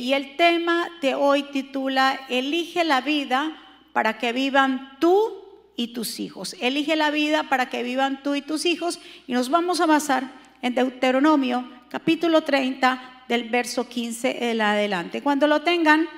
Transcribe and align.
Y 0.00 0.14
el 0.14 0.34
tema 0.36 0.88
de 1.02 1.14
hoy 1.14 1.42
titula 1.42 2.20
Elige 2.30 2.84
la 2.84 3.02
vida 3.02 3.54
para 3.92 4.16
que 4.16 4.32
vivan 4.32 4.96
tú 4.98 5.44
y 5.76 5.88
tus 5.88 6.20
hijos. 6.20 6.56
Elige 6.58 6.96
la 6.96 7.10
vida 7.10 7.50
para 7.50 7.68
que 7.68 7.82
vivan 7.82 8.22
tú 8.22 8.34
y 8.34 8.40
tus 8.40 8.64
hijos. 8.64 8.98
Y 9.26 9.34
nos 9.34 9.50
vamos 9.50 9.78
a 9.82 9.84
basar 9.84 10.32
en 10.62 10.74
Deuteronomio 10.74 11.70
capítulo 11.90 12.40
30 12.40 13.24
del 13.28 13.50
verso 13.50 13.90
15 13.90 14.50
en 14.50 14.62
adelante. 14.62 15.20
Cuando 15.20 15.46
lo 15.46 15.60
tengan, 15.60 16.08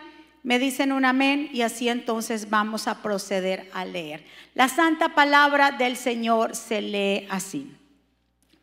me 0.44 0.60
dicen 0.60 0.92
un 0.92 1.04
amén 1.04 1.50
y 1.52 1.62
así 1.62 1.88
entonces 1.88 2.50
vamos 2.50 2.86
a 2.86 3.02
proceder 3.02 3.68
a 3.74 3.84
leer. 3.84 4.24
La 4.54 4.68
santa 4.68 5.08
palabra 5.08 5.72
del 5.72 5.96
Señor 5.96 6.54
se 6.54 6.80
lee 6.82 7.26
así. 7.28 7.68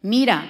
Mira, 0.01 0.49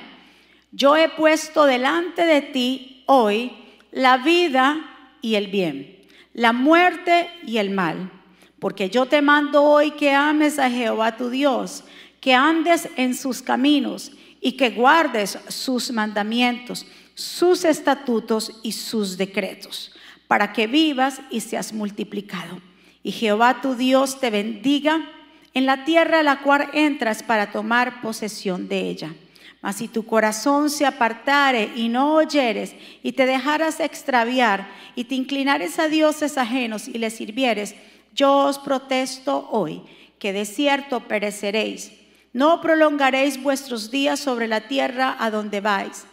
yo 0.72 0.96
he 0.96 1.10
puesto 1.10 1.66
delante 1.66 2.24
de 2.24 2.44
ti 2.44 3.04
hoy 3.08 3.66
la 3.92 4.18
vida 4.18 4.80
y 5.22 5.36
el 5.36 5.48
bien, 5.48 6.06
la 6.34 6.54
muerte 6.54 7.30
y 7.46 7.58
el 7.58 7.70
mal, 7.70 8.12
porque 8.60 8.90
yo 8.90 9.06
te 9.06 9.22
mando 9.22 9.64
hoy 9.64 9.92
que 9.92 10.12
ames 10.12 10.60
a 10.60 10.70
Jehová 10.70 11.18
tu 11.18 11.30
Dios, 11.30 11.84
que 12.22 12.34
andes 12.34 12.90
en 12.98 13.16
sus 13.16 13.42
caminos 13.42 14.12
y 14.42 14.54
que 14.54 14.70
guardes 14.70 15.38
sus 15.48 15.92
mandamientos, 15.92 16.86
sus 17.16 17.66
estatutos 17.66 18.60
y 18.64 18.74
sus 18.74 19.18
decretos, 19.18 19.94
para 20.28 20.54
que 20.54 20.68
vivas 20.68 21.22
y 21.30 21.42
seas 21.42 21.74
multiplicado. 21.74 22.62
Y 23.04 23.12
Jehová 23.12 23.62
tu 23.62 23.76
Dios 23.76 24.20
te 24.20 24.30
bendiga 24.30 25.10
en 25.54 25.66
la 25.66 25.84
tierra 25.86 26.20
a 26.20 26.24
la 26.24 26.42
cual 26.42 26.70
entras 26.74 27.24
para 27.24 27.52
tomar 27.52 28.02
posesión 28.02 28.68
de 28.68 28.82
ella. 28.82 29.14
Mas 29.62 29.76
si 29.76 29.88
tu 29.90 30.06
corazón 30.06 30.70
se 30.70 30.86
apartare 30.86 31.72
y 31.76 31.90
no 31.90 32.16
oyeres 32.16 32.76
y 33.04 33.12
te 33.12 33.26
dejaras 33.26 33.80
extraviar 33.80 34.68
y 34.96 35.04
te 35.04 35.16
inclinares 35.16 35.80
a 35.80 35.90
dioses 35.90 36.38
ajenos 36.38 36.88
y 36.88 36.98
les 36.98 37.16
sirvieres, 37.16 37.76
yo 38.16 38.46
os 38.46 38.58
protesto 38.58 39.50
hoy 39.52 39.82
que 40.18 40.32
de 40.32 40.46
cierto 40.46 41.02
pereceréis. 41.02 41.92
No 42.32 42.62
prolongaréis 42.62 43.42
vuestros 43.42 43.92
días 43.92 44.20
sobre 44.20 44.48
la 44.48 44.68
tierra 44.68 45.18
a 45.20 45.30
donde 45.32 45.62
vais, 45.62 46.06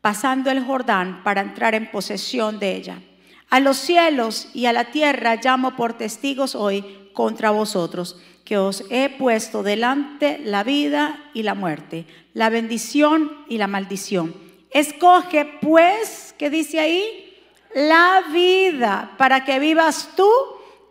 pasando 0.00 0.50
el 0.50 0.64
Jordán 0.64 1.22
para 1.22 1.40
entrar 1.40 1.74
en 1.74 1.90
posesión 1.90 2.58
de 2.58 2.76
ella. 2.76 3.02
A 3.48 3.60
los 3.60 3.78
cielos 3.78 4.48
y 4.52 4.66
a 4.66 4.72
la 4.72 4.90
tierra 4.90 5.36
llamo 5.36 5.74
por 5.74 5.96
testigos 5.96 6.54
hoy 6.54 7.10
contra 7.14 7.50
vosotros 7.50 8.20
os 8.58 8.84
he 8.90 9.08
puesto 9.08 9.62
delante 9.62 10.38
la 10.42 10.64
vida 10.64 11.30
y 11.34 11.42
la 11.42 11.54
muerte, 11.54 12.06
la 12.34 12.50
bendición 12.50 13.30
y 13.48 13.58
la 13.58 13.66
maldición. 13.66 14.34
Escoge 14.70 15.58
pues, 15.60 16.34
¿qué 16.38 16.50
dice 16.50 16.80
ahí? 16.80 17.34
La 17.74 18.22
vida 18.32 19.14
para 19.18 19.44
que 19.44 19.58
vivas 19.58 20.10
tú 20.16 20.28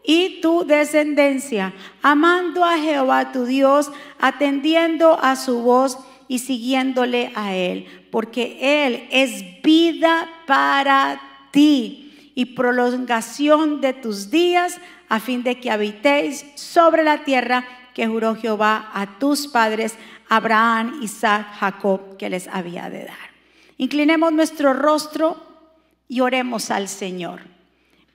y 0.04 0.42
tu 0.42 0.66
descendencia, 0.66 1.74
amando 2.02 2.64
a 2.64 2.78
Jehová 2.78 3.32
tu 3.32 3.46
Dios, 3.46 3.92
atendiendo 4.20 5.20
a 5.22 5.36
su 5.36 5.62
voz 5.62 5.98
y 6.28 6.40
siguiéndole 6.40 7.32
a 7.36 7.56
Él, 7.56 7.86
porque 8.12 8.86
Él 8.86 9.08
es 9.12 9.62
vida 9.62 10.30
para 10.48 11.22
ti 11.52 12.32
y 12.36 12.46
prolongación 12.46 13.82
de 13.82 13.94
tus 13.94 14.30
días 14.30 14.80
a 15.10 15.20
fin 15.20 15.44
de 15.44 15.60
que 15.60 15.72
habitéis 15.72 16.46
sobre 16.56 17.04
la 17.04 17.24
tierra 17.24 17.66
que 17.94 18.08
juró 18.08 18.36
Jehová 18.36 18.92
a 18.94 19.18
tus 19.20 19.48
padres, 19.48 19.96
Abraham, 20.30 21.00
Isaac, 21.02 21.48
Jacob, 21.60 22.16
que 22.18 22.30
les 22.30 22.48
había 22.48 22.90
de 22.90 23.06
dar. 23.06 23.30
Inclinemos 23.78 24.32
nuestro 24.32 24.74
rostro 24.74 25.36
y 26.08 26.22
oremos 26.22 26.70
al 26.72 26.88
Señor. 26.88 27.42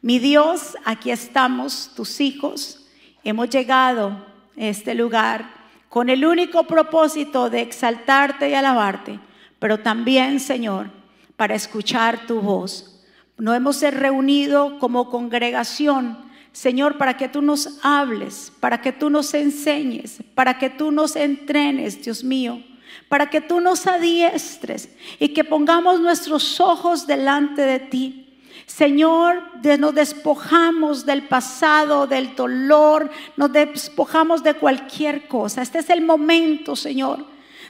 Mi 0.00 0.18
Dios, 0.18 0.76
aquí 0.84 1.10
estamos, 1.10 1.90
tus 1.96 2.20
hijos, 2.20 2.86
hemos 3.24 3.50
llegado 3.50 4.08
a 4.08 4.20
este 4.56 4.94
lugar 4.94 5.50
con 5.88 6.08
el 6.08 6.24
único 6.24 6.64
propósito 6.64 7.50
de 7.50 7.62
exaltarte 7.62 8.50
y 8.50 8.54
alabarte, 8.54 9.18
pero 9.58 9.80
también, 9.80 10.40
Señor, 10.40 10.90
para 11.36 11.54
escuchar 11.54 12.26
tu 12.26 12.40
voz. 12.40 13.04
No 13.36 13.54
hemos 13.54 13.80
reunido 13.80 14.78
como 14.78 15.10
congregación 15.10 16.23
Señor, 16.54 16.98
para 16.98 17.16
que 17.16 17.28
tú 17.28 17.42
nos 17.42 17.80
hables, 17.82 18.52
para 18.60 18.80
que 18.80 18.92
tú 18.92 19.10
nos 19.10 19.34
enseñes, 19.34 20.18
para 20.36 20.56
que 20.56 20.70
tú 20.70 20.92
nos 20.92 21.16
entrenes, 21.16 22.00
Dios 22.00 22.22
mío, 22.22 22.62
para 23.08 23.28
que 23.28 23.40
tú 23.40 23.60
nos 23.60 23.88
adiestres 23.88 24.88
y 25.18 25.30
que 25.30 25.42
pongamos 25.42 25.98
nuestros 25.98 26.60
ojos 26.60 27.08
delante 27.08 27.62
de 27.62 27.80
ti. 27.80 28.40
Señor, 28.66 29.42
nos 29.80 29.94
despojamos 29.96 31.04
del 31.04 31.26
pasado, 31.26 32.06
del 32.06 32.36
dolor, 32.36 33.10
nos 33.36 33.52
despojamos 33.52 34.44
de 34.44 34.54
cualquier 34.54 35.26
cosa. 35.26 35.60
Este 35.60 35.80
es 35.80 35.90
el 35.90 36.02
momento, 36.02 36.76
Señor, 36.76 37.26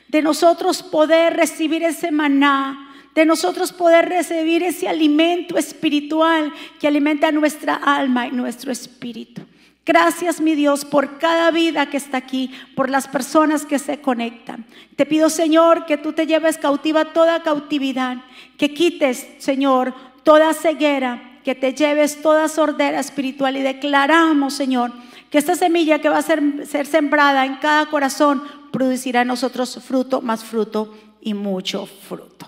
de 0.08 0.20
nosotros 0.20 0.82
poder 0.82 1.38
recibir 1.38 1.82
ese 1.82 2.10
maná, 2.10 2.83
de 3.14 3.24
nosotros 3.24 3.72
poder 3.72 4.08
recibir 4.08 4.62
ese 4.62 4.88
alimento 4.88 5.56
espiritual 5.56 6.52
que 6.80 6.88
alimenta 6.88 7.30
nuestra 7.32 7.74
alma 7.74 8.26
y 8.26 8.32
nuestro 8.32 8.72
espíritu. 8.72 9.42
Gracias, 9.86 10.40
mi 10.40 10.54
Dios, 10.54 10.84
por 10.84 11.18
cada 11.18 11.50
vida 11.50 11.90
que 11.90 11.98
está 11.98 12.16
aquí, 12.16 12.50
por 12.74 12.88
las 12.88 13.06
personas 13.06 13.66
que 13.66 13.78
se 13.78 14.00
conectan. 14.00 14.64
Te 14.96 15.04
pido, 15.04 15.28
Señor, 15.28 15.84
que 15.84 15.98
tú 15.98 16.14
te 16.14 16.26
lleves 16.26 16.56
cautiva 16.56 17.12
toda 17.12 17.42
cautividad, 17.42 18.16
que 18.56 18.72
quites, 18.72 19.28
Señor, 19.38 19.94
toda 20.22 20.54
ceguera, 20.54 21.38
que 21.44 21.54
te 21.54 21.74
lleves 21.74 22.22
toda 22.22 22.48
sordera 22.48 22.98
espiritual 22.98 23.58
y 23.58 23.62
declaramos, 23.62 24.54
Señor, 24.54 24.90
que 25.28 25.36
esta 25.36 25.54
semilla 25.54 26.00
que 26.00 26.08
va 26.08 26.18
a 26.18 26.22
ser, 26.22 26.40
sembrada 26.86 27.44
en 27.44 27.56
cada 27.56 27.86
corazón 27.86 28.42
producirá 28.72 29.20
en 29.20 29.28
nosotros 29.28 29.78
fruto, 29.86 30.22
más 30.22 30.42
fruto 30.42 30.94
y 31.20 31.34
mucho 31.34 31.84
fruto. 31.84 32.46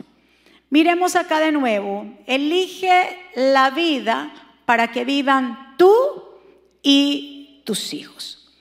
Miremos 0.71 1.15
acá 1.15 1.39
de 1.41 1.53
nuevo. 1.53 2.07
Elige 2.27 3.19
la 3.35 3.71
vida 3.71 4.33
para 4.65 4.91
que 4.91 5.05
vivan 5.05 5.75
tú 5.77 5.95
y 6.83 7.63
tus 7.65 7.93
hijos. 7.95 8.53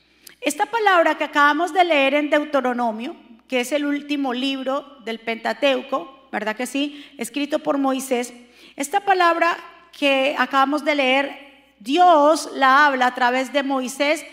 Esta 0.41 0.67
palabra 0.67 1.17
que 1.17 1.23
acabamos 1.23 1.73
de 1.73 1.83
leer 1.83 2.13
en 2.13 2.29
Deuteronomio, 2.29 3.15
que 3.47 3.61
es 3.61 3.71
el 3.71 3.85
último 3.85 4.33
libro 4.33 4.97
del 5.03 5.19
Pentateuco, 5.19 6.27
¿verdad 6.31 6.55
que 6.55 6.67
sí? 6.67 7.05
Escrito 7.17 7.59
por 7.59 7.77
Moisés. 7.79 8.33
Esta 8.75 8.99
palabra 8.99 9.57
que 9.91 10.35
acabamos 10.37 10.85
de 10.85 10.95
leer, 10.95 11.73
Dios 11.79 12.49
la 12.53 12.85
habla 12.85 13.07
a 13.07 13.15
través 13.15 13.51
de 13.53 13.63
Moisés 13.63 14.23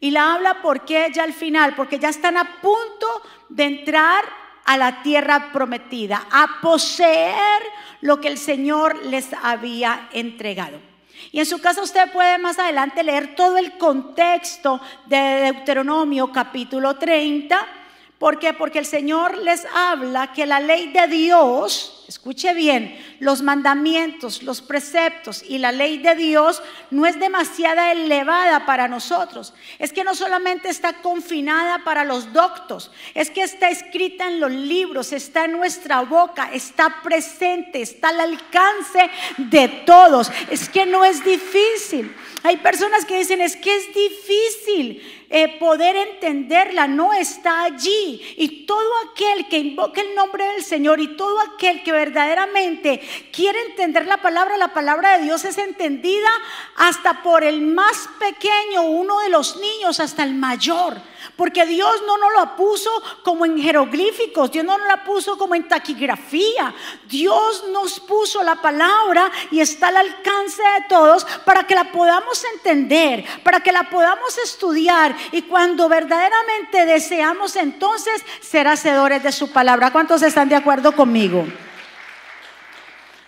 y 0.00 0.10
la 0.10 0.34
habla 0.34 0.62
porque 0.62 1.08
ya 1.14 1.22
al 1.22 1.32
final, 1.32 1.74
porque 1.76 1.98
ya 2.00 2.08
están 2.08 2.36
a 2.36 2.60
punto 2.60 3.06
de 3.48 3.64
entrar 3.64 4.24
a 4.64 4.76
la 4.76 5.02
tierra 5.02 5.50
prometida, 5.52 6.26
a 6.30 6.60
poseer 6.60 7.62
lo 8.00 8.20
que 8.20 8.28
el 8.28 8.38
Señor 8.38 9.04
les 9.06 9.28
había 9.42 10.08
entregado. 10.12 10.78
Y 11.30 11.38
en 11.38 11.46
su 11.46 11.60
casa 11.60 11.82
usted 11.82 12.10
puede 12.12 12.38
más 12.38 12.58
adelante 12.58 13.02
leer 13.02 13.34
todo 13.34 13.56
el 13.56 13.78
contexto 13.78 14.80
de 15.06 15.52
Deuteronomio 15.52 16.32
capítulo 16.32 16.96
30. 16.96 17.81
¿Por 18.22 18.38
qué? 18.38 18.52
Porque 18.52 18.78
el 18.78 18.86
Señor 18.86 19.36
les 19.38 19.66
habla 19.74 20.32
que 20.32 20.46
la 20.46 20.60
ley 20.60 20.92
de 20.92 21.08
Dios, 21.08 22.02
Escuche 22.12 22.52
bien, 22.52 22.94
los 23.20 23.40
mandamientos, 23.40 24.42
los 24.42 24.60
preceptos 24.60 25.42
y 25.48 25.56
la 25.56 25.72
ley 25.72 25.96
de 25.96 26.14
Dios 26.14 26.62
no 26.90 27.06
es 27.06 27.18
demasiada 27.18 27.90
elevada 27.90 28.66
para 28.66 28.86
nosotros. 28.86 29.54
Es 29.78 29.94
que 29.94 30.04
no 30.04 30.14
solamente 30.14 30.68
está 30.68 31.00
confinada 31.00 31.84
para 31.84 32.04
los 32.04 32.30
doctos, 32.34 32.90
es 33.14 33.30
que 33.30 33.42
está 33.42 33.70
escrita 33.70 34.28
en 34.28 34.40
los 34.40 34.50
libros, 34.50 35.14
está 35.14 35.46
en 35.46 35.52
nuestra 35.52 36.02
boca, 36.02 36.50
está 36.52 37.00
presente, 37.02 37.80
está 37.80 38.10
al 38.10 38.20
alcance 38.20 39.10
de 39.38 39.68
todos. 39.86 40.30
Es 40.50 40.68
que 40.68 40.84
no 40.84 41.06
es 41.06 41.24
difícil. 41.24 42.14
Hay 42.42 42.58
personas 42.58 43.06
que 43.06 43.16
dicen, 43.16 43.40
es 43.40 43.56
que 43.56 43.74
es 43.74 43.86
difícil. 43.86 45.21
Eh, 45.34 45.56
poder 45.58 45.96
entenderla, 45.96 46.86
no 46.86 47.14
está 47.14 47.62
allí. 47.62 48.20
Y 48.36 48.66
todo 48.66 48.86
aquel 49.10 49.48
que 49.48 49.56
invoque 49.56 50.02
el 50.02 50.14
nombre 50.14 50.44
del 50.44 50.62
Señor 50.62 51.00
y 51.00 51.16
todo 51.16 51.40
aquel 51.40 51.82
que 51.82 51.90
verdaderamente 51.90 53.00
quiere 53.32 53.58
entender 53.62 54.04
la 54.04 54.18
palabra, 54.18 54.58
la 54.58 54.74
palabra 54.74 55.16
de 55.16 55.24
Dios 55.24 55.46
es 55.46 55.56
entendida 55.56 56.28
hasta 56.76 57.22
por 57.22 57.44
el 57.44 57.62
más 57.62 58.10
pequeño, 58.18 58.82
uno 58.82 59.20
de 59.20 59.30
los 59.30 59.56
niños, 59.56 60.00
hasta 60.00 60.22
el 60.22 60.34
mayor. 60.34 61.00
Porque 61.36 61.64
Dios 61.64 62.02
no 62.06 62.18
nos 62.18 62.34
la 62.34 62.56
puso 62.56 62.90
como 63.22 63.46
en 63.46 63.58
jeroglíficos, 63.58 64.50
Dios 64.50 64.64
no 64.66 64.76
nos 64.76 64.86
la 64.86 65.02
puso 65.02 65.38
como 65.38 65.54
en 65.54 65.66
taquigrafía. 65.66 66.74
Dios 67.08 67.64
nos 67.70 68.00
puso 68.00 68.42
la 68.42 68.56
palabra 68.56 69.30
y 69.50 69.60
está 69.60 69.88
al 69.88 69.96
alcance 69.96 70.62
de 70.62 70.88
todos 70.88 71.24
para 71.46 71.66
que 71.66 71.74
la 71.74 71.90
podamos 71.90 72.44
entender, 72.54 73.24
para 73.42 73.60
que 73.60 73.72
la 73.72 73.88
podamos 73.88 74.36
estudiar 74.38 75.16
y 75.30 75.42
cuando 75.42 75.88
verdaderamente 75.88 76.86
deseamos 76.86 77.56
entonces 77.56 78.24
ser 78.40 78.68
hacedores 78.68 79.22
de 79.22 79.32
su 79.32 79.52
palabra. 79.52 79.90
¿Cuántos 79.90 80.22
están 80.22 80.48
de 80.48 80.56
acuerdo 80.56 80.92
conmigo? 80.92 81.46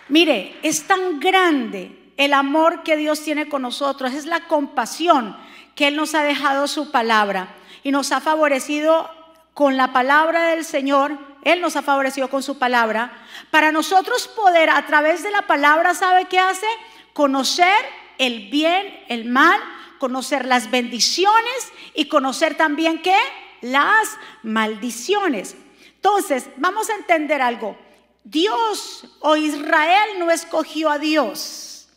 Mire, 0.07 0.59
es 0.61 0.85
tan 0.85 1.19
grande 1.19 1.91
el 2.17 2.33
amor 2.33 2.83
que 2.83 2.95
Dios 2.95 3.21
tiene 3.21 3.49
con 3.49 3.61
nosotros, 3.61 4.13
es 4.13 4.25
la 4.25 4.41
compasión 4.41 5.35
que 5.75 5.87
Él 5.87 5.95
nos 5.95 6.15
ha 6.15 6.23
dejado 6.23 6.67
su 6.67 6.91
palabra 6.91 7.49
y 7.83 7.91
nos 7.91 8.11
ha 8.11 8.21
favorecido 8.21 9.09
con 9.53 9.77
la 9.77 9.93
palabra 9.93 10.47
del 10.47 10.63
Señor, 10.63 11.17
Él 11.43 11.61
nos 11.61 11.75
ha 11.75 11.81
favorecido 11.81 12.29
con 12.29 12.43
su 12.43 12.57
palabra, 12.57 13.11
para 13.51 13.71
nosotros 13.71 14.27
poder 14.27 14.69
a 14.69 14.85
través 14.85 15.23
de 15.23 15.31
la 15.31 15.43
palabra, 15.43 15.93
¿sabe 15.93 16.25
qué 16.25 16.39
hace? 16.39 16.67
Conocer 17.13 17.73
el 18.17 18.49
bien, 18.49 19.03
el 19.07 19.25
mal, 19.25 19.59
conocer 20.05 20.45
las 20.45 20.69
bendiciones 20.69 21.73
y 21.95 22.05
conocer 22.05 22.55
también 22.55 23.01
qué? 23.01 23.17
Las 23.61 24.19
maldiciones. 24.43 25.55
Entonces, 25.95 26.47
vamos 26.57 26.91
a 26.91 26.95
entender 26.95 27.41
algo. 27.41 27.75
Dios 28.23 29.07
o 29.19 29.35
Israel 29.35 30.19
no 30.19 30.29
escogió 30.29 30.91
a 30.91 30.99
Dios. 30.99 31.89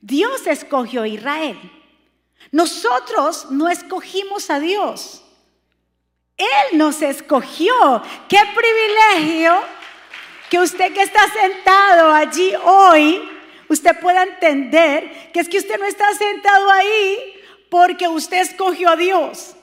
Dios 0.00 0.46
escogió 0.46 1.02
a 1.02 1.08
Israel. 1.08 1.58
Nosotros 2.52 3.50
no 3.50 3.68
escogimos 3.68 4.48
a 4.48 4.60
Dios. 4.60 5.20
Él 6.36 6.78
nos 6.78 7.02
escogió. 7.02 8.00
Qué 8.28 8.38
privilegio 8.54 9.60
que 10.48 10.60
usted 10.60 10.94
que 10.94 11.02
está 11.02 11.26
sentado 11.32 12.14
allí 12.14 12.52
hoy, 12.62 13.28
usted 13.74 14.00
pueda 14.00 14.22
entender 14.22 15.30
que 15.32 15.40
es 15.40 15.48
que 15.48 15.58
usted 15.58 15.78
no 15.78 15.84
está 15.86 16.12
sentado 16.14 16.70
ahí 16.70 17.34
porque 17.68 18.08
usted 18.08 18.40
escogió 18.40 18.90
a 18.90 18.96
Dios. 18.96 19.54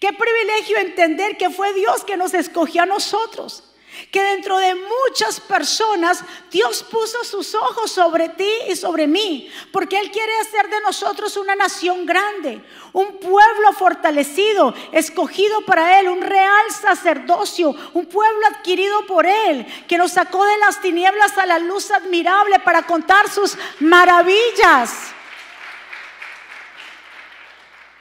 Qué 0.00 0.12
privilegio 0.12 0.78
entender 0.78 1.36
que 1.36 1.50
fue 1.50 1.72
Dios 1.74 2.04
que 2.04 2.16
nos 2.16 2.34
escogió 2.34 2.82
a 2.82 2.86
nosotros 2.86 3.64
que 4.10 4.22
dentro 4.22 4.58
de 4.58 4.74
muchas 4.74 5.40
personas 5.40 6.22
Dios 6.50 6.82
puso 6.82 7.24
sus 7.24 7.54
ojos 7.54 7.90
sobre 7.90 8.28
ti 8.30 8.50
y 8.68 8.76
sobre 8.76 9.06
mí, 9.06 9.50
porque 9.72 9.98
Él 9.98 10.10
quiere 10.10 10.32
hacer 10.40 10.68
de 10.68 10.80
nosotros 10.80 11.36
una 11.36 11.54
nación 11.54 12.06
grande, 12.06 12.62
un 12.92 13.18
pueblo 13.18 13.72
fortalecido, 13.72 14.74
escogido 14.92 15.60
para 15.62 16.00
Él, 16.00 16.08
un 16.08 16.22
real 16.22 16.70
sacerdocio, 16.70 17.74
un 17.94 18.06
pueblo 18.06 18.46
adquirido 18.46 19.06
por 19.06 19.26
Él, 19.26 19.66
que 19.86 19.98
nos 19.98 20.12
sacó 20.12 20.44
de 20.44 20.58
las 20.58 20.80
tinieblas 20.80 21.36
a 21.38 21.46
la 21.46 21.58
luz 21.58 21.90
admirable 21.90 22.58
para 22.60 22.82
contar 22.82 23.30
sus 23.30 23.56
maravillas. 23.80 25.14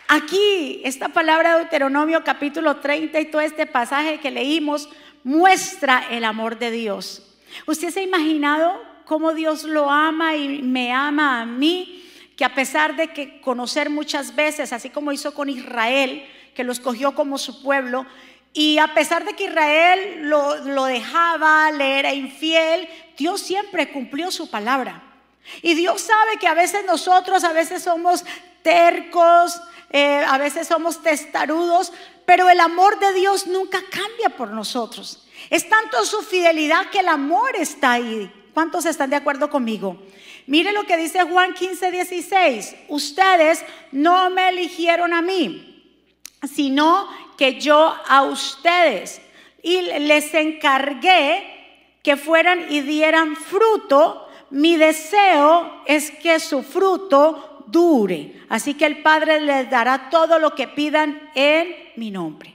Aquí, 0.07 0.81
esta 0.83 1.09
palabra 1.09 1.53
de 1.53 1.59
Deuteronomio 1.61 2.23
capítulo 2.23 2.77
30 2.77 3.19
y 3.19 3.25
todo 3.25 3.41
este 3.41 3.65
pasaje 3.65 4.19
que 4.19 4.29
leímos, 4.29 4.87
muestra 5.25 6.05
el 6.11 6.23
amor 6.23 6.59
de 6.59 6.71
Dios. 6.71 7.23
¿Usted 7.65 7.89
se 7.89 7.99
ha 7.99 8.03
imaginado 8.03 8.79
cómo 9.05 9.33
Dios 9.33 9.63
lo 9.63 9.89
ama 9.89 10.35
y 10.35 10.61
me 10.61 10.93
ama 10.93 11.41
a 11.41 11.45
mí? 11.45 12.07
Que 12.37 12.45
a 12.45 12.53
pesar 12.53 12.95
de 12.95 13.07
que 13.07 13.41
conocer 13.41 13.89
muchas 13.89 14.35
veces, 14.35 14.71
así 14.71 14.91
como 14.91 15.11
hizo 15.11 15.33
con 15.33 15.49
Israel, 15.49 16.23
que 16.53 16.63
lo 16.63 16.71
escogió 16.71 17.15
como 17.15 17.39
su 17.39 17.63
pueblo, 17.63 18.05
y 18.53 18.77
a 18.77 18.93
pesar 18.93 19.25
de 19.25 19.33
que 19.33 19.45
Israel 19.45 20.29
lo, 20.29 20.63
lo 20.63 20.85
dejaba, 20.85 21.71
le 21.71 21.99
era 21.99 22.13
infiel, 22.13 22.87
Dios 23.17 23.41
siempre 23.41 23.91
cumplió 23.91 24.29
su 24.29 24.49
palabra. 24.49 25.01
Y 25.63 25.73
Dios 25.73 26.01
sabe 26.01 26.37
que 26.39 26.47
a 26.47 26.53
veces 26.53 26.85
nosotros, 26.85 27.43
a 27.43 27.51
veces 27.51 27.81
somos 27.81 28.23
tercos, 28.61 29.59
eh, 29.89 30.23
a 30.27 30.37
veces 30.37 30.67
somos 30.67 31.01
testarudos, 31.01 31.93
pero 32.25 32.49
el 32.49 32.59
amor 32.59 32.99
de 32.99 33.13
Dios 33.13 33.47
nunca 33.47 33.79
cambia 33.89 34.29
por 34.29 34.49
nosotros. 34.51 35.27
Es 35.49 35.69
tanto 35.69 36.03
su 36.05 36.21
fidelidad 36.21 36.89
que 36.89 36.99
el 36.99 37.07
amor 37.07 37.55
está 37.55 37.93
ahí. 37.93 38.31
¿Cuántos 38.53 38.85
están 38.85 39.09
de 39.09 39.17
acuerdo 39.17 39.49
conmigo? 39.49 40.01
Mire 40.47 40.71
lo 40.71 40.85
que 40.85 40.97
dice 40.97 41.23
Juan 41.23 41.53
15, 41.53 41.91
16. 41.91 42.75
Ustedes 42.87 43.63
no 43.91 44.29
me 44.29 44.49
eligieron 44.49 45.13
a 45.13 45.21
mí, 45.21 45.99
sino 46.43 47.07
que 47.37 47.59
yo 47.59 47.95
a 48.07 48.23
ustedes. 48.23 49.21
Y 49.61 49.81
les 49.81 50.33
encargué 50.33 51.97
que 52.03 52.15
fueran 52.15 52.67
y 52.69 52.81
dieran 52.81 53.35
fruto. 53.35 54.27
Mi 54.51 54.77
deseo 54.77 55.81
es 55.85 56.11
que 56.11 56.39
su 56.39 56.61
fruto 56.63 57.54
dure. 57.67 58.41
Así 58.49 58.73
que 58.73 58.85
el 58.85 59.01
Padre 59.01 59.39
les 59.39 59.69
dará 59.69 60.09
todo 60.09 60.39
lo 60.39 60.55
que 60.55 60.67
pidan 60.67 61.29
en 61.35 61.75
mi 61.95 62.11
nombre. 62.11 62.53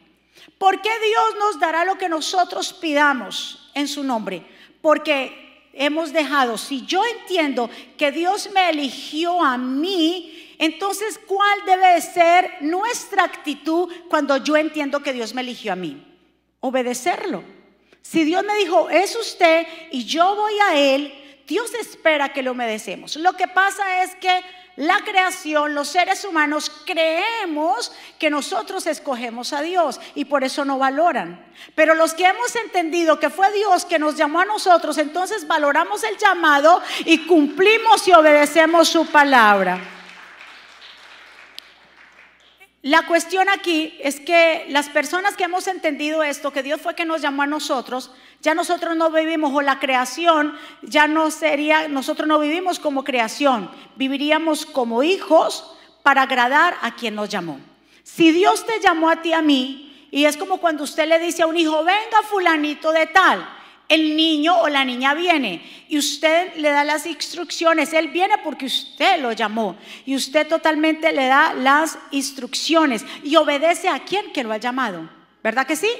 ¿Por 0.58 0.82
qué 0.82 0.90
Dios 0.90 1.36
nos 1.38 1.58
dará 1.58 1.84
lo 1.84 1.96
que 1.96 2.08
nosotros 2.08 2.72
pidamos 2.74 3.70
en 3.74 3.88
su 3.88 4.04
nombre? 4.04 4.42
Porque 4.82 5.68
hemos 5.72 6.12
dejado, 6.12 6.58
si 6.58 6.84
yo 6.84 7.02
entiendo 7.18 7.70
que 7.96 8.12
Dios 8.12 8.50
me 8.52 8.68
eligió 8.70 9.42
a 9.42 9.56
mí, 9.56 10.54
entonces 10.58 11.18
¿cuál 11.26 11.64
debe 11.64 12.00
ser 12.02 12.58
nuestra 12.60 13.24
actitud 13.24 13.90
cuando 14.08 14.36
yo 14.36 14.56
entiendo 14.56 15.02
que 15.02 15.12
Dios 15.12 15.32
me 15.34 15.40
eligió 15.40 15.72
a 15.72 15.76
mí? 15.76 16.06
Obedecerlo. 16.60 17.42
Si 18.02 18.24
Dios 18.24 18.44
me 18.44 18.54
dijo, 18.56 18.90
es 18.90 19.16
usted 19.16 19.66
y 19.90 20.04
yo 20.04 20.36
voy 20.36 20.54
a 20.68 20.76
Él, 20.78 21.14
Dios 21.46 21.72
espera 21.74 22.32
que 22.32 22.42
lo 22.42 22.52
obedecemos. 22.52 23.16
Lo 23.16 23.32
que 23.32 23.48
pasa 23.48 24.04
es 24.04 24.14
que 24.16 24.42
la 24.76 25.00
creación, 25.04 25.74
los 25.74 25.88
seres 25.88 26.24
humanos, 26.24 26.70
creemos 26.86 27.92
que 28.18 28.30
nosotros 28.30 28.86
escogemos 28.86 29.52
a 29.52 29.62
Dios 29.62 30.00
y 30.14 30.24
por 30.24 30.44
eso 30.44 30.64
no 30.64 30.78
valoran. 30.78 31.44
Pero 31.74 31.94
los 31.94 32.14
que 32.14 32.24
hemos 32.24 32.54
entendido 32.56 33.20
que 33.20 33.30
fue 33.30 33.52
Dios 33.52 33.84
que 33.84 33.98
nos 33.98 34.16
llamó 34.16 34.40
a 34.40 34.44
nosotros, 34.44 34.96
entonces 34.98 35.46
valoramos 35.46 36.02
el 36.04 36.16
llamado 36.16 36.80
y 37.04 37.26
cumplimos 37.26 38.06
y 38.08 38.12
obedecemos 38.12 38.88
su 38.88 39.06
palabra. 39.06 39.99
La 42.82 43.06
cuestión 43.06 43.50
aquí 43.50 43.98
es 44.00 44.20
que 44.20 44.64
las 44.70 44.88
personas 44.88 45.36
que 45.36 45.44
hemos 45.44 45.66
entendido 45.66 46.22
esto, 46.22 46.50
que 46.50 46.62
Dios 46.62 46.80
fue 46.80 46.94
que 46.94 47.04
nos 47.04 47.20
llamó 47.20 47.42
a 47.42 47.46
nosotros, 47.46 48.10
ya 48.40 48.54
nosotros 48.54 48.96
no 48.96 49.10
vivimos 49.10 49.52
o 49.54 49.60
la 49.60 49.78
creación, 49.78 50.56
ya 50.80 51.06
no 51.06 51.30
sería, 51.30 51.88
nosotros 51.88 52.26
no 52.26 52.38
vivimos 52.38 52.78
como 52.78 53.04
creación, 53.04 53.70
viviríamos 53.96 54.64
como 54.64 55.02
hijos 55.02 55.76
para 56.02 56.22
agradar 56.22 56.74
a 56.80 56.94
quien 56.94 57.16
nos 57.16 57.28
llamó. 57.28 57.60
Si 58.02 58.32
Dios 58.32 58.64
te 58.64 58.80
llamó 58.80 59.10
a 59.10 59.20
ti 59.20 59.34
a 59.34 59.42
mí, 59.42 60.08
y 60.10 60.24
es 60.24 60.38
como 60.38 60.56
cuando 60.56 60.84
usted 60.84 61.06
le 61.06 61.18
dice 61.18 61.42
a 61.42 61.46
un 61.46 61.58
hijo, 61.58 61.84
venga 61.84 62.22
fulanito 62.30 62.92
de 62.92 63.06
tal, 63.06 63.46
el 63.90 64.16
niño 64.16 64.56
o 64.60 64.68
la 64.68 64.84
niña 64.84 65.14
viene 65.14 65.60
y 65.88 65.98
usted 65.98 66.54
le 66.54 66.70
da 66.70 66.84
las 66.84 67.06
instrucciones. 67.06 67.92
Él 67.92 68.08
viene 68.08 68.38
porque 68.38 68.66
usted 68.66 69.20
lo 69.20 69.32
llamó 69.32 69.76
y 70.06 70.14
usted 70.14 70.46
totalmente 70.46 71.12
le 71.12 71.26
da 71.26 71.52
las 71.54 71.98
instrucciones 72.12 73.04
y 73.24 73.34
obedece 73.34 73.88
a 73.88 73.98
quien 74.04 74.32
que 74.32 74.44
lo 74.44 74.52
ha 74.52 74.58
llamado. 74.58 75.10
¿Verdad 75.42 75.66
que 75.66 75.74
sí? 75.74 75.90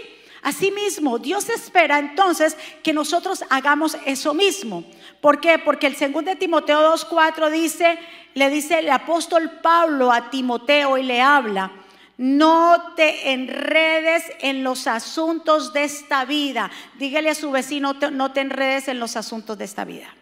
Asimismo, 0.43 1.19
Dios 1.19 1.49
espera 1.51 1.99
entonces 1.99 2.57
que 2.85 2.93
nosotros 2.93 3.45
hagamos 3.51 3.97
eso 4.07 4.35
mismo. 4.35 4.85
¿Por 5.21 5.41
qué? 5.41 5.59
Porque 5.59 5.89
el 5.89 5.97
segundo 5.97 6.31
de 6.31 6.37
Timoteo 6.37 6.95
2.4 6.95 7.51
dice, 7.51 7.99
le 8.35 8.51
dice 8.51 8.79
el 8.79 8.91
apóstol 8.91 9.51
Pablo 9.61 10.13
a 10.13 10.31
Timoteo 10.31 10.97
y 10.97 11.03
le 11.03 11.21
habla, 11.21 11.73
no 12.21 12.93
te 12.97 13.33
enredes 13.33 14.25
en 14.41 14.63
los 14.63 14.87
asuntos 14.87 15.73
de 15.73 15.85
esta 15.85 16.27
vida. 16.27 16.71
Dígale 16.99 17.31
a 17.31 17.35
su 17.35 17.51
vecino, 17.51 17.95
no 17.95 18.33
te 18.33 18.43
enredes 18.43 18.89
en 18.89 19.01
los 19.01 19.17
asuntos 19.17 19.57
de 19.57 19.65
esta 19.65 19.87
vida. 19.87 20.15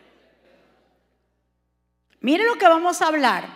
Mire 2.21 2.45
lo 2.45 2.55
que 2.55 2.69
vamos 2.69 3.02
a 3.02 3.09
hablar. 3.09 3.49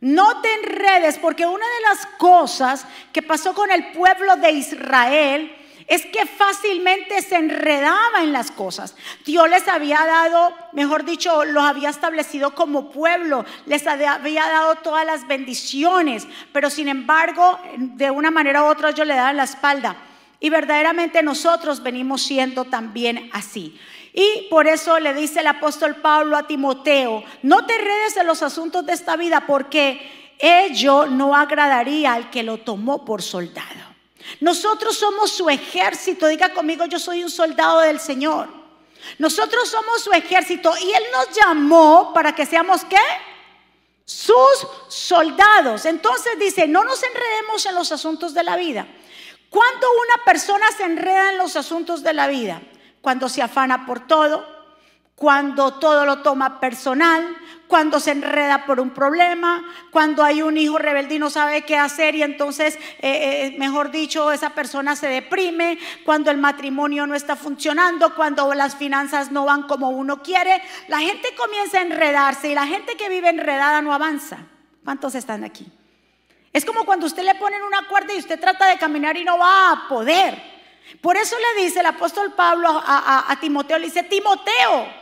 No 0.00 0.40
te 0.40 0.52
enredes, 0.54 1.20
porque 1.20 1.46
una 1.46 1.64
de 1.64 1.80
las 1.82 2.06
cosas 2.18 2.84
que 3.12 3.22
pasó 3.22 3.54
con 3.54 3.70
el 3.70 3.92
pueblo 3.92 4.34
de 4.34 4.50
Israel 4.50 5.56
es 5.86 6.06
que 6.06 6.26
fácilmente 6.26 7.22
se 7.22 7.36
enredaba 7.36 8.22
en 8.22 8.32
las 8.32 8.50
cosas. 8.50 8.94
Dios 9.24 9.48
les 9.48 9.66
había 9.68 10.04
dado, 10.04 10.54
mejor 10.72 11.04
dicho, 11.04 11.44
los 11.44 11.64
había 11.64 11.90
establecido 11.90 12.54
como 12.54 12.90
pueblo, 12.90 13.44
les 13.66 13.86
había 13.86 14.18
dado 14.18 14.76
todas 14.76 15.06
las 15.06 15.26
bendiciones, 15.26 16.26
pero 16.52 16.70
sin 16.70 16.88
embargo, 16.88 17.58
de 17.76 18.10
una 18.10 18.30
manera 18.30 18.64
u 18.64 18.66
otra 18.66 18.90
ellos 18.90 19.06
le 19.06 19.14
daban 19.14 19.36
la 19.36 19.44
espalda. 19.44 19.96
Y 20.40 20.50
verdaderamente 20.50 21.22
nosotros 21.22 21.82
venimos 21.82 22.22
siendo 22.22 22.64
también 22.64 23.30
así. 23.32 23.78
Y 24.12 24.48
por 24.50 24.66
eso 24.66 24.98
le 24.98 25.14
dice 25.14 25.40
el 25.40 25.46
apóstol 25.46 25.96
Pablo 25.96 26.36
a 26.36 26.46
Timoteo, 26.46 27.24
no 27.42 27.64
te 27.64 27.74
enredes 27.74 28.16
en 28.16 28.26
los 28.26 28.42
asuntos 28.42 28.84
de 28.84 28.92
esta 28.92 29.16
vida 29.16 29.44
porque 29.46 30.34
ello 30.38 31.06
no 31.06 31.34
agradaría 31.36 32.12
al 32.12 32.28
que 32.28 32.42
lo 32.42 32.58
tomó 32.58 33.04
por 33.04 33.22
soldado. 33.22 33.91
Nosotros 34.40 34.96
somos 34.96 35.32
su 35.32 35.48
ejército. 35.48 36.26
Diga 36.26 36.52
conmigo, 36.52 36.84
yo 36.86 36.98
soy 36.98 37.22
un 37.22 37.30
soldado 37.30 37.80
del 37.80 38.00
Señor. 38.00 38.48
Nosotros 39.18 39.68
somos 39.68 40.02
su 40.02 40.12
ejército 40.12 40.72
y 40.80 40.92
Él 40.92 41.02
nos 41.12 41.36
llamó 41.36 42.12
para 42.14 42.34
que 42.34 42.46
seamos 42.46 42.84
qué? 42.84 42.96
Sus 44.04 44.66
soldados. 44.88 45.86
Entonces 45.86 46.38
dice, 46.38 46.66
no 46.68 46.84
nos 46.84 47.02
enredemos 47.02 47.66
en 47.66 47.74
los 47.74 47.92
asuntos 47.92 48.34
de 48.34 48.44
la 48.44 48.56
vida. 48.56 48.86
¿Cuándo 49.50 49.86
una 49.90 50.24
persona 50.24 50.66
se 50.76 50.84
enreda 50.84 51.30
en 51.30 51.38
los 51.38 51.56
asuntos 51.56 52.02
de 52.02 52.14
la 52.14 52.26
vida? 52.26 52.62
Cuando 53.00 53.28
se 53.28 53.42
afana 53.42 53.84
por 53.86 54.06
todo, 54.06 54.46
cuando 55.22 55.74
todo 55.74 56.04
lo 56.04 56.20
toma 56.20 56.58
personal, 56.58 57.36
cuando 57.68 58.00
se 58.00 58.10
enreda 58.10 58.66
por 58.66 58.80
un 58.80 58.90
problema, 58.90 59.64
cuando 59.92 60.24
hay 60.24 60.42
un 60.42 60.58
hijo 60.58 60.78
rebelde 60.78 61.14
y 61.14 61.18
no 61.20 61.30
sabe 61.30 61.62
qué 61.62 61.76
hacer 61.76 62.16
y 62.16 62.24
entonces, 62.24 62.74
eh, 62.98 63.52
eh, 63.52 63.54
mejor 63.56 63.92
dicho, 63.92 64.32
esa 64.32 64.50
persona 64.50 64.96
se 64.96 65.06
deprime, 65.06 65.78
cuando 66.04 66.32
el 66.32 66.38
matrimonio 66.38 67.06
no 67.06 67.14
está 67.14 67.36
funcionando, 67.36 68.16
cuando 68.16 68.52
las 68.52 68.74
finanzas 68.74 69.30
no 69.30 69.44
van 69.44 69.62
como 69.68 69.90
uno 69.90 70.24
quiere, 70.24 70.60
la 70.88 70.98
gente 70.98 71.28
comienza 71.36 71.78
a 71.78 71.82
enredarse 71.82 72.48
y 72.48 72.56
la 72.56 72.66
gente 72.66 72.96
que 72.96 73.08
vive 73.08 73.28
enredada 73.28 73.80
no 73.80 73.94
avanza. 73.94 74.38
¿Cuántos 74.82 75.14
están 75.14 75.44
aquí? 75.44 75.68
Es 76.52 76.64
como 76.64 76.84
cuando 76.84 77.06
usted 77.06 77.22
le 77.22 77.36
ponen 77.36 77.62
una 77.62 77.86
cuerda 77.86 78.12
y 78.12 78.18
usted 78.18 78.40
trata 78.40 78.66
de 78.66 78.76
caminar 78.76 79.16
y 79.16 79.22
no 79.22 79.38
va 79.38 79.70
a 79.70 79.88
poder. 79.88 80.36
Por 81.00 81.16
eso 81.16 81.36
le 81.38 81.62
dice 81.62 81.78
el 81.78 81.86
apóstol 81.86 82.32
Pablo 82.32 82.70
a, 82.70 83.26
a 83.28 83.36
Timoteo, 83.38 83.78
le 83.78 83.84
dice, 83.84 84.02
Timoteo, 84.02 85.00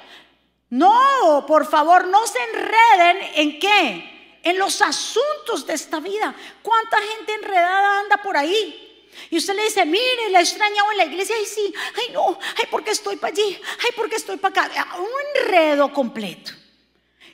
no, 0.71 1.45
por 1.47 1.67
favor, 1.67 2.07
no 2.07 2.27
se 2.27 2.39
enreden 2.55 3.31
en 3.35 3.59
qué? 3.59 4.39
En 4.43 4.59
los 4.59 4.81
asuntos 4.81 5.67
de 5.67 5.75
esta 5.75 6.01
vida. 6.01 6.35
¿Cuánta 6.63 6.97
gente 6.99 7.35
enredada 7.35 8.01
anda 8.01 8.17
por 8.19 8.37
ahí? 8.37 8.87
Y 9.31 9.39
usted 9.39 9.55
le 9.55 9.65
dice, 9.65 9.85
mire, 9.85 10.31
la 10.31 10.39
he 10.39 10.43
extrañado 10.43 10.93
en 10.93 10.97
la 10.97 11.05
iglesia. 11.05 11.35
Ay, 11.37 11.45
sí, 11.45 11.75
ay, 11.99 12.13
no, 12.13 12.39
ay, 12.57 12.65
porque 12.71 12.93
estoy 12.93 13.17
para 13.17 13.33
allí, 13.33 13.61
ay, 13.85 13.91
porque 13.97 14.17
estoy 14.17 14.37
para 14.37 14.65
acá. 14.65 14.97
Un 14.97 15.43
enredo 15.43 15.93
completo. 15.93 16.53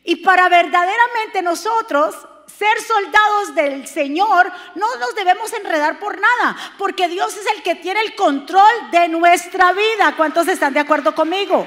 Y 0.02 0.16
para 0.16 0.48
verdaderamente 0.48 1.42
nosotros 1.42 2.14
ser 2.58 2.80
soldados 2.80 3.54
del 3.54 3.86
Señor, 3.86 4.50
no 4.76 4.96
nos 4.96 5.14
debemos 5.14 5.52
enredar 5.52 5.98
por 5.98 6.18
nada, 6.18 6.56
porque 6.78 7.08
Dios 7.08 7.36
es 7.36 7.46
el 7.54 7.62
que 7.62 7.74
tiene 7.74 8.00
el 8.00 8.14
control 8.14 8.90
de 8.90 9.08
nuestra 9.08 9.72
vida. 9.72 10.14
¿Cuántos 10.16 10.48
están 10.48 10.72
de 10.72 10.80
acuerdo 10.80 11.14
conmigo? 11.14 11.66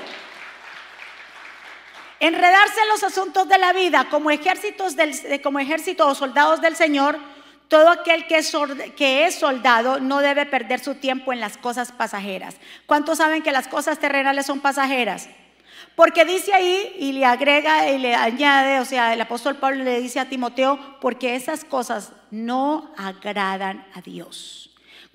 Enredarse 2.20 2.82
en 2.82 2.90
los 2.90 3.04
asuntos 3.04 3.48
de 3.48 3.58
la 3.58 3.74
vida 3.74 4.08
como 4.10 4.30
ejércitos 4.32 4.96
del, 4.96 5.42
como 5.42 5.60
ejército 5.60 6.08
o 6.08 6.16
soldados 6.16 6.62
del 6.62 6.76
Señor, 6.76 7.18
todo 7.70 7.90
aquel 7.90 8.28
que 8.28 8.38
es, 8.38 8.52
que 8.98 9.26
es 9.26 9.36
soldado 9.36 10.00
no 10.00 10.20
debe 10.20 10.46
perder 10.46 10.80
su 10.80 10.96
tiempo 10.96 11.32
en 11.32 11.40
las 11.40 11.58
cosas 11.58 11.92
pasajeras. 11.92 12.56
¿Cuántos 12.86 13.20
saben 13.20 13.44
que 13.44 13.52
las 13.52 13.68
cosas 13.68 14.00
terrenales 14.00 14.48
son 14.48 14.60
pasajeras? 14.60 15.30
Porque 15.96 16.26
dice 16.26 16.54
ahí 16.54 16.96
y 16.98 17.12
le 17.12 17.26
agrega 17.26 17.90
y 17.90 17.98
le 18.00 18.16
añade, 18.16 18.80
o 18.80 18.86
sea, 18.86 19.14
el 19.14 19.22
apóstol 19.22 19.58
Pablo 19.58 19.84
le 19.84 20.00
dice 20.00 20.20
a 20.20 20.30
Timoteo, 20.30 20.98
porque 21.00 21.36
esas 21.36 21.64
cosas 21.64 22.14
no 22.32 22.94
agradan 22.98 23.86
a 23.94 24.02
Dios. 24.02 24.69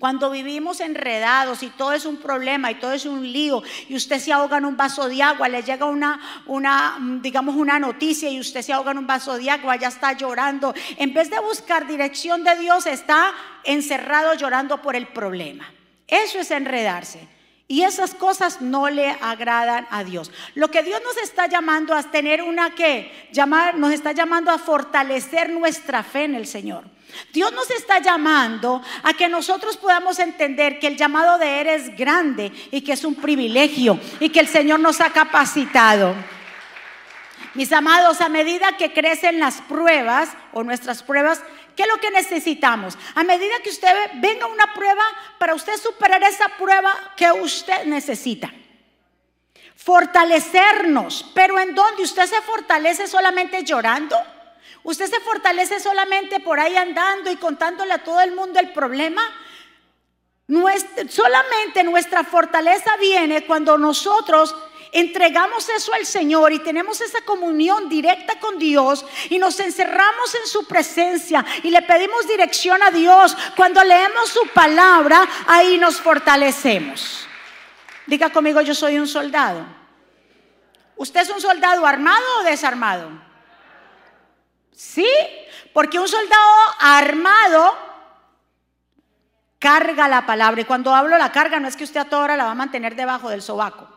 Cuando 0.05 0.29
vivimos 0.29 0.81
enredados 0.81 1.63
y 1.63 1.69
todo 1.71 1.93
es 1.93 2.05
un 2.05 2.17
problema 2.17 2.69
y 2.69 2.75
todo 2.75 2.91
es 2.91 3.07
un 3.07 3.23
lío 3.23 3.63
y 3.89 3.95
usted 3.95 4.19
se 4.19 4.31
ahoga 4.31 4.59
en 4.59 4.65
un 4.65 4.77
vaso 4.77 5.09
de 5.09 5.23
agua, 5.23 5.49
le 5.49 5.63
llega 5.63 5.87
una, 5.87 6.43
una, 6.45 6.99
digamos, 7.23 7.55
una 7.55 7.79
noticia 7.79 8.29
y 8.29 8.39
usted 8.39 8.61
se 8.61 8.71
ahoga 8.71 8.91
en 8.91 8.99
un 8.99 9.07
vaso 9.07 9.35
de 9.35 9.49
agua, 9.49 9.77
ya 9.77 9.87
está 9.87 10.13
llorando. 10.13 10.75
En 10.97 11.11
vez 11.11 11.31
de 11.31 11.39
buscar 11.39 11.87
dirección 11.87 12.43
de 12.43 12.55
Dios, 12.55 12.85
está 12.85 13.33
encerrado 13.63 14.35
llorando 14.35 14.79
por 14.79 14.95
el 14.95 15.07
problema. 15.07 15.73
Eso 16.07 16.37
es 16.37 16.51
enredarse. 16.51 17.27
Y 17.67 17.81
esas 17.81 18.13
cosas 18.13 18.61
no 18.61 18.91
le 18.91 19.09
agradan 19.09 19.87
a 19.89 20.03
Dios. 20.03 20.31
Lo 20.53 20.69
que 20.69 20.83
Dios 20.83 21.01
nos 21.03 21.17
está 21.17 21.47
llamando 21.47 21.95
a 21.95 22.03
tener 22.03 22.43
una 22.43 22.75
que 22.75 23.11
llamar, 23.31 23.79
nos 23.79 23.91
está 23.91 24.11
llamando 24.11 24.51
a 24.51 24.59
fortalecer 24.59 25.49
nuestra 25.49 26.03
fe 26.03 26.25
en 26.25 26.35
el 26.35 26.45
Señor. 26.45 26.94
Dios 27.31 27.51
nos 27.53 27.69
está 27.71 27.99
llamando 27.99 28.81
a 29.03 29.13
que 29.13 29.27
nosotros 29.27 29.77
podamos 29.77 30.19
entender 30.19 30.79
que 30.79 30.87
el 30.87 30.97
llamado 30.97 31.37
de 31.37 31.61
Él 31.61 31.67
es 31.67 31.95
grande 31.95 32.51
y 32.71 32.81
que 32.81 32.93
es 32.93 33.03
un 33.03 33.15
privilegio 33.15 33.99
y 34.19 34.29
que 34.29 34.39
el 34.39 34.47
Señor 34.47 34.79
nos 34.79 35.01
ha 35.01 35.09
capacitado. 35.11 36.15
Mis 37.53 37.71
amados, 37.71 38.19
a 38.19 38.27
medida 38.27 38.75
que 38.77 38.93
crecen 38.93 39.39
las 39.39 39.61
pruebas 39.61 40.29
o 40.51 40.63
nuestras 40.63 41.01
pruebas, 41.03 41.41
¿qué 41.75 41.83
es 41.83 41.89
lo 41.89 41.97
que 41.99 42.11
necesitamos? 42.11 42.97
A 43.15 43.23
medida 43.23 43.53
que 43.63 43.69
usted 43.69 43.93
venga 44.15 44.45
una 44.45 44.73
prueba, 44.73 45.03
para 45.37 45.55
usted 45.55 45.77
superar 45.77 46.21
esa 46.23 46.49
prueba 46.57 46.93
que 47.15 47.31
usted 47.31 47.85
necesita. 47.85 48.51
Fortalecernos, 49.75 51.31
pero 51.33 51.57
¿en 51.59 51.73
dónde? 51.73 52.03
¿Usted 52.03 52.25
se 52.25 52.41
fortalece 52.41 53.07
solamente 53.07 53.63
llorando? 53.63 54.17
¿Usted 54.85 55.09
se 55.09 55.19
fortalece 55.19 55.79
solamente 55.79 56.39
por 56.39 56.59
ahí 56.59 56.77
andando 56.77 57.31
y 57.31 57.37
contándole 57.37 57.91
a 57.91 58.03
todo 58.03 58.21
el 58.21 58.33
mundo 58.33 58.59
el 58.59 58.71
problema? 58.71 59.21
solamente 61.09 61.83
nuestra 61.83 62.23
fortaleza 62.23 62.95
viene 62.97 63.47
cuando 63.47 63.79
nosotros 63.79 64.55
entregamos 64.91 65.67
eso 65.69 65.91
al 65.91 66.05
Señor 66.05 66.53
y 66.53 66.59
tenemos 66.59 67.01
esa 67.01 67.21
comunión 67.21 67.89
directa 67.89 68.39
con 68.39 68.59
Dios 68.59 69.03
y 69.31 69.39
nos 69.39 69.59
encerramos 69.59 70.35
en 70.35 70.45
su 70.45 70.67
presencia 70.67 71.43
y 71.63 71.71
le 71.71 71.81
pedimos 71.81 72.27
dirección 72.27 72.83
a 72.83 72.91
Dios. 72.91 73.35
Cuando 73.57 73.83
leemos 73.83 74.29
su 74.29 74.47
palabra, 74.49 75.27
ahí 75.47 75.79
nos 75.79 75.99
fortalecemos. 75.99 77.27
Diga 78.05 78.29
conmigo, 78.29 78.61
yo 78.61 78.75
soy 78.75 78.99
un 78.99 79.07
soldado. 79.07 79.65
¿Usted 80.95 81.21
es 81.21 81.29
un 81.31 81.41
soldado 81.41 81.87
armado 81.87 82.23
o 82.41 82.43
desarmado? 82.43 83.24
Sí, 84.75 85.07
porque 85.73 85.99
un 85.99 86.07
soldado 86.07 86.53
armado 86.79 87.77
carga 89.57 90.07
la 90.07 90.25
palabra. 90.25 90.61
Y 90.61 90.65
cuando 90.65 90.93
hablo 90.93 91.17
la 91.17 91.31
carga, 91.31 91.59
no 91.59 91.67
es 91.67 91.77
que 91.77 91.85
usted 91.85 92.01
a 92.01 92.05
toda 92.05 92.23
hora 92.23 92.37
la 92.37 92.45
va 92.45 92.51
a 92.51 92.55
mantener 92.55 92.95
debajo 92.95 93.29
del 93.29 93.41
sobaco. 93.41 93.87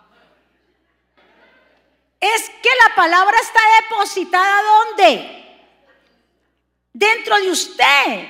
Es 2.20 2.50
que 2.62 2.70
la 2.88 2.94
palabra 2.94 3.36
está 3.40 3.60
depositada 3.82 4.62
¿dónde? 4.62 5.60
Dentro 6.92 7.36
de 7.36 7.50
usted. 7.50 8.28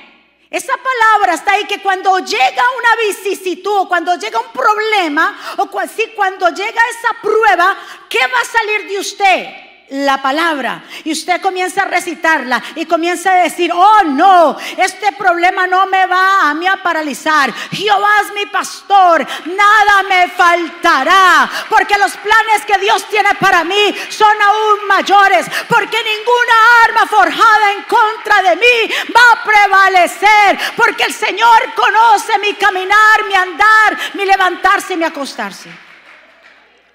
Esa 0.49 0.73
palabra 0.77 1.35
está 1.35 1.53
ahí 1.53 1.65
que 1.65 1.81
cuando 1.81 2.17
llega 2.19 2.63
una 2.77 3.07
vicisitud, 3.07 3.87
cuando 3.87 4.15
llega 4.15 4.39
un 4.39 4.51
problema, 4.51 5.55
o 5.57 5.67
cuando 5.67 6.49
llega 6.49 6.81
esa 6.89 7.21
prueba, 7.21 7.77
¿qué 8.09 8.19
va 8.19 8.39
a 8.41 8.45
salir 8.45 8.89
de 8.89 8.99
usted? 8.99 9.68
La 9.89 10.21
palabra 10.21 10.83
y 11.03 11.11
usted 11.11 11.41
comienza 11.41 11.81
a 11.81 11.85
recitarla 11.85 12.61
y 12.75 12.85
comienza 12.85 13.31
a 13.31 13.43
decir, 13.43 13.71
oh 13.73 14.03
no, 14.03 14.57
este 14.77 15.11
problema 15.13 15.67
no 15.67 15.85
me 15.87 16.05
va 16.05 16.49
a 16.49 16.53
mí 16.53 16.67
a 16.67 16.81
paralizar. 16.81 17.53
Jehová 17.71 18.09
es 18.25 18.33
mi 18.33 18.45
pastor, 18.45 19.25
nada 19.45 20.03
me 20.03 20.27
faltará, 20.29 21.49
porque 21.69 21.97
los 21.97 22.15
planes 22.17 22.65
que 22.67 22.77
Dios 22.77 23.07
tiene 23.09 23.33
para 23.35 23.63
mí 23.63 23.95
son 24.09 24.41
aún 24.41 24.87
mayores, 24.87 25.45
porque 25.67 25.97
ninguna 25.97 26.83
arma 26.85 27.07
forjada 27.07 27.71
en 27.71 27.83
contra 27.83 28.41
de 28.49 28.55
mí 28.55 28.93
va 29.15 29.21
a 29.33 29.43
prevalecer, 29.43 30.59
porque 30.75 31.03
el 31.03 31.13
Señor 31.13 31.73
conoce 31.75 32.37
mi 32.39 32.53
caminar, 32.53 33.25
mi 33.27 33.33
andar, 33.33 33.97
mi 34.13 34.25
levantarse 34.25 34.93
y 34.93 34.97
mi 34.97 35.05
acostarse. 35.05 35.88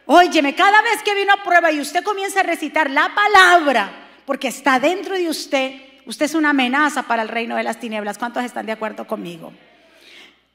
Óyeme, 0.07 0.55
cada 0.55 0.83
vez 0.83 1.03
que 1.03 1.15
viene 1.15 1.33
una 1.33 1.43
prueba 1.43 1.73
y 1.73 1.81
usted 1.81 2.05
comienza 2.05 2.41
a 2.41 2.43
recitar 2.43 2.91
la 2.91 3.15
palabra, 3.15 3.91
porque 4.27 4.49
está 4.49 4.79
dentro 4.79 5.15
de 5.15 5.29
usted, 5.29 5.81
usted 6.05 6.27
es 6.27 6.35
una 6.35 6.51
amenaza 6.51 7.05
para 7.05 7.23
el 7.23 7.29
reino 7.29 7.57
de 7.57 7.63
las 7.63 7.81
tinieblas. 7.81 8.19
¿Cuántos 8.19 8.45
están 8.45 8.67
de 8.67 8.73
acuerdo 8.73 9.07
conmigo? 9.07 9.53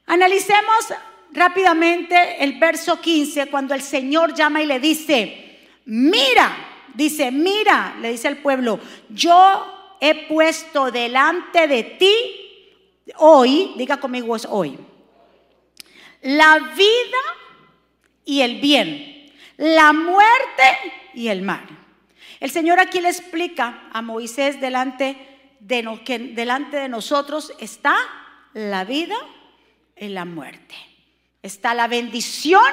Analicemos 0.06 0.94
rápidamente 1.32 2.42
el 2.44 2.58
verso 2.58 3.00
15, 3.00 3.46
cuando 3.46 3.74
el 3.74 3.82
Señor 3.82 4.34
llama 4.34 4.62
y 4.62 4.66
le 4.66 4.78
dice, 4.78 5.68
mira, 5.84 6.56
dice, 6.94 7.32
mira, 7.32 7.96
le 8.00 8.12
dice 8.12 8.28
al 8.28 8.38
pueblo, 8.38 8.78
yo 9.08 9.96
he 10.00 10.28
puesto 10.28 10.92
delante 10.92 11.66
de 11.66 11.82
ti 11.82 12.14
hoy, 13.16 13.72
diga 13.76 13.98
conmigo 13.98 14.36
es 14.36 14.46
hoy, 14.48 14.78
la 16.22 16.58
vida 16.76 17.18
y 18.24 18.42
el 18.42 18.60
bien 18.60 19.19
la 19.60 19.92
muerte 19.92 20.64
y 21.12 21.28
el 21.28 21.42
mal. 21.42 21.66
El 22.40 22.50
Señor 22.50 22.80
aquí 22.80 23.00
le 23.00 23.10
explica 23.10 23.90
a 23.92 24.00
Moisés 24.00 24.58
delante 24.58 25.18
de, 25.60 26.32
delante 26.34 26.78
de 26.78 26.88
nosotros 26.88 27.52
está 27.58 27.94
la 28.54 28.84
vida 28.84 29.16
y 29.98 30.08
la 30.08 30.24
muerte. 30.24 30.74
Está 31.42 31.74
la 31.74 31.88
bendición 31.88 32.64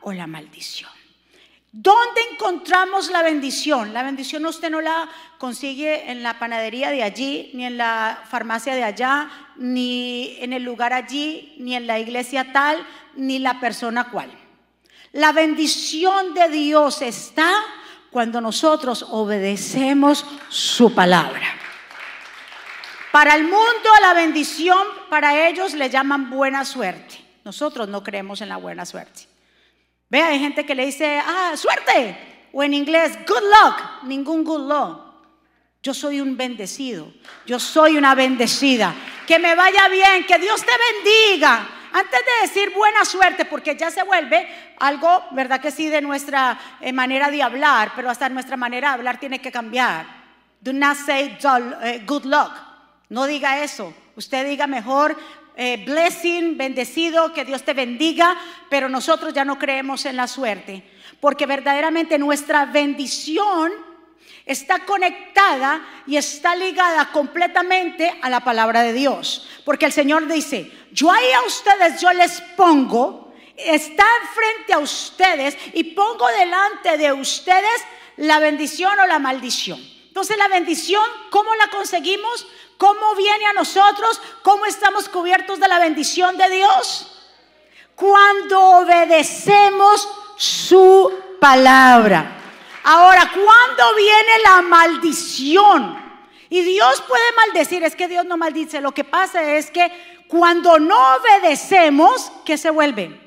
o 0.00 0.12
la 0.12 0.26
maldición. 0.26 0.90
¿Dónde 1.70 2.20
encontramos 2.32 3.08
la 3.10 3.22
bendición? 3.22 3.94
La 3.94 4.02
bendición 4.02 4.44
usted 4.44 4.68
no 4.68 4.80
la 4.80 5.08
consigue 5.38 6.10
en 6.10 6.24
la 6.24 6.40
panadería 6.40 6.90
de 6.90 7.04
allí, 7.04 7.52
ni 7.54 7.66
en 7.66 7.76
la 7.76 8.20
farmacia 8.28 8.74
de 8.74 8.82
allá, 8.82 9.30
ni 9.56 10.36
en 10.40 10.52
el 10.52 10.64
lugar 10.64 10.92
allí, 10.92 11.54
ni 11.58 11.76
en 11.76 11.86
la 11.86 12.00
iglesia 12.00 12.52
tal, 12.52 12.84
ni 13.14 13.38
la 13.38 13.60
persona 13.60 14.10
cual. 14.10 14.41
La 15.12 15.32
bendición 15.32 16.32
de 16.32 16.48
Dios 16.48 17.02
está 17.02 17.52
cuando 18.10 18.40
nosotros 18.40 19.06
obedecemos 19.10 20.24
su 20.48 20.94
palabra. 20.94 21.42
Para 23.10 23.34
el 23.34 23.44
mundo 23.44 23.90
la 24.00 24.14
bendición, 24.14 24.86
para 25.10 25.48
ellos 25.48 25.74
le 25.74 25.90
llaman 25.90 26.30
buena 26.30 26.64
suerte. 26.64 27.22
Nosotros 27.44 27.88
no 27.88 28.02
creemos 28.02 28.40
en 28.40 28.48
la 28.48 28.56
buena 28.56 28.86
suerte. 28.86 29.28
Vea, 30.08 30.28
hay 30.28 30.38
gente 30.38 30.64
que 30.64 30.74
le 30.74 30.86
dice, 30.86 31.20
ah, 31.22 31.52
suerte. 31.56 32.48
O 32.52 32.62
en 32.62 32.72
inglés, 32.72 33.18
good 33.26 33.42
luck, 33.42 34.04
ningún 34.04 34.44
good 34.44 34.66
luck. 34.66 35.00
Yo 35.82 35.92
soy 35.92 36.20
un 36.20 36.36
bendecido. 36.36 37.12
Yo 37.44 37.58
soy 37.58 37.96
una 37.96 38.14
bendecida. 38.14 38.94
Que 39.26 39.38
me 39.38 39.54
vaya 39.54 39.88
bien, 39.88 40.24
que 40.26 40.38
Dios 40.38 40.64
te 40.64 40.72
bendiga. 41.02 41.68
Antes 41.92 42.20
de 42.24 42.46
decir 42.46 42.74
buena 42.74 43.04
suerte, 43.04 43.44
porque 43.44 43.76
ya 43.76 43.90
se 43.90 44.02
vuelve 44.02 44.48
algo, 44.78 45.24
¿verdad 45.32 45.60
que 45.60 45.70
sí, 45.70 45.88
de 45.88 46.00
nuestra 46.00 46.58
eh, 46.80 46.92
manera 46.92 47.30
de 47.30 47.42
hablar, 47.42 47.92
pero 47.94 48.08
hasta 48.08 48.28
nuestra 48.28 48.56
manera 48.56 48.88
de 48.88 48.94
hablar 48.94 49.20
tiene 49.20 49.40
que 49.40 49.52
cambiar. 49.52 50.06
Do 50.60 50.72
not 50.72 50.96
say 50.96 51.36
eh, 51.82 52.02
good 52.06 52.24
luck. 52.24 52.52
No 53.10 53.26
diga 53.26 53.62
eso. 53.62 53.92
Usted 54.16 54.46
diga 54.46 54.66
mejor 54.66 55.16
eh, 55.54 55.84
blessing, 55.84 56.56
bendecido, 56.56 57.32
que 57.34 57.44
Dios 57.44 57.62
te 57.62 57.74
bendiga, 57.74 58.36
pero 58.70 58.88
nosotros 58.88 59.34
ya 59.34 59.44
no 59.44 59.58
creemos 59.58 60.06
en 60.06 60.16
la 60.16 60.26
suerte, 60.26 60.82
porque 61.20 61.44
verdaderamente 61.44 62.18
nuestra 62.18 62.64
bendición 62.64 63.70
está 64.46 64.80
conectada 64.80 65.80
y 66.06 66.16
está 66.16 66.54
ligada 66.56 67.10
completamente 67.12 68.12
a 68.22 68.28
la 68.28 68.40
palabra 68.40 68.82
de 68.82 68.92
Dios. 68.92 69.48
Porque 69.64 69.86
el 69.86 69.92
Señor 69.92 70.26
dice, 70.26 70.70
yo 70.92 71.10
ahí 71.10 71.32
a 71.32 71.42
ustedes 71.42 72.00
yo 72.00 72.12
les 72.12 72.40
pongo, 72.56 73.32
está 73.56 74.06
frente 74.34 74.72
a 74.72 74.78
ustedes 74.78 75.56
y 75.74 75.84
pongo 75.84 76.26
delante 76.28 76.96
de 76.96 77.12
ustedes 77.12 77.82
la 78.16 78.38
bendición 78.40 78.98
o 78.98 79.06
la 79.06 79.18
maldición. 79.18 79.80
Entonces 80.08 80.36
la 80.36 80.48
bendición, 80.48 81.04
¿cómo 81.30 81.54
la 81.54 81.68
conseguimos? 81.68 82.46
¿Cómo 82.76 83.14
viene 83.14 83.46
a 83.46 83.52
nosotros? 83.52 84.20
¿Cómo 84.42 84.66
estamos 84.66 85.08
cubiertos 85.08 85.60
de 85.60 85.68
la 85.68 85.78
bendición 85.78 86.36
de 86.36 86.50
Dios? 86.50 87.08
Cuando 87.94 88.60
obedecemos 88.78 90.08
su 90.36 91.12
palabra. 91.40 92.41
Ahora, 92.84 93.30
¿cuándo 93.32 93.94
viene 93.96 94.38
la 94.44 94.62
maldición? 94.62 96.00
Y 96.48 96.62
Dios 96.62 97.02
puede 97.08 97.32
maldecir, 97.32 97.82
es 97.84 97.96
que 97.96 98.08
Dios 98.08 98.24
no 98.26 98.36
maldice. 98.36 98.80
Lo 98.80 98.92
que 98.92 99.04
pasa 99.04 99.54
es 99.54 99.70
que 99.70 99.90
cuando 100.28 100.78
no 100.78 101.16
obedecemos, 101.16 102.30
¿qué 102.44 102.58
se 102.58 102.70
vuelve? 102.70 103.20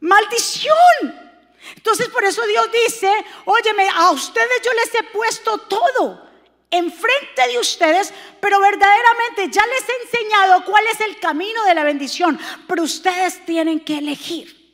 Maldición. 0.00 1.26
Entonces 1.74 2.08
por 2.08 2.24
eso 2.24 2.46
Dios 2.46 2.68
dice, 2.86 3.10
óyeme, 3.44 3.88
a 3.88 4.10
ustedes 4.10 4.62
yo 4.64 4.72
les 4.72 4.94
he 4.94 5.02
puesto 5.04 5.58
todo 5.58 6.26
enfrente 6.70 7.48
de 7.48 7.58
ustedes, 7.58 8.12
pero 8.40 8.60
verdaderamente 8.60 9.48
ya 9.50 9.64
les 9.66 9.88
he 9.88 10.02
enseñado 10.04 10.64
cuál 10.64 10.84
es 10.86 11.00
el 11.00 11.18
camino 11.18 11.64
de 11.64 11.74
la 11.74 11.84
bendición, 11.84 12.38
pero 12.66 12.82
ustedes 12.82 13.44
tienen 13.44 13.80
que 13.80 13.98
elegir. 13.98 14.65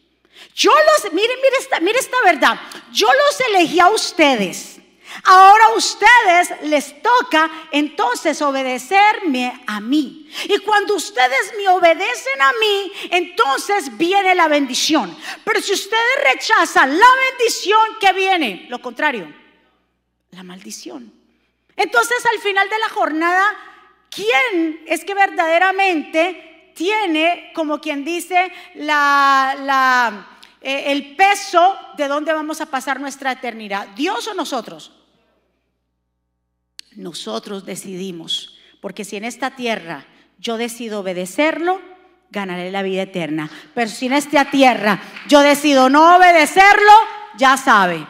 Yo 0.55 0.71
los, 0.71 1.13
miren, 1.13 1.37
miren 1.37 1.61
esta, 1.61 1.81
miren 1.81 1.99
esta 1.99 2.21
verdad. 2.25 2.61
Yo 2.93 3.07
los 3.07 3.41
elegí 3.49 3.81
a 3.81 3.89
ustedes. 3.89 4.73
Ahora 5.25 5.67
a 5.67 5.75
ustedes 5.75 6.63
les 6.63 7.03
toca 7.03 7.51
entonces 7.71 8.41
obedecerme 8.41 9.63
a 9.67 9.81
mí. 9.81 10.31
Y 10.45 10.59
cuando 10.61 10.95
ustedes 10.95 11.53
me 11.57 11.69
obedecen 11.69 12.41
a 12.41 12.53
mí, 12.53 12.93
entonces 13.11 13.97
viene 13.97 14.35
la 14.35 14.49
bendición. 14.49 15.17
Pero 15.45 15.61
si 15.61 15.73
ustedes 15.73 16.25
rechazan 16.33 16.99
la 16.99 17.07
bendición, 17.31 17.81
¿qué 18.01 18.13
viene? 18.13 18.67
Lo 18.69 18.81
contrario, 18.81 19.33
la 20.31 20.43
maldición. 20.43 21.13
Entonces 21.77 22.25
al 22.33 22.39
final 22.41 22.69
de 22.69 22.79
la 22.79 22.89
jornada, 22.89 23.57
¿quién 24.11 24.83
es 24.87 25.05
que 25.05 25.15
verdaderamente 25.15 26.52
tiene, 26.75 27.51
como 27.55 27.81
quien 27.81 28.05
dice, 28.05 28.53
eh, 28.75 30.93
el 30.93 31.17
peso 31.17 31.77
de 31.97 32.09
dónde 32.09 32.33
vamos 32.33 32.61
a 32.61 32.67
pasar 32.67 33.01
nuestra 33.01 33.33
eternidad. 33.33 33.89
¿Dios 33.97 34.29
o 34.29 34.35
nosotros? 34.35 34.93
Nosotros 36.97 37.65
decidimos, 37.65 38.59
porque 38.81 39.05
si 39.05 39.17
en 39.17 39.25
esta 39.25 39.57
tierra 39.57 40.07
yo 40.39 40.57
decido 40.57 41.01
obedecerlo, 41.01 41.81
ganaré 42.31 42.71
la 42.71 42.83
vida 42.83 43.03
eterna. 43.03 43.51
Pero 43.75 43.91
si 43.91 44.07
en 44.07 44.15
esta 44.15 44.51
tierra 44.51 45.01
yo 45.29 45.41
decido 45.41 45.89
no 45.89 46.17
obedecerlo, 46.17 46.93
ya 47.37 47.57
sabe. 47.57 48.07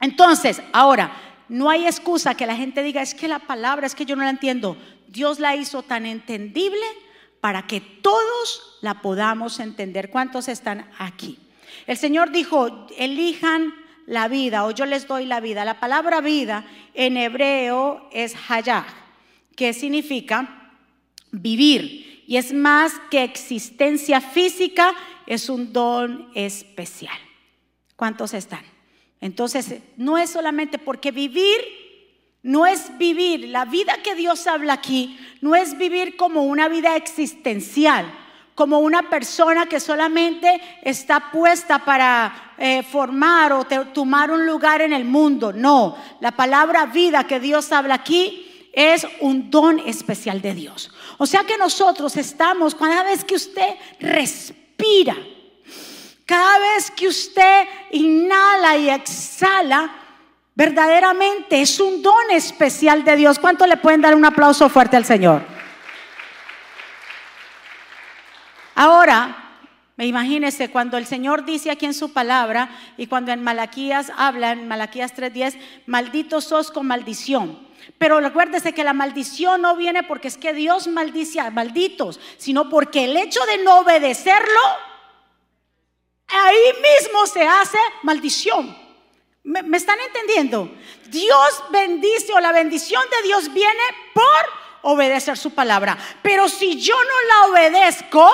Entonces, 0.00 0.62
ahora, 0.72 1.16
no 1.48 1.68
hay 1.68 1.86
excusa 1.86 2.34
que 2.34 2.46
la 2.46 2.56
gente 2.56 2.82
diga, 2.82 3.02
es 3.02 3.14
que 3.14 3.28
la 3.28 3.40
palabra, 3.40 3.86
es 3.86 3.94
que 3.94 4.06
yo 4.06 4.16
no 4.16 4.24
la 4.24 4.30
entiendo. 4.30 4.76
Dios 5.08 5.40
la 5.40 5.56
hizo 5.56 5.82
tan 5.82 6.06
entendible 6.06 6.84
para 7.40 7.66
que 7.66 7.80
todos 7.80 8.78
la 8.80 9.02
podamos 9.02 9.60
entender. 9.60 10.10
¿Cuántos 10.10 10.48
están 10.48 10.90
aquí? 10.98 11.38
El 11.86 11.96
Señor 11.96 12.30
dijo, 12.30 12.86
elijan 12.96 13.74
la 14.06 14.28
vida 14.28 14.64
o 14.64 14.72
yo 14.72 14.86
les 14.86 15.06
doy 15.06 15.24
la 15.24 15.40
vida. 15.40 15.64
La 15.64 15.80
palabra 15.80 16.20
vida 16.20 16.66
en 16.94 17.16
hebreo 17.16 18.08
es 18.12 18.34
hayah, 18.48 18.86
que 19.56 19.72
significa 19.72 20.72
vivir. 21.30 22.24
Y 22.26 22.36
es 22.36 22.52
más 22.52 22.92
que 23.10 23.24
existencia 23.24 24.20
física, 24.20 24.94
es 25.26 25.48
un 25.48 25.72
don 25.72 26.30
especial. 26.34 27.18
¿Cuántos 27.96 28.34
están? 28.34 28.64
Entonces, 29.20 29.80
no 29.96 30.16
es 30.16 30.30
solamente 30.30 30.78
porque 30.78 31.12
vivir 31.12 31.58
no 32.42 32.66
es 32.66 32.96
vivir, 32.96 33.48
la 33.48 33.64
vida 33.64 33.98
que 34.02 34.14
Dios 34.14 34.46
habla 34.46 34.74
aquí, 34.74 35.18
no 35.40 35.54
es 35.54 35.76
vivir 35.76 36.16
como 36.16 36.44
una 36.44 36.68
vida 36.68 36.96
existencial, 36.96 38.10
como 38.54 38.78
una 38.80 39.08
persona 39.08 39.66
que 39.66 39.80
solamente 39.80 40.60
está 40.82 41.30
puesta 41.30 41.84
para 41.84 42.54
eh, 42.58 42.82
formar 42.82 43.52
o 43.52 43.64
tomar 43.64 44.30
un 44.30 44.46
lugar 44.46 44.82
en 44.82 44.92
el 44.92 45.04
mundo. 45.04 45.52
No, 45.52 45.96
la 46.20 46.32
palabra 46.32 46.86
vida 46.86 47.24
que 47.24 47.40
Dios 47.40 47.72
habla 47.72 47.94
aquí 47.94 48.68
es 48.72 49.06
un 49.20 49.50
don 49.50 49.78
especial 49.80 50.40
de 50.40 50.54
Dios. 50.54 50.90
O 51.18 51.26
sea 51.26 51.44
que 51.44 51.58
nosotros 51.58 52.16
estamos, 52.16 52.74
cada 52.74 53.02
vez 53.02 53.24
que 53.24 53.34
usted 53.34 53.76
respira, 53.98 55.16
cada 56.24 56.58
vez 56.58 56.90
que 56.90 57.08
usted 57.08 57.66
inhala 57.90 58.76
y 58.76 58.90
exhala, 58.90 59.99
Verdaderamente 60.60 61.62
es 61.62 61.80
un 61.80 62.02
don 62.02 62.30
especial 62.32 63.02
de 63.02 63.16
Dios. 63.16 63.38
¿Cuánto 63.38 63.66
le 63.66 63.78
pueden 63.78 64.02
dar 64.02 64.14
un 64.14 64.26
aplauso 64.26 64.68
fuerte 64.68 64.94
al 64.94 65.06
Señor? 65.06 65.40
Ahora, 68.74 69.54
me 69.96 70.04
imagínese 70.04 70.70
cuando 70.70 70.98
el 70.98 71.06
Señor 71.06 71.46
dice 71.46 71.70
aquí 71.70 71.86
en 71.86 71.94
su 71.94 72.12
palabra 72.12 72.68
y 72.98 73.06
cuando 73.06 73.32
en 73.32 73.42
Malaquías 73.42 74.12
habla, 74.18 74.52
en 74.52 74.68
Malaquías 74.68 75.14
3:10, 75.14 75.56
malditos 75.86 76.44
sos 76.44 76.70
con 76.70 76.86
maldición. 76.86 77.58
Pero 77.96 78.20
recuérdese 78.20 78.74
que 78.74 78.84
la 78.84 78.92
maldición 78.92 79.62
no 79.62 79.76
viene 79.76 80.02
porque 80.02 80.28
es 80.28 80.36
que 80.36 80.52
Dios 80.52 80.88
maldice 80.88 81.40
a 81.40 81.50
malditos, 81.50 82.20
sino 82.36 82.68
porque 82.68 83.06
el 83.06 83.16
hecho 83.16 83.40
de 83.46 83.64
no 83.64 83.78
obedecerlo, 83.78 84.60
ahí 86.28 86.74
mismo 86.82 87.24
se 87.24 87.48
hace 87.48 87.78
maldición. 88.02 88.89
¿Me, 89.42 89.76
están 89.76 89.98
entendiendo? 90.00 90.70
Dios 91.08 91.64
bendice 91.70 92.32
o 92.32 92.40
la 92.40 92.52
bendición 92.52 93.02
de 93.10 93.26
Dios 93.26 93.52
viene 93.52 93.82
por 94.14 94.92
obedecer 94.92 95.36
su 95.36 95.52
palabra. 95.52 95.96
Pero 96.22 96.48
si 96.48 96.78
yo 96.80 96.94
no 96.94 97.48
la 97.48 97.52
obedezco, 97.52 98.30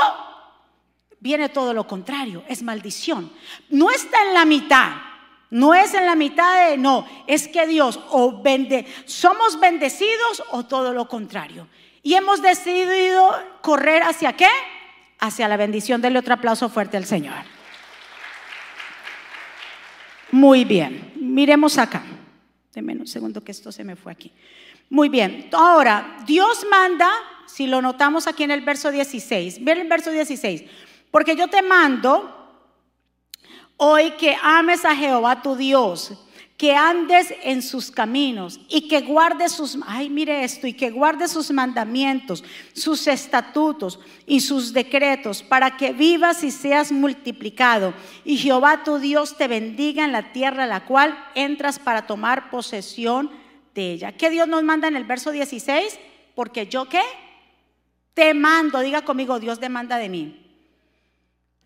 viene 1.21 1.49
todo 1.49 1.73
lo 1.73 1.87
contrario, 1.87 2.45
es 2.49 2.62
maldición. 2.62 3.33
No 3.71 3.90
está 3.90 4.23
en 4.23 4.35
la 4.35 4.45
mitad. 4.45 4.92
No 5.49 5.75
es 5.75 5.95
en 5.95 6.07
la 6.07 6.16
mitad 6.16 6.69
de 6.69 6.77
no, 6.77 7.07
es 7.29 7.47
que 7.47 7.69
Dios 7.69 8.01
o 8.11 8.42
somos 9.05 9.61
bendecidos 9.61 10.42
o 10.51 10.64
todo 10.64 10.92
lo 10.92 11.09
contrario. 11.09 11.69
Y 12.03 12.14
hemos 12.14 12.42
decidido 12.42 13.33
correr 13.62 14.03
hacia 14.03 14.33
qué? 14.33 14.49
Hacia 15.21 15.47
la 15.47 15.57
bendición. 15.57 16.03
Dele 16.03 16.19
otro 16.19 16.35
aplauso 16.35 16.69
fuerte 16.69 16.97
al 16.97 17.05
Señor. 17.05 17.56
Muy 20.37 20.66
bien, 20.66 21.14
miremos 21.18 21.79
acá. 21.79 22.03
Deme 22.75 22.92
un 22.92 23.07
segundo 23.07 23.42
que 23.42 23.53
esto 23.53 23.72
se 23.72 23.85
me 23.85 23.96
fue 23.96 24.12
aquí. 24.12 24.31
Muy 24.90 25.09
bien, 25.09 25.49
ahora 25.51 26.18
Dios 26.27 26.66
manda, 26.70 27.11
si 27.46 27.66
lo 27.66 27.81
notamos 27.81 28.27
aquí 28.27 28.42
en 28.42 28.51
el 28.51 28.61
verso 28.61 28.90
16, 28.90 29.64
ver 29.64 29.79
el 29.79 29.88
verso 29.88 30.11
16, 30.11 30.64
porque 31.11 31.37
yo 31.37 31.49
te 31.49 31.62
mando 31.62 32.53
hoy 33.79 34.11
que 34.18 34.37
ames 34.42 34.85
a 34.85 34.94
Jehová 34.94 35.40
tu 35.40 35.57
Dios 35.57 36.12
que 36.57 36.75
andes 36.75 37.35
en 37.42 37.61
sus 37.61 37.90
caminos 37.90 38.61
y 38.69 38.88
que 38.88 39.03
guardes 39.03 39.53
sus, 39.53 39.79
ay, 39.87 40.09
mire 40.09 40.42
esto, 40.42 40.66
y 40.66 40.73
que 40.73 40.90
guardes 40.90 41.31
sus 41.31 41.51
mandamientos, 41.51 42.42
sus 42.73 43.07
estatutos 43.07 44.01
y 44.27 44.40
sus 44.40 44.73
decretos, 44.73 45.42
para 45.42 45.77
que 45.77 45.92
vivas 45.92 46.42
y 46.45 46.51
seas 46.51 46.90
multiplicado. 46.90 47.92
Y 48.25 48.38
Jehová 48.38 48.85
tu 48.85 48.99
Dios 48.99 49.37
te 49.37 49.49
bendiga 49.49 50.05
en 50.05 50.12
la 50.12 50.33
tierra 50.33 50.64
a 50.64 50.69
la 50.69 50.87
cual 50.87 51.19
entras 51.35 51.79
para 51.79 52.07
tomar 52.07 52.49
posesión 52.51 53.31
de 53.75 53.92
ella. 53.92 54.12
¿Qué 54.12 54.31
Dios 54.31 54.49
nos 54.49 54.62
manda 54.62 54.88
en 54.88 54.97
el 54.97 55.05
verso 55.05 55.33
16? 55.33 55.99
Porque 56.35 56.66
yo 56.66 56.88
qué? 56.88 57.03
Te 58.14 58.33
mando, 58.33 58.81
diga 58.81 59.03
conmigo, 59.03 59.38
Dios 59.38 59.61
demanda 59.61 59.99
de 59.99 60.09
mí. 60.09 60.46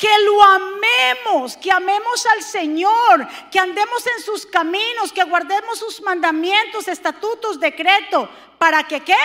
Que 0.00 0.18
lo 0.24 0.42
amemos, 0.42 1.58
que 1.58 1.70
amemos 1.70 2.24
al 2.24 2.42
Señor, 2.42 3.28
que 3.50 3.58
andemos 3.58 4.06
en 4.06 4.22
sus 4.22 4.46
caminos, 4.46 5.12
que 5.12 5.22
guardemos 5.24 5.78
sus 5.78 6.00
mandamientos, 6.00 6.88
estatutos, 6.88 7.60
decreto. 7.60 8.26
¿Para 8.56 8.82
que 8.84 9.00
qué? 9.00 9.18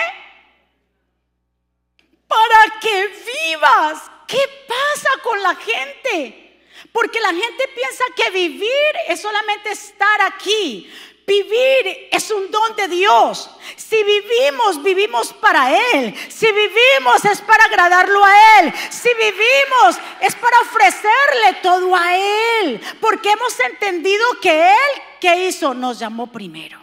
Para 2.28 2.78
que 2.78 3.06
vivas. 3.06 4.02
¿Qué 4.28 4.66
pasa 4.68 5.10
con 5.22 5.42
la 5.42 5.54
gente? 5.54 6.60
Porque 6.92 7.20
la 7.20 7.32
gente 7.32 7.68
piensa 7.74 8.04
que 8.14 8.30
vivir 8.32 8.92
es 9.08 9.22
solamente 9.22 9.70
estar 9.70 10.20
aquí. 10.20 10.92
Vivir 11.26 12.08
es 12.12 12.30
un 12.30 12.50
don 12.52 12.76
de 12.76 12.86
Dios. 12.86 13.50
Si 13.74 13.96
vivimos, 13.96 14.80
vivimos 14.82 15.32
para 15.32 15.76
Él. 15.92 16.14
Si 16.28 16.46
vivimos 16.46 17.24
es 17.24 17.40
para 17.40 17.64
agradarlo 17.64 18.24
a 18.24 18.60
Él. 18.60 18.72
Si 18.90 19.08
vivimos 19.08 19.98
es 20.20 20.36
para 20.36 20.60
ofrecerle 20.60 21.60
todo 21.62 21.96
a 21.96 22.16
Él. 22.62 22.80
Porque 23.00 23.32
hemos 23.32 23.58
entendido 23.58 24.24
que 24.40 24.68
Él, 24.68 25.02
¿qué 25.20 25.48
hizo? 25.48 25.74
Nos 25.74 25.98
llamó 25.98 26.28
primero. 26.28 26.80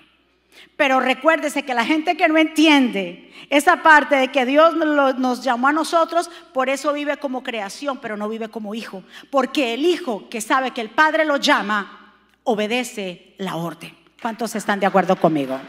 Pero 0.76 1.00
recuérdese 1.00 1.64
que 1.64 1.74
la 1.74 1.86
gente 1.86 2.18
que 2.18 2.28
no 2.28 2.38
entiende 2.38 3.32
esa 3.50 3.82
parte 3.82 4.16
de 4.16 4.28
que 4.30 4.46
Dios 4.46 4.76
nos 4.76 5.42
llamó 5.42 5.70
a 5.70 5.74
nosotros, 5.74 6.30
por 6.52 6.68
eso 6.68 6.92
vive 6.92 7.16
como 7.16 7.44
creación, 7.44 8.00
pero 8.00 8.18
no 8.18 8.28
vive 8.28 8.50
como 8.50 8.76
hijo. 8.76 9.04
Porque 9.30 9.74
el 9.74 9.86
hijo 9.86 10.28
que 10.30 10.42
sabe 10.42 10.72
que 10.72 10.82
el 10.82 10.90
Padre 10.90 11.24
lo 11.24 11.38
llama, 11.38 12.16
obedece 12.44 13.36
la 13.38 13.56
orden. 13.56 14.03
¿Cuántos 14.24 14.56
están 14.56 14.80
de 14.80 14.86
acuerdo 14.86 15.18
conmigo? 15.18 15.60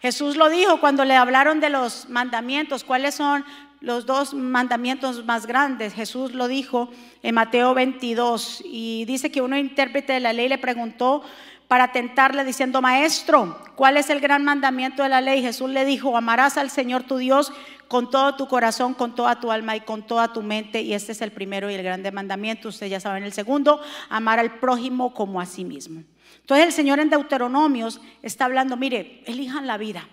Jesús 0.00 0.36
lo 0.36 0.48
dijo 0.48 0.80
cuando 0.80 1.04
le 1.04 1.14
hablaron 1.14 1.60
de 1.60 1.68
los 1.68 2.08
mandamientos. 2.08 2.82
¿Cuáles 2.82 3.14
son 3.14 3.44
los 3.82 4.06
dos 4.06 4.32
mandamientos 4.32 5.26
más 5.26 5.44
grandes? 5.44 5.92
Jesús 5.92 6.32
lo 6.32 6.48
dijo 6.48 6.88
en 7.22 7.34
Mateo 7.34 7.74
22 7.74 8.62
y 8.64 9.04
dice 9.04 9.30
que 9.30 9.42
uno 9.42 9.58
intérprete 9.58 10.14
de 10.14 10.20
la 10.20 10.32
ley 10.32 10.48
le 10.48 10.56
preguntó 10.56 11.22
para 11.68 11.92
tentarle 11.92 12.42
diciendo, 12.42 12.80
maestro, 12.80 13.58
¿cuál 13.76 13.98
es 13.98 14.08
el 14.08 14.20
gran 14.20 14.42
mandamiento 14.42 15.02
de 15.02 15.10
la 15.10 15.20
ley? 15.20 15.42
Jesús 15.42 15.68
le 15.68 15.84
dijo, 15.84 16.16
amarás 16.16 16.56
al 16.56 16.70
Señor 16.70 17.02
tu 17.02 17.18
Dios 17.18 17.52
con 17.88 18.10
todo 18.10 18.36
tu 18.36 18.46
corazón, 18.46 18.94
con 18.94 19.14
toda 19.14 19.40
tu 19.40 19.50
alma 19.50 19.74
y 19.74 19.80
con 19.80 20.06
toda 20.06 20.32
tu 20.32 20.42
mente. 20.42 20.82
Y 20.82 20.94
este 20.94 21.12
es 21.12 21.22
el 21.22 21.32
primero 21.32 21.70
y 21.70 21.74
el 21.74 21.82
grande 21.82 22.12
mandamiento. 22.12 22.68
Ustedes 22.68 22.92
ya 22.92 23.00
saben 23.00 23.24
el 23.24 23.32
segundo, 23.32 23.80
amar 24.10 24.38
al 24.38 24.58
prójimo 24.60 25.14
como 25.14 25.40
a 25.40 25.46
sí 25.46 25.64
mismo. 25.64 26.04
Entonces 26.40 26.66
el 26.66 26.72
Señor 26.72 27.00
en 27.00 27.10
Deuteronomios 27.10 28.00
está 28.22 28.44
hablando, 28.44 28.76
mire, 28.76 29.22
elijan 29.26 29.66
la 29.66 29.78
vida. 29.78 30.08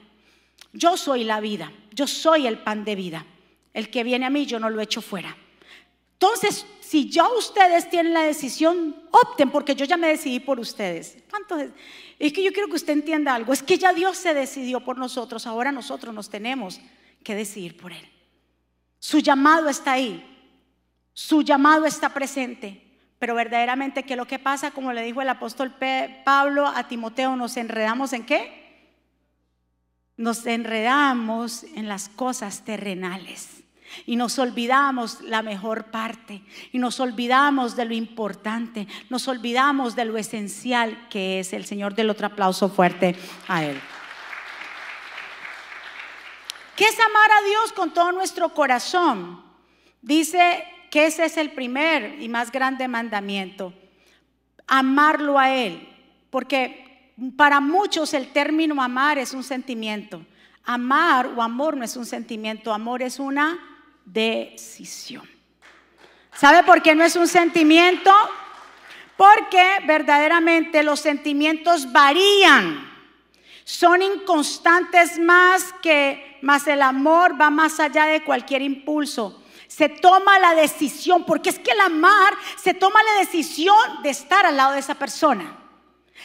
Yo 0.73 0.97
soy 0.97 1.23
la 1.23 1.39
vida, 1.39 1.71
yo 1.91 2.07
soy 2.07 2.47
el 2.47 2.57
pan 2.57 2.83
de 2.83 2.95
vida. 2.95 3.25
El 3.73 3.89
que 3.89 4.03
viene 4.03 4.25
a 4.25 4.29
mí 4.29 4.45
yo 4.45 4.59
no 4.59 4.69
lo 4.69 4.81
echo 4.81 5.01
fuera. 5.01 5.35
Entonces, 6.13 6.65
si 6.79 7.09
ya 7.09 7.27
ustedes 7.27 7.89
tienen 7.89 8.13
la 8.13 8.23
decisión, 8.23 8.95
opten 9.11 9.51
porque 9.51 9.75
yo 9.75 9.85
ya 9.85 9.97
me 9.97 10.07
decidí 10.07 10.39
por 10.39 10.59
ustedes. 10.59 11.17
Es 12.19 12.31
que 12.31 12.41
yo 12.41 12.53
quiero 12.53 12.69
que 12.69 12.75
usted 12.75 12.93
entienda 12.93 13.35
algo, 13.35 13.51
es 13.51 13.61
que 13.61 13.77
ya 13.77 13.91
Dios 13.91 14.17
se 14.17 14.33
decidió 14.33 14.79
por 14.79 14.97
nosotros, 14.97 15.45
ahora 15.45 15.71
nosotros 15.71 16.13
nos 16.13 16.29
tenemos 16.29 16.79
que 17.25 17.35
decidir 17.35 17.75
por 17.75 17.91
Él. 17.91 18.07
Su 18.99 19.19
llamado 19.19 19.67
está 19.67 19.91
ahí, 19.93 20.25
su 21.11 21.41
llamado 21.41 21.85
está 21.85 22.13
presente, 22.13 22.81
pero 23.19 23.35
verdaderamente 23.35 24.03
que 24.03 24.15
lo 24.15 24.25
que 24.25 24.39
pasa, 24.39 24.71
como 24.71 24.93
le 24.93 25.03
dijo 25.03 25.21
el 25.21 25.29
apóstol 25.29 25.75
Pablo 26.23 26.67
a 26.67 26.88
Timoteo, 26.88 27.35
nos 27.35 27.57
enredamos 27.57 28.13
en 28.13 28.25
qué? 28.25 28.63
Nos 30.15 30.45
enredamos 30.45 31.63
en 31.75 31.89
las 31.89 32.07
cosas 32.07 32.63
terrenales. 32.63 33.63
Y 34.05 34.15
nos 34.15 34.39
olvidamos 34.39 35.21
la 35.21 35.41
mejor 35.41 35.85
parte. 35.85 36.41
Y 36.71 36.79
nos 36.79 36.99
olvidamos 36.99 37.75
de 37.75 37.85
lo 37.85 37.93
importante, 37.93 38.88
nos 39.09 39.27
olvidamos 39.27 39.95
de 39.95 40.05
lo 40.05 40.17
esencial 40.17 41.07
que 41.09 41.39
es 41.39 41.53
el 41.53 41.65
Señor. 41.65 41.95
Del 41.95 42.09
otro 42.09 42.27
aplauso 42.27 42.69
fuerte 42.69 43.15
a 43.47 43.63
Él. 43.63 43.79
¿Qué 46.75 46.83
es 46.83 46.99
amar 46.99 47.31
a 47.31 47.47
Dios 47.47 47.71
con 47.73 47.93
todo 47.93 48.11
nuestro 48.11 48.49
corazón? 48.49 49.43
Dice 50.01 50.63
que 50.91 51.05
ese 51.05 51.25
es 51.25 51.38
el 51.38 51.51
primer 51.51 52.21
y 52.21 52.27
más 52.27 52.51
grande 52.51 52.88
mandamiento. 52.88 53.73
Amarlo 54.67 55.39
a 55.39 55.51
Él. 55.51 55.88
Porque 56.29 57.13
para 57.38 57.61
muchos 57.61 58.13
el 58.13 58.33
término 58.33 58.81
amar 58.81 59.17
es 59.17 59.33
un 59.33 59.43
sentimiento. 59.43 60.25
Amar 60.65 61.27
o 61.27 61.41
amor 61.41 61.77
no 61.77 61.85
es 61.85 61.95
un 61.95 62.05
sentimiento, 62.05 62.73
amor 62.73 63.01
es 63.01 63.19
una 63.19 63.57
decisión. 64.03 65.27
¿Sabe 66.33 66.63
por 66.63 66.81
qué 66.81 66.93
no 66.93 67.03
es 67.03 67.15
un 67.15 67.27
sentimiento? 67.27 68.11
Porque 69.15 69.63
verdaderamente 69.88 70.83
los 70.83 70.99
sentimientos 70.99 71.91
varían 71.93 72.94
son 73.65 74.04
inconstantes 74.04 75.17
más 75.17 75.73
que, 75.82 76.38
más 76.43 76.67
el 76.67 76.84
amor 76.84 77.39
va 77.41 77.49
más 77.49 77.80
allá 77.80 78.06
de 78.06 78.23
cualquier 78.23 78.62
impulso. 78.62 79.41
Se 79.67 79.89
toma 79.89 80.38
la 80.38 80.54
decisión, 80.54 81.25
porque 81.25 81.49
es 81.49 81.58
que 81.58 81.71
el 81.71 81.80
amar 81.82 82.36
se 82.62 82.75
toma 82.75 83.01
la 83.01 83.19
decisión 83.21 84.04
de 84.04 84.12
estar 84.12 84.45
al 84.45 84.56
lado 84.56 84.73
de 84.73 84.80
esa 84.80 84.93
persona. 84.93 85.58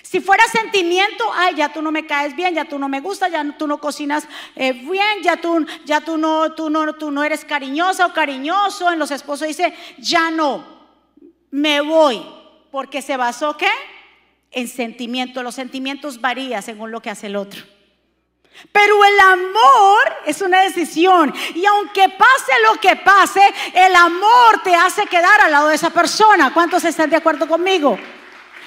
Si 0.03 0.21
fuera 0.21 0.47
sentimiento, 0.49 1.25
ay, 1.35 1.55
ya 1.57 1.73
tú 1.73 1.81
no 1.81 1.91
me 1.91 2.07
caes 2.07 2.37
bien, 2.37 2.55
ya 2.55 2.67
tú 2.67 2.79
no 2.79 2.91
me 2.91 3.01
gusta, 3.01 3.29
ya 3.31 3.43
tú 3.57 3.67
no 3.67 3.79
cocinas 3.79 4.29
eh, 4.55 4.75
bien, 4.75 5.23
ya 5.23 5.41
tú, 5.41 5.67
ya 5.87 6.03
tú 6.03 6.19
no, 6.19 6.53
tú 6.53 6.69
no, 6.69 6.93
tú 6.93 7.11
no 7.11 7.25
eres 7.25 7.47
cariñosa 7.47 8.05
o 8.05 8.13
cariñoso. 8.13 8.93
En 8.93 8.99
los 8.99 9.11
esposos 9.11 9.49
dice, 9.49 9.75
ya 9.97 10.31
no, 10.31 10.63
me 11.51 11.81
voy, 11.81 12.23
porque 12.71 13.01
se 13.01 13.17
basó 13.17 13.57
qué? 13.57 13.71
En 14.51 14.69
sentimiento. 14.69 15.43
Los 15.43 15.55
sentimientos 15.55 16.21
varían 16.21 16.63
según 16.63 16.91
lo 16.91 17.01
que 17.01 17.11
hace 17.11 17.27
el 17.27 17.37
otro. 17.37 17.63
Pero 18.73 19.05
el 19.05 19.21
amor 19.21 20.17
es 20.27 20.43
una 20.43 20.63
decisión. 20.63 21.35
Y 21.55 21.65
aunque 21.65 22.09
pase 22.11 22.53
lo 22.65 22.81
que 22.81 22.97
pase, 22.97 23.43
el 23.75 23.95
amor 23.95 24.63
te 24.63 24.75
hace 24.75 25.07
quedar 25.07 25.41
al 25.41 25.53
lado 25.53 25.69
de 25.69 25.77
esa 25.77 25.91
persona. 25.91 26.53
¿Cuántos 26.53 26.85
están 26.85 27.11
de 27.11 27.17
acuerdo 27.17 27.49
conmigo? 27.49 27.99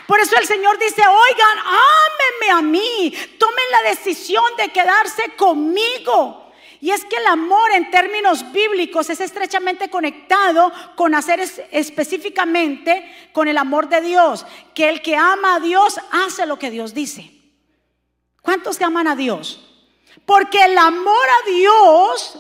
Por 0.08 0.20
eso 0.20 0.38
el 0.38 0.46
Señor 0.46 0.78
dice, 0.80 1.02
oigan, 1.02 1.58
ámenme 1.60 2.52
a 2.52 2.62
mí. 2.62 3.14
Tomen 3.40 3.66
la 3.72 3.90
decisión 3.90 4.44
de 4.58 4.70
quedarse 4.70 5.36
conmigo. 5.36 6.43
Y 6.84 6.92
es 6.92 7.06
que 7.06 7.16
el 7.16 7.28
amor 7.28 7.72
en 7.72 7.90
términos 7.92 8.52
bíblicos 8.52 9.10
es 9.10 9.22
estrechamente 9.22 9.90
conectado 9.90 10.70
con 10.98 11.16
hacer 11.16 11.40
específicamente 11.72 13.30
con 13.32 13.48
el 13.48 13.58
amor 13.58 13.88
de 13.88 14.02
Dios, 14.02 14.46
que 14.74 14.90
el 14.90 15.02
que 15.02 15.16
ama 15.16 15.56
a 15.56 15.60
Dios 15.62 15.98
hace 16.12 16.46
lo 16.46 16.60
que 16.60 16.72
Dios 16.72 16.94
dice. 16.94 17.32
¿Cuántos 18.42 18.82
aman 18.82 19.08
a 19.08 19.16
Dios? 19.16 19.66
Porque 20.26 20.62
el 20.62 20.78
amor 20.78 21.26
a 21.46 21.50
Dios 21.50 22.40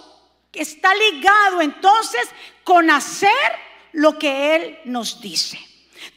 está 0.52 0.94
ligado 0.94 1.62
entonces 1.62 2.28
con 2.66 2.90
hacer 2.90 3.30
lo 3.94 4.20
que 4.20 4.58
Él 4.58 4.80
nos 4.84 5.22
dice. 5.22 5.58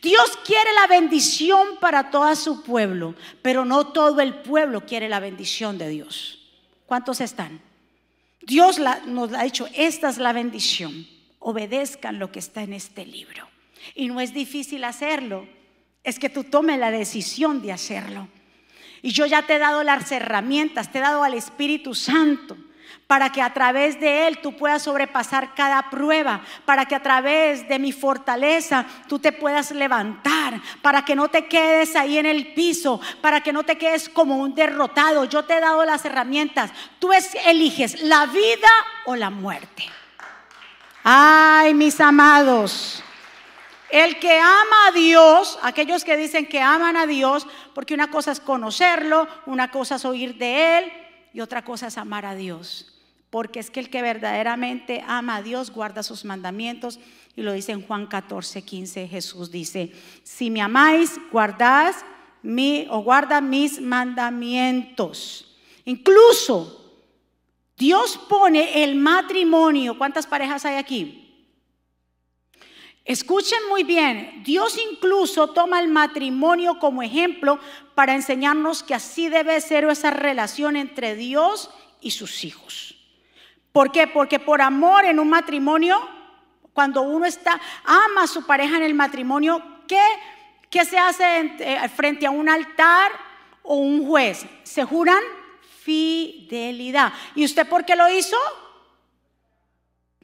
Dios 0.03 0.37
quiere 0.45 0.73
la 0.73 0.89
bendición 0.89 1.77
para 1.81 2.11
todo 2.11 2.35
su 2.35 2.65
pueblo, 2.65 3.15
pero 3.41 3.65
no 3.65 3.93
todo 3.93 4.21
el 4.21 4.35
pueblo 4.35 4.85
quiere 4.85 5.09
la 5.09 5.21
bendición 5.21 5.79
de 5.79 5.91
Dios. 5.91 6.41
¿Cuántos 6.87 7.21
están? 7.21 7.65
Dios 8.47 8.79
nos 9.07 9.33
ha 9.33 9.43
dicho, 9.43 9.69
esta 9.75 10.09
es 10.09 10.19
la 10.19 10.33
bendición, 10.33 11.07
obedezcan 11.41 12.21
lo 12.21 12.31
que 12.31 12.39
está 12.39 12.63
en 12.63 12.73
este 12.73 13.05
libro. 13.05 13.49
Y 13.95 14.07
no 14.07 14.21
es 14.21 14.33
difícil 14.33 14.85
hacerlo, 14.85 15.49
es 16.05 16.21
que 16.21 16.31
tú 16.31 16.45
tomes 16.45 16.79
la 16.79 16.93
decisión 16.93 17.61
de 17.61 17.73
hacerlo. 17.73 18.29
Y 19.03 19.11
yo 19.11 19.27
ya 19.27 19.43
te 19.43 19.57
he 19.57 19.59
dado 19.59 19.83
las 19.83 20.11
herramientas, 20.13 20.93
te 20.93 20.99
he 20.99 21.01
dado 21.01 21.25
al 21.25 21.35
Espíritu 21.35 21.95
Santo 21.95 22.57
para 23.07 23.31
que 23.31 23.41
a 23.41 23.55
través 23.55 24.01
de 24.01 24.27
Él 24.27 24.39
tú 24.39 24.57
puedas 24.57 24.83
sobrepasar 24.83 25.55
cada 25.55 25.91
prueba, 25.91 26.41
para 26.65 26.87
que 26.87 26.95
a 26.97 27.03
través 27.03 27.69
de 27.69 27.79
mi 27.79 27.93
fortaleza 27.93 28.85
tú 29.09 29.19
te 29.19 29.31
puedas 29.31 29.71
levantar, 29.71 30.61
para 30.83 31.05
que 31.05 31.15
no 31.15 31.29
te 31.29 31.47
quedes 31.47 31.95
ahí 31.95 32.19
en 32.19 32.27
el 32.27 32.53
piso, 32.55 33.01
para 33.21 33.41
que 33.41 33.53
no 33.53 33.63
te 33.63 33.79
quedes 33.79 34.09
como 34.09 34.39
un 34.39 34.55
derrotado. 34.55 35.25
Yo 35.25 35.45
te 35.45 35.57
he 35.57 35.61
dado 35.61 35.85
las 35.85 36.05
herramientas. 36.05 36.73
Tú 36.99 37.11
eliges 37.45 38.03
la 38.03 38.27
vida 38.27 38.69
o 39.05 39.15
la 39.15 39.31
muerte. 39.31 39.85
Ay, 41.05 41.75
mis 41.75 42.01
amados. 42.01 43.05
El 43.89 44.19
que 44.19 44.41
ama 44.41 44.89
a 44.89 44.93
Dios, 44.93 45.61
aquellos 45.63 46.03
que 46.03 46.17
dicen 46.17 46.49
que 46.49 46.61
aman 46.61 46.97
a 46.97 47.07
Dios, 47.07 47.47
porque 47.73 47.95
una 47.95 48.11
cosa 48.11 48.33
es 48.33 48.41
conocerlo, 48.41 49.29
una 49.47 49.71
cosa 49.71 49.95
es 49.95 50.05
oír 50.05 50.37
de 50.39 50.79
Él 50.79 50.93
y 51.33 51.41
otra 51.41 51.63
cosa 51.65 51.87
es 51.87 51.97
amar 51.97 52.27
a 52.27 52.35
Dios 52.35 52.96
porque 53.37 53.61
es 53.61 53.71
que 53.71 53.81
el 53.81 53.91
que 53.91 54.01
verdaderamente 54.01 55.05
ama 55.07 55.37
a 55.37 55.43
Dios 55.43 55.71
guarda 55.71 56.03
sus 56.03 56.25
mandamientos. 56.25 56.99
Y 57.37 57.43
lo 57.43 57.53
dice 57.53 57.73
en 57.73 57.83
Juan 57.83 58.07
14, 58.07 58.63
15, 58.63 59.09
Jesús 59.09 59.51
dice, 59.51 59.93
si 60.23 60.49
me 60.49 60.63
amáis, 60.63 61.21
guardad 61.31 61.95
mi, 62.43 62.87
o 62.89 63.05
mis 63.43 63.79
mandamientos. 63.79 65.55
Incluso 65.85 66.95
Dios 67.77 68.19
pone 68.27 68.83
el 68.83 68.95
matrimonio, 68.95 69.99
¿cuántas 69.99 70.27
parejas 70.27 70.65
hay 70.65 70.77
aquí? 70.77 71.51
Escuchen 73.05 73.69
muy 73.69 73.85
bien, 73.85 74.45
Dios 74.47 74.79
incluso 74.79 75.49
toma 75.49 75.81
el 75.81 75.89
matrimonio 75.89 76.79
como 76.79 77.03
ejemplo 77.03 77.61
para 77.95 78.15
enseñarnos 78.15 78.83
que 78.83 78.95
así 78.95 79.29
debe 79.29 79.61
ser 79.61 79.85
esa 79.85 80.09
relación 80.09 80.75
entre 80.75 81.17
Dios 81.17 81.69
y 82.01 82.13
sus 82.13 82.43
hijos. 82.43 82.96
¿Por 83.77 83.93
qué? 83.93 84.07
Porque 84.07 84.39
por 84.39 84.63
amor 84.63 85.05
en 85.05 85.19
un 85.19 85.29
matrimonio, 85.29 86.01
cuando 86.73 87.03
uno 87.03 87.27
está, 87.27 87.61
ama 87.85 88.23
a 88.23 88.27
su 88.27 88.47
pareja 88.47 88.79
en 88.79 88.85
el 88.85 88.95
matrimonio, 88.95 89.63
¿qué, 89.87 90.01
qué 90.71 90.87
se 90.87 90.97
hace 90.97 91.55
eh, 91.59 91.87
frente 91.95 92.25
a 92.25 92.31
un 92.31 92.49
altar 92.49 93.13
o 93.63 93.75
un 93.75 94.07
juez? 94.07 94.47
Se 94.63 94.83
juran 94.83 95.19
fidelidad. 95.83 97.13
¿Y 97.35 97.45
usted 97.45 97.69
por 97.69 97.85
qué 97.85 97.97
lo 97.97 98.09
hizo? 98.09 98.39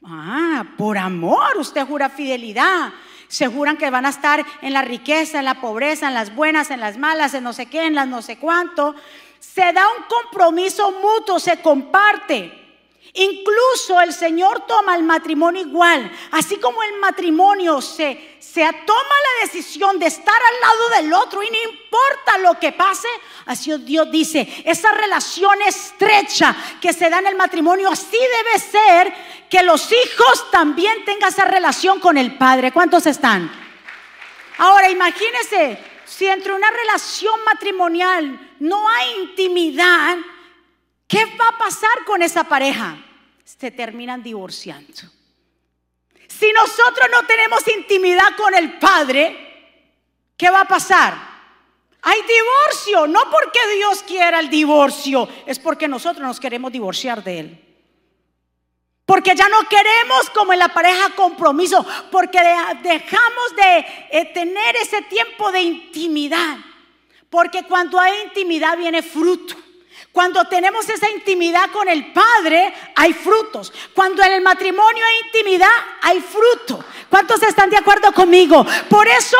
Ah, 0.02 0.64
por 0.78 0.96
amor 0.96 1.58
usted 1.58 1.86
jura 1.86 2.08
fidelidad. 2.08 2.90
Se 3.28 3.48
juran 3.48 3.76
que 3.76 3.90
van 3.90 4.06
a 4.06 4.08
estar 4.08 4.42
en 4.62 4.72
la 4.72 4.80
riqueza, 4.80 5.40
en 5.40 5.44
la 5.44 5.60
pobreza, 5.60 6.08
en 6.08 6.14
las 6.14 6.34
buenas, 6.34 6.70
en 6.70 6.80
las 6.80 6.96
malas, 6.96 7.34
en 7.34 7.44
no 7.44 7.52
sé 7.52 7.66
qué, 7.66 7.84
en 7.84 7.96
las 7.96 8.08
no 8.08 8.22
sé 8.22 8.38
cuánto. 8.38 8.94
Se 9.40 9.74
da 9.74 9.84
un 9.98 10.04
compromiso 10.04 10.90
mutuo, 10.90 11.38
se 11.38 11.60
comparte. 11.60 12.61
Incluso 13.14 14.00
el 14.00 14.14
Señor 14.14 14.66
toma 14.66 14.96
el 14.96 15.02
matrimonio 15.02 15.60
igual, 15.60 16.10
así 16.30 16.56
como 16.56 16.82
el 16.82 16.94
matrimonio 16.98 17.82
se, 17.82 18.36
se 18.40 18.62
toma 18.62 19.00
la 19.04 19.46
decisión 19.46 19.98
de 19.98 20.06
estar 20.06 20.34
al 20.34 20.60
lado 20.60 20.88
del 20.96 21.12
otro 21.12 21.42
y 21.42 21.50
no 21.50 21.58
importa 21.70 22.38
lo 22.38 22.58
que 22.58 22.72
pase, 22.72 23.08
así 23.44 23.70
Dios 23.80 24.10
dice, 24.10 24.62
esa 24.64 24.92
relación 24.92 25.60
estrecha 25.60 26.56
que 26.80 26.94
se 26.94 27.10
da 27.10 27.18
en 27.18 27.26
el 27.26 27.36
matrimonio, 27.36 27.90
así 27.90 28.16
debe 28.16 28.58
ser 28.58 29.14
que 29.50 29.62
los 29.62 29.92
hijos 29.92 30.50
también 30.50 31.04
tengan 31.04 31.28
esa 31.28 31.44
relación 31.44 32.00
con 32.00 32.16
el 32.16 32.38
Padre. 32.38 32.72
¿Cuántos 32.72 33.04
están? 33.04 33.52
Ahora 34.56 34.88
imagínense, 34.88 35.78
si 36.06 36.26
entre 36.26 36.54
una 36.54 36.70
relación 36.70 37.34
matrimonial 37.44 38.54
no 38.58 38.88
hay 38.88 39.20
intimidad, 39.20 40.16
¿Qué 41.12 41.26
va 41.38 41.48
a 41.48 41.58
pasar 41.58 42.06
con 42.06 42.22
esa 42.22 42.44
pareja? 42.44 42.96
Se 43.44 43.70
terminan 43.70 44.22
divorciando. 44.22 44.94
Si 46.26 46.50
nosotros 46.54 47.06
no 47.12 47.26
tenemos 47.26 47.68
intimidad 47.68 48.34
con 48.34 48.54
el 48.54 48.78
Padre, 48.78 49.84
¿qué 50.38 50.48
va 50.48 50.62
a 50.62 50.64
pasar? 50.64 51.14
Hay 52.00 52.18
divorcio, 52.22 53.06
no 53.08 53.30
porque 53.30 53.58
Dios 53.76 54.02
quiera 54.04 54.40
el 54.40 54.48
divorcio, 54.48 55.28
es 55.44 55.58
porque 55.58 55.86
nosotros 55.86 56.26
nos 56.26 56.40
queremos 56.40 56.72
divorciar 56.72 57.22
de 57.22 57.40
Él. 57.40 57.64
Porque 59.04 59.34
ya 59.36 59.50
no 59.50 59.68
queremos 59.68 60.30
como 60.30 60.54
en 60.54 60.60
la 60.60 60.68
pareja 60.68 61.10
compromiso, 61.14 61.84
porque 62.10 62.40
dejamos 62.82 63.54
de 63.54 63.86
eh, 64.12 64.30
tener 64.32 64.76
ese 64.76 65.02
tiempo 65.02 65.52
de 65.52 65.60
intimidad. 65.60 66.56
Porque 67.28 67.64
cuando 67.64 68.00
hay 68.00 68.18
intimidad 68.22 68.78
viene 68.78 69.02
fruto. 69.02 69.71
Cuando 70.12 70.44
tenemos 70.44 70.86
esa 70.90 71.10
intimidad 71.10 71.70
con 71.72 71.88
el 71.88 72.12
Padre, 72.12 72.74
hay 72.94 73.14
frutos. 73.14 73.72
Cuando 73.94 74.22
en 74.22 74.32
el 74.32 74.42
matrimonio 74.42 75.04
hay 75.04 75.26
intimidad, 75.26 75.70
hay 76.02 76.20
fruto. 76.20 76.84
¿Cuántos 77.08 77.42
están 77.42 77.70
de 77.70 77.78
acuerdo 77.78 78.12
conmigo? 78.12 78.62
Por 78.90 79.08
eso, 79.08 79.38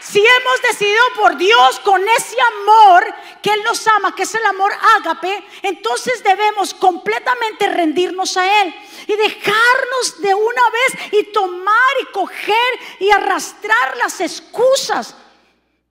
si 0.00 0.18
hemos 0.18 0.62
decidido 0.62 1.02
por 1.14 1.36
Dios 1.36 1.78
con 1.80 2.02
ese 2.08 2.36
amor 2.60 3.06
que 3.40 3.52
Él 3.52 3.62
nos 3.62 3.86
ama, 3.86 4.16
que 4.16 4.24
es 4.24 4.34
el 4.34 4.44
amor 4.44 4.72
ágape, 4.96 5.44
entonces 5.62 6.24
debemos 6.24 6.74
completamente 6.74 7.68
rendirnos 7.68 8.36
a 8.36 8.62
Él 8.62 8.74
y 9.06 9.14
dejarnos 9.14 10.20
de 10.20 10.34
una 10.34 10.70
vez 10.70 11.12
y 11.12 11.24
tomar 11.32 11.74
y 12.02 12.06
coger 12.06 12.80
y 12.98 13.12
arrastrar 13.12 13.96
las 13.98 14.20
excusas 14.20 15.14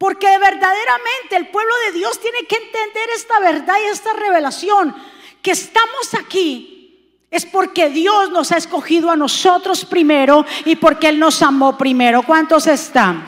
porque 0.03 0.27
verdaderamente 0.37 1.37
el 1.37 1.47
pueblo 1.47 1.73
de 1.87 1.97
Dios 1.97 2.19
tiene 2.19 2.39
que 2.39 2.57
entender 2.57 3.09
esta 3.15 3.39
verdad 3.39 3.75
y 3.81 3.87
esta 3.87 4.11
revelación. 4.11 4.93
Que 5.41 5.51
estamos 5.51 6.13
aquí 6.19 6.99
es 7.31 7.45
porque 7.45 7.89
Dios 7.89 8.29
nos 8.29 8.51
ha 8.51 8.57
escogido 8.57 9.09
a 9.09 9.15
nosotros 9.15 9.85
primero 9.85 10.45
y 10.65 10.75
porque 10.75 11.07
Él 11.07 11.19
nos 11.19 11.41
amó 11.41 11.77
primero. 11.77 12.21
¿Cuántos 12.23 12.67
están? 12.67 13.25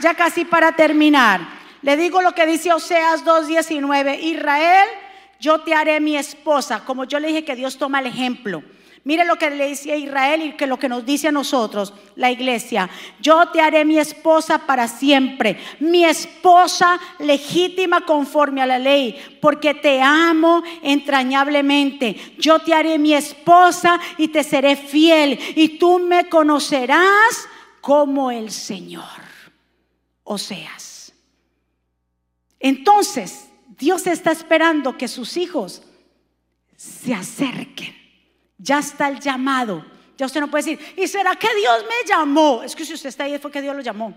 Ya 0.00 0.14
casi 0.14 0.46
para 0.46 0.72
terminar. 0.72 1.42
Le 1.82 1.98
digo 1.98 2.22
lo 2.22 2.34
que 2.34 2.46
dice 2.46 2.72
Oseas 2.72 3.22
2.19. 3.22 4.22
Israel, 4.22 4.88
yo 5.38 5.60
te 5.60 5.74
haré 5.74 6.00
mi 6.00 6.16
esposa. 6.16 6.82
Como 6.82 7.04
yo 7.04 7.20
le 7.20 7.28
dije 7.28 7.44
que 7.44 7.56
Dios 7.56 7.76
toma 7.76 8.00
el 8.00 8.06
ejemplo. 8.06 8.62
Mire 9.02 9.24
lo 9.24 9.36
que 9.36 9.48
le 9.48 9.68
decía 9.70 9.94
a 9.94 9.96
Israel 9.96 10.42
y 10.42 10.52
que 10.52 10.66
lo 10.66 10.78
que 10.78 10.88
nos 10.88 11.06
dice 11.06 11.28
a 11.28 11.32
nosotros, 11.32 11.94
la 12.16 12.30
iglesia. 12.30 12.90
Yo 13.18 13.48
te 13.48 13.62
haré 13.62 13.86
mi 13.86 13.98
esposa 13.98 14.66
para 14.66 14.88
siempre, 14.88 15.58
mi 15.80 16.04
esposa 16.04 17.00
legítima 17.18 18.04
conforme 18.04 18.60
a 18.60 18.66
la 18.66 18.78
ley, 18.78 19.38
porque 19.40 19.72
te 19.72 20.02
amo 20.02 20.62
entrañablemente. 20.82 22.34
Yo 22.38 22.58
te 22.58 22.74
haré 22.74 22.98
mi 22.98 23.14
esposa 23.14 23.98
y 24.18 24.28
te 24.28 24.44
seré 24.44 24.76
fiel, 24.76 25.38
y 25.56 25.78
tú 25.78 25.98
me 25.98 26.28
conocerás 26.28 27.48
como 27.80 28.30
el 28.30 28.50
Señor. 28.50 29.30
O 30.24 30.36
seas. 30.36 31.14
Entonces, 32.60 33.48
Dios 33.78 34.06
está 34.06 34.30
esperando 34.30 34.98
que 34.98 35.08
sus 35.08 35.38
hijos 35.38 35.82
se 36.76 37.14
acerquen 37.14 37.99
ya 38.62 38.78
está 38.78 39.08
el 39.08 39.18
llamado. 39.18 39.84
Ya 40.16 40.26
usted 40.26 40.40
no 40.40 40.50
puede 40.50 40.64
decir, 40.64 40.94
¿y 40.96 41.06
será 41.06 41.34
que 41.34 41.48
Dios 41.54 41.84
me 41.84 42.08
llamó? 42.08 42.62
Es 42.62 42.76
que 42.76 42.84
si 42.84 42.92
usted 42.92 43.08
está 43.08 43.24
ahí 43.24 43.38
fue 43.38 43.50
que 43.50 43.62
Dios 43.62 43.74
lo 43.74 43.82
llamó. 43.82 44.14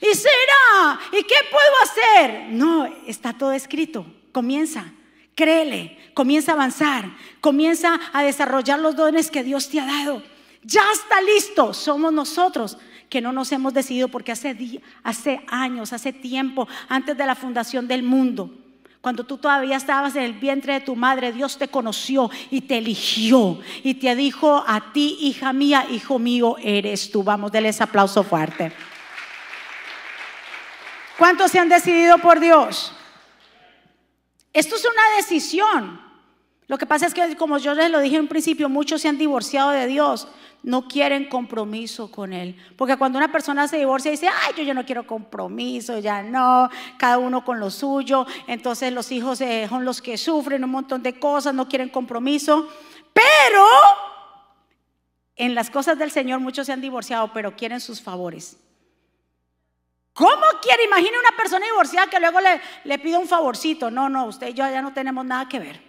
¿Y 0.00 0.14
será? 0.14 1.00
¿Y 1.12 1.22
qué 1.22 1.36
puedo 1.50 1.72
hacer? 1.82 2.48
No, 2.50 2.84
está 3.06 3.32
todo 3.32 3.52
escrito. 3.52 4.04
Comienza, 4.32 4.92
créele, 5.34 5.98
comienza 6.12 6.52
a 6.52 6.54
avanzar, 6.56 7.10
comienza 7.40 7.98
a 8.12 8.22
desarrollar 8.22 8.78
los 8.78 8.96
dones 8.96 9.30
que 9.30 9.42
Dios 9.42 9.70
te 9.70 9.80
ha 9.80 9.86
dado. 9.86 10.22
Ya 10.62 10.82
está 10.92 11.22
listo. 11.22 11.72
Somos 11.72 12.12
nosotros 12.12 12.76
que 13.08 13.20
no 13.20 13.32
nos 13.32 13.52
hemos 13.52 13.72
decidido 13.72 14.08
porque 14.08 14.32
hace, 14.32 14.82
hace 15.02 15.40
años, 15.46 15.92
hace 15.92 16.12
tiempo, 16.12 16.68
antes 16.88 17.16
de 17.16 17.24
la 17.24 17.34
fundación 17.34 17.88
del 17.88 18.02
mundo, 18.02 18.50
cuando 19.06 19.22
tú 19.22 19.38
todavía 19.38 19.76
estabas 19.76 20.16
en 20.16 20.24
el 20.24 20.32
vientre 20.32 20.72
de 20.72 20.80
tu 20.80 20.96
madre, 20.96 21.30
Dios 21.30 21.58
te 21.58 21.68
conoció 21.68 22.28
y 22.50 22.62
te 22.62 22.78
eligió 22.78 23.60
y 23.84 23.94
te 23.94 24.16
dijo 24.16 24.64
a 24.66 24.92
ti, 24.92 25.16
hija 25.20 25.52
mía, 25.52 25.86
hijo 25.88 26.18
mío, 26.18 26.56
eres 26.60 27.12
tú. 27.12 27.22
Vamos, 27.22 27.52
ese 27.54 27.84
aplauso 27.84 28.24
fuerte. 28.24 28.72
¿Cuántos 31.16 31.52
se 31.52 31.60
han 31.60 31.68
decidido 31.68 32.18
por 32.18 32.40
Dios? 32.40 32.92
Esto 34.52 34.74
es 34.74 34.84
una 34.84 35.16
decisión. 35.18 36.00
Lo 36.68 36.78
que 36.78 36.86
pasa 36.86 37.06
es 37.06 37.14
que, 37.14 37.36
como 37.36 37.58
yo 37.58 37.74
les 37.74 37.90
lo 37.90 38.00
dije 38.00 38.16
en 38.16 38.22
un 38.22 38.28
principio, 38.28 38.68
muchos 38.68 39.00
se 39.02 39.08
han 39.08 39.18
divorciado 39.18 39.70
de 39.70 39.86
Dios 39.86 40.28
no 40.66 40.88
quieren 40.88 41.28
compromiso 41.28 42.10
con 42.10 42.32
Él. 42.32 42.56
Porque 42.76 42.96
cuando 42.96 43.18
una 43.18 43.30
persona 43.30 43.68
se 43.68 43.78
divorcia 43.78 44.08
y 44.08 44.12
dice, 44.12 44.28
ay, 44.28 44.52
yo 44.56 44.64
ya 44.64 44.74
no 44.74 44.84
quiero 44.84 45.06
compromiso, 45.06 46.00
ya 46.00 46.24
no, 46.24 46.68
cada 46.98 47.18
uno 47.18 47.44
con 47.44 47.60
lo 47.60 47.70
suyo, 47.70 48.26
entonces 48.48 48.92
los 48.92 49.12
hijos 49.12 49.40
eh, 49.40 49.66
son 49.68 49.84
los 49.84 50.02
que 50.02 50.18
sufren 50.18 50.64
un 50.64 50.70
montón 50.70 51.04
de 51.04 51.20
cosas, 51.20 51.54
no 51.54 51.68
quieren 51.68 51.88
compromiso. 51.88 52.68
Pero 53.12 53.64
en 55.36 55.54
las 55.54 55.70
cosas 55.70 55.98
del 55.98 56.10
Señor 56.10 56.40
muchos 56.40 56.66
se 56.66 56.72
han 56.72 56.80
divorciado, 56.80 57.32
pero 57.32 57.54
quieren 57.54 57.80
sus 57.80 58.02
favores. 58.02 58.56
¿Cómo 60.14 60.46
quiere? 60.60 60.84
Imagina 60.84 61.16
una 61.20 61.36
persona 61.36 61.64
divorciada 61.64 62.08
que 62.08 62.18
luego 62.18 62.40
le, 62.40 62.60
le 62.82 62.98
pide 62.98 63.18
un 63.18 63.28
favorcito. 63.28 63.88
No, 63.88 64.08
no, 64.08 64.24
usted 64.26 64.48
y 64.48 64.54
yo 64.54 64.68
ya 64.68 64.82
no 64.82 64.92
tenemos 64.92 65.24
nada 65.24 65.48
que 65.48 65.60
ver. 65.60 65.85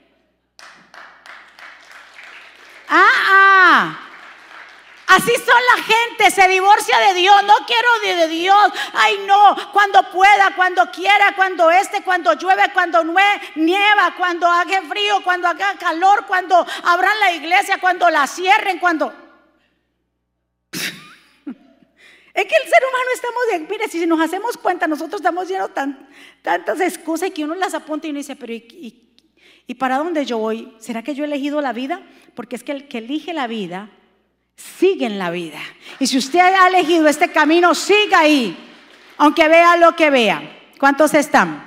Ah, 2.87 3.11
ah. 3.29 4.07
Así 5.07 5.33
son 5.35 5.61
la 5.77 5.83
gente, 5.83 6.31
se 6.31 6.49
divorcia 6.49 6.99
de 6.99 7.13
Dios, 7.13 7.41
no 7.43 7.53
quiero 7.65 7.87
de, 8.03 8.27
Dios, 8.27 8.73
ay 8.91 9.23
no, 9.25 9.55
cuando 9.71 10.03
pueda, 10.11 10.53
cuando 10.53 10.91
quiera, 10.91 11.33
cuando 11.33 11.71
esté, 11.71 12.03
cuando 12.03 12.33
llueve, 12.33 12.63
cuando 12.73 13.01
nieva, 13.55 14.15
cuando 14.17 14.45
haga 14.47 14.81
frío, 14.81 15.23
cuando 15.23 15.47
haga 15.47 15.77
calor, 15.79 16.25
cuando 16.27 16.67
abran 16.83 17.17
la 17.21 17.31
iglesia, 17.31 17.79
cuando 17.79 18.09
la 18.09 18.27
cierren, 18.27 18.79
cuando... 18.79 19.13
Es 22.33 22.45
que 22.45 22.55
el 22.55 22.69
ser 22.69 22.83
humano 22.83 23.09
estamos 23.15 23.41
de, 23.51 23.59
mire, 23.61 23.87
si 23.87 24.05
nos 24.05 24.21
hacemos 24.21 24.57
cuenta, 24.57 24.85
nosotros 24.85 25.21
estamos 25.21 25.47
llenos 25.47 25.73
tan, 25.73 26.07
tantas 26.43 26.79
excusas 26.81 27.31
que 27.31 27.43
uno 27.43 27.55
las 27.55 27.73
apunta 27.73 28.05
y 28.05 28.11
uno 28.11 28.19
dice, 28.19 28.35
pero 28.35 28.53
¿y, 28.53 28.57
¿y 28.57 29.06
para 29.75 29.97
dónde 29.97 30.25
yo 30.25 30.37
voy? 30.37 30.73
¿Será 30.79 31.03
que 31.03 31.13
yo 31.13 31.23
he 31.23 31.27
elegido 31.27 31.61
la 31.61 31.73
vida? 31.73 32.01
Porque 32.35 32.55
es 32.55 32.63
que 32.63 32.71
el 32.71 32.87
que 32.87 32.99
elige 32.99 33.33
la 33.33 33.47
vida 33.47 33.89
sigue 34.55 35.05
en 35.05 35.19
la 35.19 35.29
vida. 35.29 35.59
Y 35.99 36.07
si 36.07 36.17
usted 36.17 36.39
ha 36.39 36.67
elegido 36.67 37.07
este 37.07 37.31
camino, 37.31 37.75
siga 37.75 38.19
ahí, 38.19 38.57
aunque 39.17 39.47
vea 39.47 39.77
lo 39.77 39.95
que 39.95 40.09
vea. 40.09 40.41
¿Cuántos 40.79 41.13
están? 41.13 41.63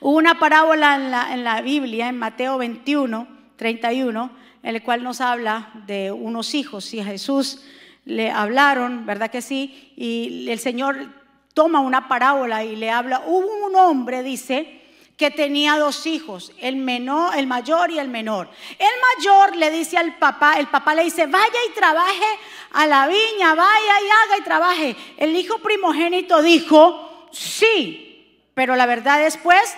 Hubo 0.00 0.16
una 0.16 0.38
parábola 0.38 0.96
en 0.96 1.10
la, 1.10 1.34
en 1.34 1.44
la 1.44 1.60
Biblia, 1.62 2.08
en 2.08 2.18
Mateo 2.18 2.58
21, 2.58 3.26
31, 3.56 4.30
en 4.62 4.74
el 4.74 4.82
cual 4.82 5.02
nos 5.02 5.20
habla 5.20 5.70
de 5.86 6.12
unos 6.12 6.54
hijos. 6.54 6.92
Y 6.94 7.02
Jesús 7.02 7.62
le 8.04 8.30
hablaron, 8.30 9.06
¿verdad 9.06 9.30
que 9.30 9.42
sí? 9.42 9.92
Y 9.96 10.48
el 10.50 10.58
Señor 10.58 11.08
toma 11.54 11.80
una 11.80 12.08
parábola 12.08 12.64
y 12.64 12.76
le 12.76 12.90
habla. 12.90 13.22
Hubo 13.26 13.66
un 13.66 13.74
hombre, 13.76 14.22
dice, 14.22 14.75
que 15.16 15.30
tenía 15.30 15.78
dos 15.78 16.06
hijos, 16.06 16.52
el 16.58 16.76
menor, 16.76 17.36
el 17.36 17.46
mayor 17.46 17.90
y 17.90 17.98
el 17.98 18.08
menor. 18.08 18.50
El 18.78 18.90
mayor 19.16 19.56
le 19.56 19.70
dice 19.70 19.96
al 19.96 20.18
papá, 20.18 20.58
el 20.58 20.66
papá 20.66 20.94
le 20.94 21.04
dice, 21.04 21.26
vaya 21.26 21.58
y 21.68 21.72
trabaje 21.72 22.38
a 22.72 22.86
la 22.86 23.06
viña, 23.06 23.54
vaya 23.54 24.00
y 24.02 24.08
haga 24.08 24.38
y 24.38 24.42
trabaje. 24.42 24.96
El 25.16 25.34
hijo 25.34 25.58
primogénito 25.58 26.42
dijo, 26.42 27.28
sí, 27.32 28.40
pero 28.52 28.76
la 28.76 28.84
verdad 28.84 29.20
después 29.20 29.74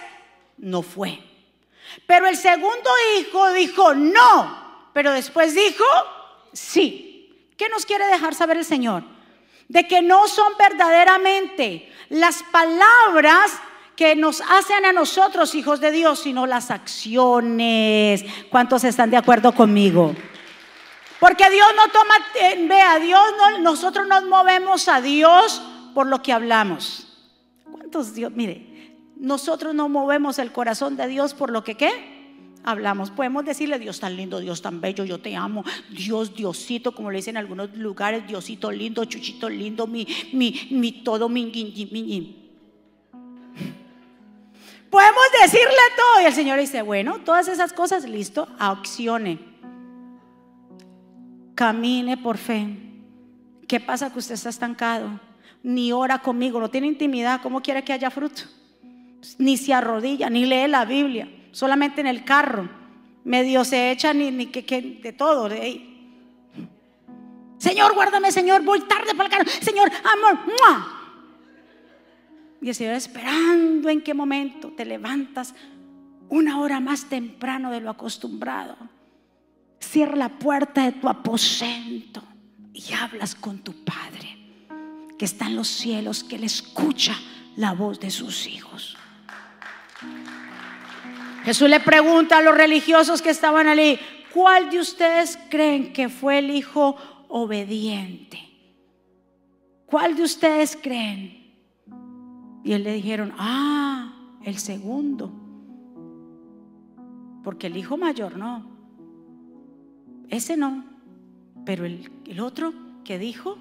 no 0.56 0.82
fue. 0.82 1.20
Pero 2.06 2.26
el 2.26 2.36
segundo 2.36 2.90
hijo 3.18 3.52
dijo, 3.52 3.94
no, 3.94 4.90
pero 4.92 5.12
después 5.12 5.54
dijo, 5.54 5.84
sí. 6.52 7.04
¿Qué 7.56 7.68
nos 7.68 7.86
quiere 7.86 8.06
dejar 8.06 8.34
saber 8.34 8.56
el 8.56 8.64
Señor? 8.64 9.04
De 9.68 9.86
que 9.86 10.02
no 10.02 10.26
son 10.26 10.52
verdaderamente 10.58 11.92
las 12.08 12.42
palabras 12.44 13.52
que 13.98 14.14
nos 14.14 14.40
hacen 14.42 14.84
a 14.84 14.92
nosotros 14.92 15.56
hijos 15.56 15.80
de 15.80 15.90
Dios, 15.90 16.20
sino 16.20 16.46
las 16.46 16.70
acciones. 16.70 18.24
¿Cuántos 18.48 18.84
están 18.84 19.10
de 19.10 19.16
acuerdo 19.16 19.52
conmigo? 19.52 20.14
Porque 21.18 21.50
Dios 21.50 21.66
no 21.74 21.90
toma, 21.90 22.14
eh, 22.40 22.64
vea, 22.68 23.00
Dios 23.00 23.20
no, 23.36 23.58
nosotros 23.58 24.06
nos 24.06 24.22
movemos 24.22 24.86
a 24.86 25.00
Dios 25.00 25.60
por 25.94 26.06
lo 26.06 26.22
que 26.22 26.32
hablamos. 26.32 27.08
¿Cuántos 27.72 28.14
Dios? 28.14 28.30
Mire, 28.30 28.94
nosotros 29.16 29.74
no 29.74 29.88
movemos 29.88 30.38
el 30.38 30.52
corazón 30.52 30.96
de 30.96 31.08
Dios 31.08 31.34
por 31.34 31.50
lo 31.50 31.64
que 31.64 31.76
qué? 31.76 32.16
hablamos. 32.62 33.10
Podemos 33.10 33.44
decirle, 33.44 33.80
Dios 33.80 33.98
tan 33.98 34.14
lindo, 34.14 34.38
Dios 34.38 34.62
tan 34.62 34.80
bello, 34.80 35.04
yo 35.04 35.18
te 35.18 35.34
amo, 35.34 35.64
Dios, 35.90 36.36
Diosito, 36.36 36.94
como 36.94 37.10
le 37.10 37.16
dicen 37.16 37.32
en 37.32 37.38
algunos 37.38 37.74
lugares, 37.76 38.28
Diosito 38.28 38.70
lindo, 38.70 39.04
chuchito 39.06 39.48
lindo, 39.48 39.88
mi, 39.88 40.06
mi, 40.32 40.68
mi 40.70 40.92
todo, 41.02 41.28
mi, 41.28 41.46
mi. 41.46 42.44
Podemos 44.90 45.22
decirle 45.42 45.76
todo 45.96 46.22
y 46.22 46.24
el 46.24 46.32
Señor 46.32 46.58
dice, 46.58 46.82
bueno, 46.82 47.18
todas 47.24 47.48
esas 47.48 47.72
cosas, 47.72 48.04
listo, 48.04 48.48
accione. 48.58 49.38
Camine 51.54 52.16
por 52.16 52.38
fe. 52.38 52.76
¿Qué 53.66 53.80
pasa 53.80 54.12
que 54.12 54.18
usted 54.18 54.34
está 54.34 54.48
estancado? 54.48 55.20
Ni 55.62 55.92
ora 55.92 56.20
conmigo, 56.20 56.60
no 56.60 56.70
tiene 56.70 56.86
intimidad, 56.86 57.42
¿cómo 57.42 57.60
quiere 57.60 57.84
que 57.84 57.92
haya 57.92 58.10
fruto? 58.10 58.42
Ni 59.36 59.56
se 59.56 59.74
arrodilla, 59.74 60.30
ni 60.30 60.46
lee 60.46 60.68
la 60.68 60.84
Biblia 60.84 61.28
solamente 61.50 62.00
en 62.00 62.06
el 62.06 62.24
carro. 62.24 62.68
Medio 63.24 63.64
se 63.64 63.90
echa 63.90 64.14
ni, 64.14 64.30
ni 64.30 64.46
que, 64.46 64.80
de 65.02 65.12
todo. 65.12 65.50
Señor, 67.58 67.94
guárdame, 67.94 68.32
Señor, 68.32 68.62
voy 68.62 68.80
tarde 68.82 69.14
para 69.14 69.24
el 69.24 69.30
carro. 69.30 69.50
Señor, 69.60 69.90
amor. 70.04 70.38
Y 72.60 72.68
el 72.68 72.74
Señor 72.74 72.94
esperando 72.94 73.88
en 73.88 74.02
qué 74.02 74.14
momento 74.14 74.72
te 74.76 74.84
levantas 74.84 75.54
una 76.28 76.60
hora 76.60 76.80
más 76.80 77.08
temprano 77.08 77.70
de 77.70 77.80
lo 77.80 77.90
acostumbrado. 77.90 78.76
Cierra 79.80 80.16
la 80.16 80.38
puerta 80.38 80.84
de 80.84 80.92
tu 80.92 81.08
aposento 81.08 82.22
y 82.72 82.92
hablas 82.92 83.34
con 83.34 83.58
tu 83.58 83.72
Padre 83.84 84.38
que 85.18 85.24
está 85.24 85.46
en 85.46 85.56
los 85.56 85.68
cielos, 85.68 86.22
que 86.22 86.38
le 86.38 86.46
escucha 86.46 87.14
la 87.56 87.72
voz 87.72 87.98
de 87.98 88.10
sus 88.10 88.46
hijos. 88.46 88.96
Jesús 91.44 91.68
le 91.68 91.80
pregunta 91.80 92.38
a 92.38 92.42
los 92.42 92.56
religiosos 92.56 93.20
que 93.20 93.30
estaban 93.30 93.66
allí, 93.66 93.98
¿cuál 94.32 94.70
de 94.70 94.78
ustedes 94.78 95.38
creen 95.50 95.92
que 95.92 96.08
fue 96.08 96.38
el 96.38 96.50
hijo 96.50 96.96
obediente? 97.28 98.38
¿Cuál 99.86 100.14
de 100.14 100.22
ustedes 100.22 100.78
creen? 100.80 101.37
Y 102.64 102.72
él 102.72 102.84
le 102.84 102.92
dijeron, 102.92 103.32
ah, 103.38 104.12
el 104.42 104.58
segundo. 104.58 105.32
Porque 107.44 107.68
el 107.68 107.76
hijo 107.76 107.96
mayor 107.96 108.36
no. 108.36 108.66
Ese 110.28 110.56
no. 110.56 110.84
Pero 111.64 111.84
el, 111.84 112.10
el 112.26 112.40
otro 112.40 112.72
que 113.04 113.18
dijo, 113.18 113.56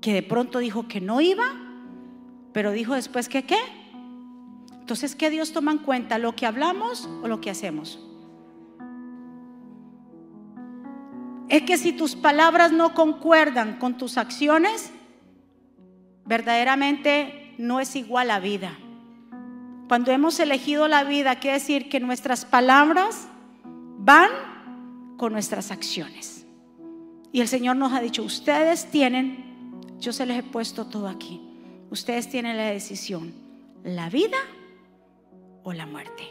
que 0.00 0.12
de 0.12 0.22
pronto 0.22 0.58
dijo 0.58 0.86
que 0.86 1.00
no 1.00 1.20
iba, 1.20 1.44
pero 2.52 2.70
dijo 2.70 2.94
después 2.94 3.28
que 3.28 3.44
qué 3.44 3.58
entonces, 4.84 5.14
¿qué 5.14 5.30
Dios 5.30 5.54
toma 5.54 5.72
en 5.72 5.78
cuenta? 5.78 6.18
¿Lo 6.18 6.36
que 6.36 6.44
hablamos 6.44 7.08
o 7.22 7.26
lo 7.26 7.40
que 7.40 7.48
hacemos? 7.48 7.98
Es 11.48 11.62
que 11.62 11.78
si 11.78 11.94
tus 11.94 12.14
palabras 12.16 12.70
no 12.70 12.92
concuerdan 12.92 13.78
con 13.78 13.96
tus 13.96 14.18
acciones, 14.18 14.92
verdaderamente 16.26 17.54
no 17.58 17.80
es 17.80 17.96
igual 17.96 18.30
a 18.30 18.40
vida. 18.40 18.76
Cuando 19.88 20.12
hemos 20.12 20.40
elegido 20.40 20.88
la 20.88 21.04
vida, 21.04 21.38
quiere 21.38 21.58
decir 21.58 21.88
que 21.88 22.00
nuestras 22.00 22.44
palabras 22.44 23.28
van 23.98 24.30
con 25.16 25.32
nuestras 25.32 25.70
acciones. 25.70 26.46
Y 27.32 27.40
el 27.40 27.48
Señor 27.48 27.76
nos 27.76 27.92
ha 27.92 28.00
dicho, 28.00 28.22
ustedes 28.22 28.90
tienen, 28.90 29.80
yo 29.98 30.12
se 30.12 30.26
les 30.26 30.38
he 30.38 30.42
puesto 30.42 30.86
todo 30.86 31.08
aquí, 31.08 31.40
ustedes 31.90 32.28
tienen 32.30 32.56
la 32.56 32.70
decisión, 32.70 33.34
la 33.82 34.08
vida 34.08 34.38
o 35.62 35.72
la 35.72 35.86
muerte. 35.86 36.28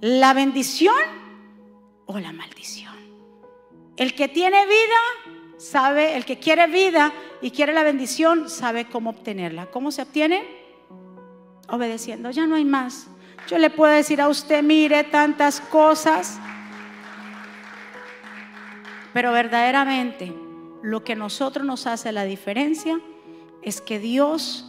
La 0.00 0.32
bendición 0.32 0.94
o 2.06 2.18
la 2.18 2.32
maldición. 2.32 2.94
El 3.96 4.14
que 4.14 4.28
tiene 4.28 4.64
vida 4.64 5.58
sabe, 5.58 6.16
el 6.16 6.24
que 6.24 6.38
quiere 6.38 6.68
vida 6.68 7.12
y 7.40 7.50
quiere 7.50 7.72
la 7.72 7.84
bendición 7.84 8.48
sabe 8.50 8.86
cómo 8.86 9.10
obtenerla. 9.10 9.66
¿Cómo 9.66 9.90
se 9.90 10.02
obtiene? 10.02 10.44
Obedeciendo. 11.68 12.30
Ya 12.30 12.46
no 12.46 12.56
hay 12.56 12.64
más. 12.64 13.08
Yo 13.48 13.58
le 13.58 13.70
puedo 13.70 13.92
decir 13.92 14.20
a 14.20 14.28
usted, 14.28 14.62
mire 14.62 15.04
tantas 15.04 15.60
cosas. 15.60 16.38
Pero 19.12 19.32
verdaderamente 19.32 20.34
lo 20.82 21.04
que 21.04 21.16
nosotros 21.16 21.64
nos 21.66 21.86
hace 21.86 22.12
la 22.12 22.24
diferencia 22.24 23.00
es 23.62 23.80
que 23.80 23.98
Dios 23.98 24.64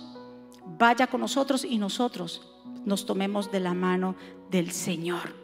vaya 0.66 1.08
con 1.08 1.22
nosotros 1.22 1.66
y 1.66 1.78
nosotros 1.78 2.50
nos 2.86 3.06
tomemos 3.06 3.52
de 3.52 3.60
la 3.60 3.74
mano 3.74 4.16
del 4.50 4.72
Señor. 4.72 5.39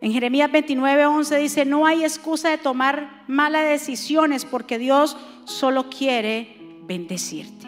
En 0.00 0.12
Jeremías 0.12 0.50
29, 0.52 1.06
11 1.06 1.38
dice, 1.38 1.64
no 1.64 1.86
hay 1.86 2.04
excusa 2.04 2.50
de 2.50 2.58
tomar 2.58 3.24
malas 3.26 3.64
decisiones 3.64 4.44
porque 4.44 4.78
Dios 4.78 5.16
solo 5.44 5.90
quiere 5.90 6.56
bendecirte. 6.86 7.66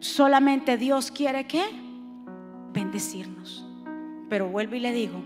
Solamente 0.00 0.76
Dios 0.76 1.10
quiere 1.10 1.46
que 1.46 1.64
bendecirnos. 2.72 3.64
Pero 4.28 4.48
vuelvo 4.48 4.74
y 4.74 4.80
le 4.80 4.92
digo, 4.92 5.22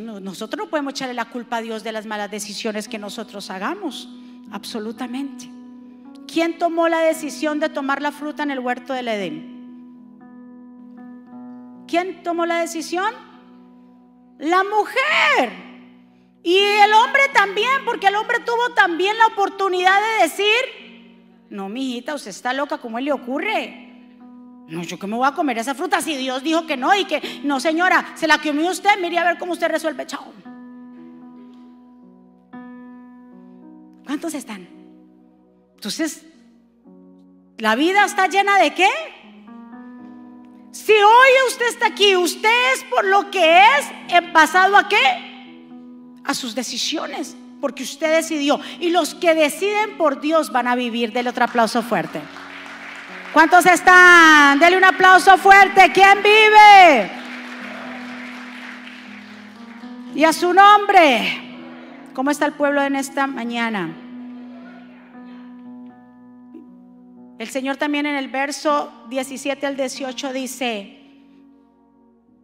nosotros 0.00 0.64
no 0.64 0.70
podemos 0.70 0.92
echarle 0.92 1.14
la 1.14 1.26
culpa 1.26 1.58
a 1.58 1.62
Dios 1.62 1.84
de 1.84 1.92
las 1.92 2.06
malas 2.06 2.30
decisiones 2.30 2.88
que 2.88 2.98
nosotros 2.98 3.48
hagamos. 3.50 4.08
Absolutamente. 4.50 5.48
¿Quién 6.26 6.58
tomó 6.58 6.88
la 6.88 7.00
decisión 7.00 7.60
de 7.60 7.68
tomar 7.68 8.02
la 8.02 8.10
fruta 8.10 8.42
en 8.42 8.50
el 8.50 8.58
huerto 8.58 8.92
del 8.92 9.08
Edén? 9.08 9.52
¿Quién 11.86 12.22
tomó 12.22 12.46
la 12.46 12.60
decisión? 12.60 13.12
La 14.38 14.64
mujer. 14.64 15.52
Y 16.42 16.56
el 16.56 16.92
hombre 16.92 17.22
también, 17.32 17.84
porque 17.84 18.08
el 18.08 18.16
hombre 18.16 18.40
tuvo 18.40 18.74
también 18.74 19.16
la 19.16 19.26
oportunidad 19.28 19.98
de 20.00 20.22
decir, 20.24 21.46
no, 21.50 21.68
mijita, 21.68 22.14
usted 22.14 22.30
está 22.30 22.52
loca, 22.52 22.78
¿cómo 22.78 22.98
le 22.98 23.12
ocurre? 23.12 23.82
No, 24.66 24.82
yo 24.82 24.98
que 24.98 25.06
me 25.06 25.16
voy 25.16 25.28
a 25.28 25.32
comer 25.32 25.58
esa 25.58 25.74
fruta 25.74 26.00
si 26.00 26.16
Dios 26.16 26.42
dijo 26.42 26.66
que 26.66 26.76
no 26.76 26.94
y 26.96 27.04
que 27.04 27.40
no, 27.44 27.60
señora, 27.60 28.12
se 28.16 28.26
la 28.26 28.38
comió 28.38 28.70
usted, 28.70 28.98
mire 29.00 29.18
a 29.18 29.24
ver 29.24 29.38
cómo 29.38 29.52
usted 29.52 29.68
resuelve, 29.68 30.06
chao. 30.06 30.32
¿Cuántos 34.04 34.34
están? 34.34 34.68
Entonces, 35.74 36.24
la 37.58 37.76
vida 37.76 38.04
está 38.04 38.26
llena 38.26 38.58
de 38.58 38.74
qué? 38.74 38.88
Si 40.72 40.92
hoy 40.92 41.30
usted 41.48 41.68
está 41.68 41.86
aquí, 41.88 42.16
usted 42.16 42.72
es 42.74 42.84
por 42.84 43.04
lo 43.04 43.30
que 43.30 43.60
es 43.60 43.86
en 44.08 44.32
pasado 44.32 44.74
a 44.76 44.88
qué? 44.88 44.96
A 46.24 46.32
sus 46.32 46.54
decisiones, 46.54 47.36
porque 47.60 47.82
usted 47.82 48.10
decidió. 48.10 48.58
Y 48.80 48.88
los 48.88 49.14
que 49.14 49.34
deciden 49.34 49.98
por 49.98 50.22
Dios 50.22 50.50
van 50.50 50.66
a 50.66 50.74
vivir. 50.74 51.12
Dele 51.12 51.28
otro 51.28 51.44
aplauso 51.44 51.82
fuerte. 51.82 52.22
¿Cuántos 53.34 53.66
están? 53.66 54.58
Dele 54.58 54.78
un 54.78 54.84
aplauso 54.84 55.36
fuerte. 55.36 55.92
¿Quién 55.92 56.22
vive? 56.22 57.10
Y 60.14 60.24
a 60.24 60.32
su 60.32 60.54
nombre. 60.54 61.50
¿Cómo 62.14 62.30
está 62.30 62.46
el 62.46 62.52
pueblo 62.52 62.82
en 62.82 62.96
esta 62.96 63.26
mañana? 63.26 64.01
El 67.42 67.48
Señor 67.48 67.76
también 67.76 68.06
en 68.06 68.14
el 68.14 68.28
verso 68.28 68.92
17 69.08 69.66
al 69.66 69.76
18 69.76 70.32
dice, 70.32 70.96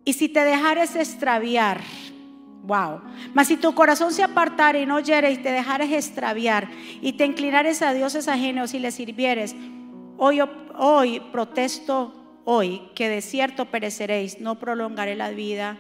y 0.05 0.13
si 0.13 0.29
te 0.29 0.41
dejares 0.41 0.97
extraviar, 0.97 1.81
Wow. 2.65 3.01
Mas 3.33 3.47
si 3.47 3.57
tu 3.57 3.73
corazón 3.77 4.13
se 4.13 4.25
apartare 4.25 4.83
y 4.83 4.87
no 4.87 4.97
oyere 4.97 5.31
y 5.31 5.37
te 5.37 5.53
dejares 5.53 5.93
extraviar 5.93 6.69
y 7.01 7.13
te 7.13 7.25
inclinares 7.25 7.81
a 7.81 7.95
dioses 7.95 8.27
ajenos 8.27 8.75
y 8.75 8.81
les 8.81 8.97
sirvieres, 8.97 9.55
hoy, 10.17 10.41
hoy 10.75 11.21
protesto 11.31 12.41
hoy 12.45 12.83
que 12.97 13.09
de 13.09 13.23
cierto 13.23 13.67
pereceréis, 13.67 14.41
no 14.41 14.59
prolongaré 14.59 15.15
la 15.15 15.31
vida 15.31 15.79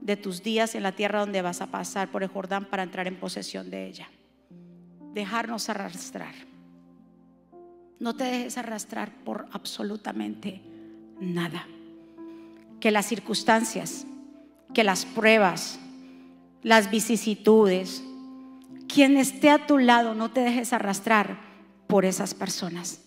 de 0.00 0.16
tus 0.16 0.42
días 0.42 0.74
en 0.74 0.82
la 0.82 0.92
tierra 0.92 1.20
donde 1.20 1.40
vas 1.40 1.60
a 1.62 1.68
pasar 1.68 2.10
por 2.10 2.24
el 2.24 2.28
Jordán 2.28 2.64
para 2.64 2.82
entrar 2.82 3.06
en 3.06 3.14
posesión 3.14 3.70
de 3.70 3.86
ella. 3.86 4.10
Dejarnos 5.14 5.68
arrastrar. 5.68 6.49
No 8.00 8.16
te 8.16 8.24
dejes 8.24 8.58
arrastrar 8.58 9.12
por 9.24 9.46
absolutamente 9.52 10.62
nada. 11.20 11.68
Que 12.80 12.90
las 12.90 13.06
circunstancias, 13.06 14.06
que 14.72 14.84
las 14.84 15.04
pruebas, 15.04 15.78
las 16.62 16.90
vicisitudes, 16.90 18.02
quien 18.88 19.16
esté 19.16 19.50
a 19.50 19.66
tu 19.66 19.78
lado, 19.78 20.14
no 20.14 20.30
te 20.30 20.40
dejes 20.40 20.72
arrastrar 20.72 21.38
por 21.86 22.04
esas 22.04 22.34
personas. 22.34 23.02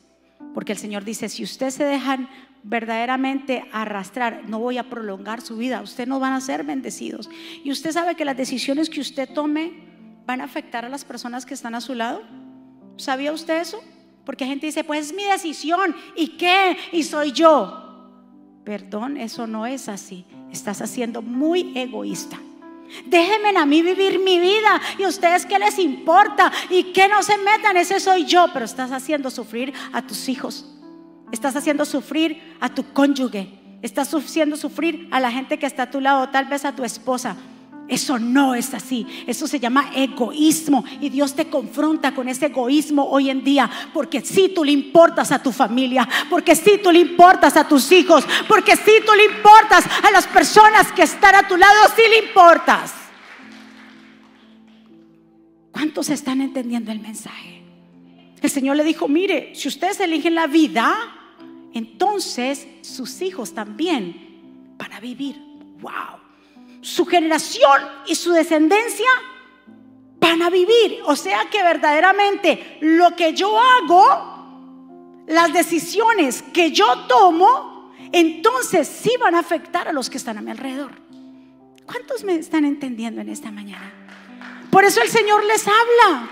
Porque 0.54 0.74
el 0.74 0.78
Señor 0.78 1.04
dice, 1.04 1.28
si 1.28 1.44
ustedes 1.44 1.74
se 1.74 1.84
dejan 1.84 2.30
verdaderamente 2.62 3.66
arrastrar, 3.72 4.44
no 4.48 4.60
voy 4.60 4.78
a 4.78 4.90
prolongar 4.90 5.42
su 5.42 5.58
vida, 5.58 5.82
ustedes 5.82 6.08
no 6.08 6.20
van 6.20 6.34
a 6.34 6.42
ser 6.42 6.64
bendecidos. 6.64 7.30
Y 7.64 7.72
usted 7.72 7.92
sabe 7.92 8.16
que 8.16 8.26
las 8.26 8.38
decisiones 8.38 8.90
que 8.90 9.02
usted 9.02 9.28
tome 9.34 9.74
van 10.26 10.42
a 10.42 10.46
afectar 10.46 10.86
a 10.86 10.90
las 10.90 11.04
personas 11.04 11.46
que 11.46 11.54
están 11.54 11.76
a 11.76 11.82
su 11.82 11.96
lado. 11.96 12.22
¿Sabía 12.98 13.34
usted 13.34 13.60
eso? 13.60 13.82
Porque 14.26 14.46
gente 14.46 14.66
dice, 14.66 14.84
pues 14.84 15.08
es 15.08 15.14
mi 15.14 15.24
decisión, 15.26 15.96
¿y 16.16 16.38
qué? 16.38 16.78
Y 16.92 17.04
soy 17.04 17.32
yo. 17.32 17.82
Perdón, 18.64 19.18
eso 19.18 19.48
no 19.48 19.66
es 19.66 19.90
así. 19.90 20.26
Estás 20.52 20.82
haciendo 20.82 21.22
muy 21.22 21.74
egoísta. 21.76 22.40
Déjenme 23.06 23.58
a 23.58 23.66
mí 23.66 23.82
vivir 23.82 24.20
mi 24.20 24.40
vida 24.40 24.80
y 24.98 25.06
ustedes 25.06 25.46
qué 25.46 25.58
les 25.58 25.80
importa 25.80 26.52
y 26.70 26.94
que 26.94 27.08
no 27.08 27.24
se 27.24 27.38
metan, 27.38 27.76
ese 27.78 28.00
soy 28.00 28.26
yo, 28.26 28.48
pero 28.54 28.66
estás 28.66 28.92
haciendo 28.92 29.30
sufrir 29.30 29.74
a 29.92 30.06
tus 30.06 30.30
hijos. 30.30 30.66
Estás 31.32 31.56
haciendo 31.56 31.86
sufrir 31.86 32.56
a 32.60 32.70
tu 32.70 32.84
cónyuge. 32.94 33.50
Estás 33.82 34.14
haciendo 34.14 34.56
sufrir 34.56 35.10
a 35.12 35.20
la 35.20 35.32
gente 35.32 35.58
que 35.58 35.66
está 35.66 35.84
a 35.84 35.92
tu 35.92 36.00
lado, 36.00 36.30
tal 36.30 36.46
vez 36.46 36.64
a 36.64 36.76
tu 36.76 36.84
esposa. 36.84 37.36
Eso 37.88 38.18
no 38.18 38.56
es 38.56 38.74
así. 38.74 39.06
Eso 39.28 39.46
se 39.46 39.60
llama 39.60 39.92
egoísmo. 39.96 40.86
Y 41.02 41.10
Dios 41.10 41.36
te 41.36 41.50
confronta 41.50 42.14
con 42.14 42.30
ese 42.30 42.46
egoísmo 42.48 43.04
hoy 43.10 43.30
en 43.30 43.44
día. 43.44 43.70
Porque 43.94 44.22
si 44.22 44.50
tú 44.50 44.64
le 44.64 44.72
importas 44.72 45.32
a 45.32 45.42
tu 45.42 45.52
familia. 45.52 46.08
Porque 46.30 46.56
si 46.56 46.78
tú 46.78 46.92
le 46.92 47.00
importas 47.00 47.58
a 47.58 47.68
tus 47.68 47.92
hijos. 47.92 48.26
Porque 48.48 48.76
si 48.76 49.06
tú 49.06 49.14
le 49.16 49.26
importas 49.26 49.86
a 50.02 50.12
las 50.12 50.26
personas 50.28 50.92
que 50.94 51.04
están 51.04 51.36
a 51.36 51.48
tu 51.48 51.58
lado. 51.58 51.90
Si 51.96 52.02
le 52.10 52.26
importas. 52.26 52.94
¿Cuántos 55.72 56.10
están 56.10 56.42
entendiendo 56.42 56.92
el 56.92 57.00
mensaje? 57.00 57.64
El 58.42 58.50
Señor 58.50 58.76
le 58.76 58.84
dijo, 58.84 59.08
mire, 59.08 59.54
si 59.56 59.68
ustedes 59.68 60.00
eligen 60.00 60.36
la 60.36 60.48
vida, 60.48 60.94
entonces 61.74 62.68
sus 62.82 63.22
hijos 63.22 63.54
también 63.54 64.76
van 64.78 64.94
a 64.94 65.00
vivir. 65.00 65.36
Wow 65.80 66.23
su 66.84 67.06
generación 67.06 67.82
y 68.06 68.16
su 68.16 68.32
descendencia 68.34 69.10
van 70.20 70.42
a 70.42 70.50
vivir. 70.50 71.00
O 71.06 71.16
sea 71.16 71.50
que 71.50 71.64
verdaderamente 71.64 72.78
lo 72.82 73.16
que 73.16 73.34
yo 73.34 73.58
hago, 73.58 75.24
las 75.28 75.54
decisiones 75.54 76.44
que 76.54 76.72
yo 76.72 77.08
tomo, 77.08 77.92
entonces 78.12 78.88
sí 78.88 79.12
van 79.20 79.34
a 79.34 79.40
afectar 79.40 79.88
a 79.88 79.94
los 79.94 80.10
que 80.10 80.18
están 80.18 80.38
a 80.38 80.42
mi 80.42 80.52
alrededor. 80.52 80.92
¿Cuántos 81.86 82.24
me 82.24 82.36
están 82.36 82.66
entendiendo 82.66 83.22
en 83.22 83.30
esta 83.30 83.50
mañana? 83.50 83.92
Por 84.70 84.84
eso 84.84 85.02
el 85.02 85.10
Señor 85.10 85.44
les 85.46 85.66
habla. 85.68 86.30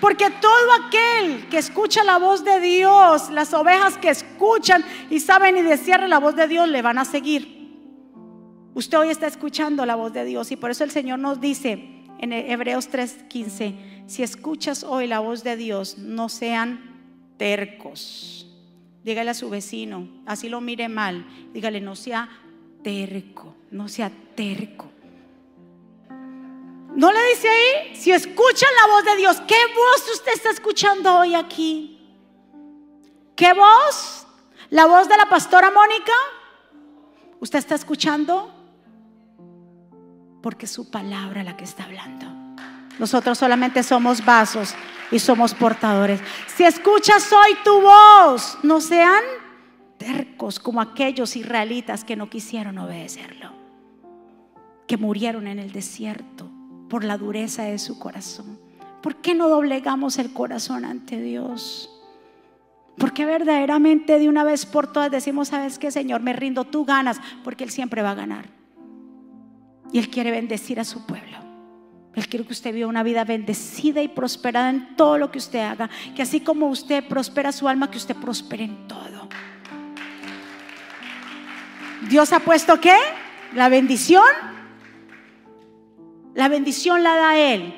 Porque 0.00 0.30
todo 0.30 0.72
aquel 0.86 1.46
que 1.50 1.58
escucha 1.58 2.02
la 2.04 2.16
voz 2.16 2.42
de 2.42 2.58
Dios, 2.58 3.28
las 3.28 3.52
ovejas 3.52 3.98
que 3.98 4.08
escuchan 4.08 4.82
y 5.10 5.20
saben 5.20 5.58
y 5.58 5.62
desean 5.62 6.08
la 6.08 6.18
voz 6.18 6.34
de 6.36 6.48
Dios, 6.48 6.66
le 6.68 6.80
van 6.80 6.96
a 6.96 7.04
seguir. 7.04 7.59
Usted 8.74 8.98
hoy 8.98 9.08
está 9.10 9.26
escuchando 9.26 9.84
la 9.84 9.96
voz 9.96 10.12
de 10.12 10.24
Dios 10.24 10.52
y 10.52 10.56
por 10.56 10.70
eso 10.70 10.84
el 10.84 10.90
Señor 10.90 11.18
nos 11.18 11.40
dice 11.40 12.06
en 12.18 12.32
Hebreos 12.32 12.88
3:15, 12.90 14.04
si 14.06 14.22
escuchas 14.22 14.84
hoy 14.84 15.06
la 15.06 15.20
voz 15.20 15.42
de 15.42 15.56
Dios, 15.56 15.98
no 15.98 16.28
sean 16.28 17.34
tercos. 17.36 18.46
Dígale 19.02 19.30
a 19.30 19.34
su 19.34 19.48
vecino, 19.48 20.08
así 20.26 20.48
lo 20.48 20.60
mire 20.60 20.88
mal, 20.88 21.26
dígale, 21.52 21.80
no 21.80 21.96
sea 21.96 22.28
terco, 22.84 23.54
no 23.70 23.88
sea 23.88 24.12
terco. 24.34 24.90
¿No 26.94 27.12
le 27.12 27.28
dice 27.30 27.48
ahí? 27.48 27.96
Si 27.96 28.12
escuchan 28.12 28.68
la 28.76 28.92
voz 28.92 29.04
de 29.04 29.16
Dios, 29.16 29.40
¿qué 29.48 29.56
voz 29.74 30.10
usted 30.12 30.32
está 30.34 30.50
escuchando 30.50 31.18
hoy 31.18 31.34
aquí? 31.34 31.98
¿Qué 33.34 33.52
voz? 33.54 34.26
¿La 34.68 34.86
voz 34.86 35.08
de 35.08 35.16
la 35.16 35.26
pastora 35.28 35.70
Mónica? 35.70 36.12
¿Usted 37.40 37.58
está 37.58 37.74
escuchando? 37.74 38.59
Porque 40.42 40.66
su 40.66 40.90
palabra 40.90 41.42
la 41.42 41.56
que 41.56 41.64
está 41.64 41.84
hablando. 41.84 42.26
Nosotros 42.98 43.38
solamente 43.38 43.82
somos 43.82 44.24
vasos 44.24 44.74
y 45.10 45.18
somos 45.18 45.54
portadores. 45.54 46.20
Si 46.54 46.64
escuchas 46.64 47.32
hoy 47.32 47.56
tu 47.64 47.80
voz, 47.80 48.58
no 48.62 48.80
sean 48.80 49.22
tercos 49.98 50.58
como 50.58 50.80
aquellos 50.80 51.36
israelitas 51.36 52.04
que 52.04 52.16
no 52.16 52.30
quisieron 52.30 52.78
obedecerlo, 52.78 53.52
que 54.86 54.96
murieron 54.96 55.46
en 55.46 55.58
el 55.58 55.72
desierto 55.72 56.50
por 56.88 57.04
la 57.04 57.16
dureza 57.16 57.64
de 57.64 57.78
su 57.78 57.98
corazón. 57.98 58.58
¿Por 59.02 59.16
qué 59.16 59.34
no 59.34 59.48
doblegamos 59.48 60.18
el 60.18 60.32
corazón 60.32 60.84
ante 60.84 61.20
Dios? 61.20 61.90
Porque 62.98 63.24
verdaderamente 63.24 64.18
de 64.18 64.28
una 64.28 64.44
vez 64.44 64.66
por 64.66 64.92
todas 64.92 65.10
decimos, 65.10 65.48
¿sabes 65.48 65.78
qué, 65.78 65.90
Señor? 65.90 66.20
Me 66.20 66.34
rindo, 66.34 66.64
tú 66.64 66.84
ganas, 66.84 67.18
porque 67.44 67.64
Él 67.64 67.70
siempre 67.70 68.02
va 68.02 68.10
a 68.10 68.14
ganar. 68.14 68.59
Y 69.92 69.98
Él 69.98 70.10
quiere 70.10 70.30
bendecir 70.30 70.78
a 70.80 70.84
su 70.84 71.06
pueblo. 71.06 71.38
Él 72.14 72.28
quiere 72.28 72.44
que 72.44 72.52
usted 72.52 72.74
viva 72.74 72.88
una 72.88 73.02
vida 73.02 73.24
bendecida 73.24 74.02
y 74.02 74.08
prosperada 74.08 74.70
en 74.70 74.96
todo 74.96 75.16
lo 75.16 75.30
que 75.30 75.38
usted 75.38 75.60
haga. 75.60 75.88
Que 76.14 76.22
así 76.22 76.40
como 76.40 76.68
usted 76.68 77.06
prospera 77.06 77.52
su 77.52 77.68
alma, 77.68 77.90
que 77.90 77.98
usted 77.98 78.16
prospere 78.16 78.64
en 78.64 78.88
todo. 78.88 79.28
Dios 82.08 82.32
ha 82.32 82.40
puesto 82.40 82.80
qué? 82.80 82.96
La 83.54 83.68
bendición. 83.68 84.24
La 86.34 86.48
bendición 86.48 87.02
la 87.02 87.16
da 87.16 87.38
Él. 87.38 87.74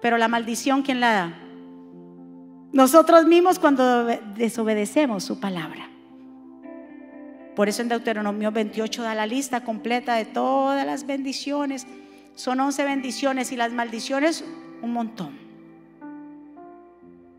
Pero 0.00 0.16
la 0.16 0.28
maldición, 0.28 0.82
¿quién 0.82 1.00
la 1.00 1.12
da? 1.12 1.38
Nosotros 2.72 3.24
mismos 3.26 3.58
cuando 3.58 4.04
desobedecemos 4.34 5.24
su 5.24 5.40
palabra. 5.40 5.88
Por 7.58 7.68
eso 7.68 7.82
en 7.82 7.88
Deuteronomio 7.88 8.52
28 8.52 9.02
da 9.02 9.16
la 9.16 9.26
lista 9.26 9.64
completa 9.64 10.14
de 10.14 10.24
todas 10.26 10.86
las 10.86 11.08
bendiciones. 11.08 11.88
Son 12.36 12.60
11 12.60 12.84
bendiciones 12.84 13.50
y 13.50 13.56
las 13.56 13.72
maldiciones 13.72 14.44
un 14.80 14.92
montón. 14.92 15.36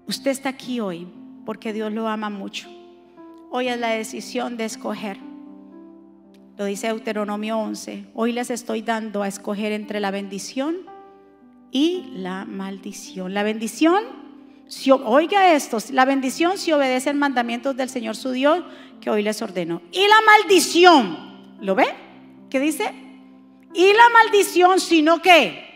Usted 0.08 0.32
está 0.32 0.50
aquí 0.50 0.82
hoy 0.82 1.08
porque 1.46 1.72
Dios 1.72 1.94
lo 1.94 2.10
ama 2.10 2.30
mucho. 2.30 2.68
Hoy 3.50 3.70
es 3.70 3.80
la 3.80 3.92
decisión 3.92 4.58
de 4.58 4.66
escoger. 4.66 5.20
Lo 6.58 6.66
dice 6.66 6.88
Deuteronomio 6.88 7.58
11. 7.58 8.08
Hoy 8.14 8.34
les 8.34 8.50
estoy 8.50 8.82
dando 8.82 9.24
a 9.24 9.28
escoger 9.30 9.72
entre 9.72 10.02
la 10.02 10.12
bendición 10.12 10.80
y 11.72 12.12
la 12.16 12.44
maldición. 12.44 13.34
La 13.34 13.44
bendición, 13.44 14.04
si, 14.68 14.92
oiga 14.92 15.54
esto, 15.54 15.78
la 15.94 16.04
bendición 16.04 16.58
si 16.58 16.74
obedece 16.74 17.10
el 17.10 17.16
mandamientos 17.16 17.78
del 17.78 17.88
Señor 17.88 18.18
su 18.18 18.32
Dios 18.32 18.66
que 19.00 19.10
hoy 19.10 19.24
les 19.24 19.42
ordeno. 19.42 19.82
Y 19.92 20.02
la 20.08 20.22
maldición, 20.26 21.58
¿lo 21.62 21.76
ve? 21.76 21.88
¿Qué 22.50 22.60
dice? 22.60 22.94
Y 23.74 23.94
la 23.94 24.10
maldición, 24.10 24.80
sino 24.80 25.22
que 25.22 25.70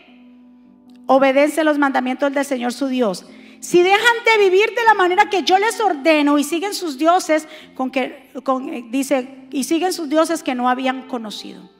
obedece 1.06 1.64
los 1.64 1.78
mandamientos 1.78 2.32
del 2.32 2.44
Señor 2.44 2.72
su 2.72 2.88
Dios. 2.88 3.26
Si 3.60 3.82
dejan 3.82 4.16
de 4.26 4.44
vivir 4.44 4.74
de 4.74 4.84
la 4.84 4.94
manera 4.94 5.30
que 5.30 5.42
yo 5.42 5.58
les 5.58 5.80
ordeno 5.80 6.38
y 6.38 6.44
siguen 6.44 6.74
sus 6.74 6.98
dioses, 6.98 7.48
con 7.74 7.90
que 7.90 8.30
con, 8.42 8.90
dice, 8.90 9.48
y 9.50 9.64
siguen 9.64 9.92
sus 9.92 10.08
dioses 10.08 10.42
que 10.42 10.54
no 10.54 10.68
habían 10.68 11.08
conocido. 11.08 11.70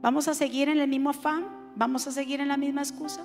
¿Vamos 0.00 0.28
a 0.28 0.34
seguir 0.34 0.68
en 0.68 0.78
el 0.78 0.88
mismo 0.88 1.10
afán? 1.10 1.46
¿Vamos 1.74 2.06
a 2.06 2.12
seguir 2.12 2.40
en 2.40 2.48
la 2.48 2.56
misma 2.56 2.82
excusa? 2.82 3.24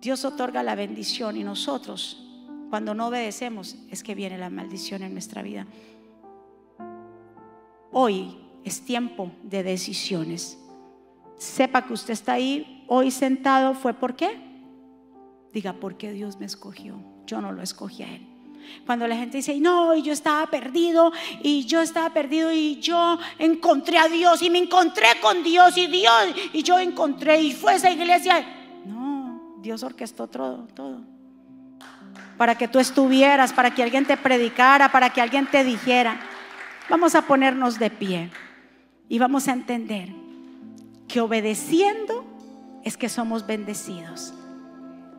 Dios 0.00 0.24
otorga 0.24 0.62
la 0.62 0.74
bendición 0.74 1.36
y 1.36 1.44
nosotros, 1.44 2.24
cuando 2.70 2.94
no 2.94 3.08
obedecemos, 3.08 3.76
es 3.90 4.02
que 4.02 4.14
viene 4.14 4.38
la 4.38 4.50
maldición 4.50 5.02
en 5.02 5.12
nuestra 5.12 5.42
vida. 5.42 5.66
Hoy 7.98 8.36
es 8.62 8.84
tiempo 8.84 9.30
de 9.42 9.62
decisiones. 9.62 10.58
Sepa 11.38 11.80
que 11.86 11.94
usted 11.94 12.12
está 12.12 12.34
ahí 12.34 12.84
hoy 12.88 13.10
sentado, 13.10 13.72
¿fue 13.72 13.94
por 13.94 14.14
qué? 14.14 14.38
Diga, 15.54 15.72
porque 15.72 16.12
Dios 16.12 16.38
me 16.38 16.44
escogió. 16.44 16.96
Yo 17.24 17.40
no 17.40 17.52
lo 17.52 17.62
escogí 17.62 18.02
a 18.02 18.14
Él. 18.14 18.20
Cuando 18.84 19.08
la 19.08 19.16
gente 19.16 19.38
dice, 19.38 19.58
no, 19.60 19.96
yo 19.96 20.12
estaba 20.12 20.46
perdido, 20.48 21.10
y 21.42 21.64
yo 21.64 21.80
estaba 21.80 22.10
perdido, 22.10 22.52
y 22.52 22.78
yo 22.80 23.18
encontré 23.38 23.96
a 23.96 24.08
Dios, 24.08 24.42
y 24.42 24.50
me 24.50 24.58
encontré 24.58 25.08
con 25.22 25.42
Dios, 25.42 25.78
y 25.78 25.86
Dios, 25.86 26.34
y 26.52 26.62
yo 26.62 26.78
encontré, 26.78 27.40
y 27.40 27.52
fue 27.52 27.76
esa 27.76 27.90
iglesia. 27.90 28.44
No, 28.84 29.56
Dios 29.62 29.82
orquestó 29.82 30.26
todo, 30.26 30.66
todo. 30.74 31.00
Para 32.36 32.58
que 32.58 32.68
tú 32.68 32.78
estuvieras, 32.78 33.54
para 33.54 33.74
que 33.74 33.82
alguien 33.82 34.04
te 34.04 34.18
predicara, 34.18 34.92
para 34.92 35.08
que 35.08 35.22
alguien 35.22 35.46
te 35.46 35.64
dijera. 35.64 36.20
Vamos 36.88 37.14
a 37.14 37.22
ponernos 37.22 37.78
de 37.78 37.90
pie 37.90 38.30
y 39.08 39.18
vamos 39.18 39.48
a 39.48 39.52
entender 39.52 40.08
que 41.08 41.20
obedeciendo 41.20 42.24
es 42.84 42.96
que 42.96 43.08
somos 43.08 43.46
bendecidos. 43.46 44.34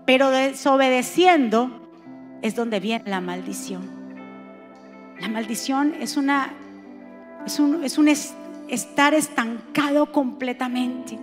Pero 0.05 0.30
desobedeciendo 0.30 2.39
es 2.41 2.55
donde 2.55 2.80
viene 2.80 3.09
la 3.09 3.20
maldición. 3.20 3.89
La 5.20 5.28
maldición 5.28 5.93
es 5.99 6.15
una 6.15 6.53
es 7.45 7.59
un, 7.59 7.84
es 7.84 7.97
un 7.97 8.07
estar 8.07 9.13
estancado 9.13 10.11
completamente. 10.11 11.18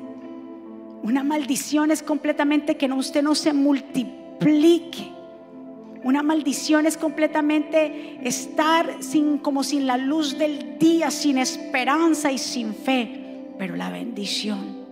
Una 1.02 1.22
maldición 1.22 1.90
es 1.90 2.02
completamente 2.02 2.76
que 2.76 2.88
no, 2.88 2.96
usted 2.96 3.22
no 3.22 3.34
se 3.34 3.52
multiplique. 3.52 5.13
Una 6.04 6.22
maldición 6.22 6.84
es 6.84 6.98
completamente 6.98 8.18
estar 8.22 8.98
como 9.40 9.64
sin 9.64 9.86
la 9.86 9.96
luz 9.96 10.36
del 10.36 10.78
día, 10.78 11.10
sin 11.10 11.38
esperanza 11.38 12.30
y 12.30 12.36
sin 12.36 12.74
fe. 12.74 13.54
Pero 13.58 13.74
la 13.74 13.88
bendición 13.88 14.84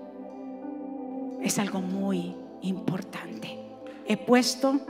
es 1.42 1.58
algo 1.58 1.82
muy 1.82 2.34
importante. 2.62 3.58
He 4.06 4.16
puesto 4.16 4.80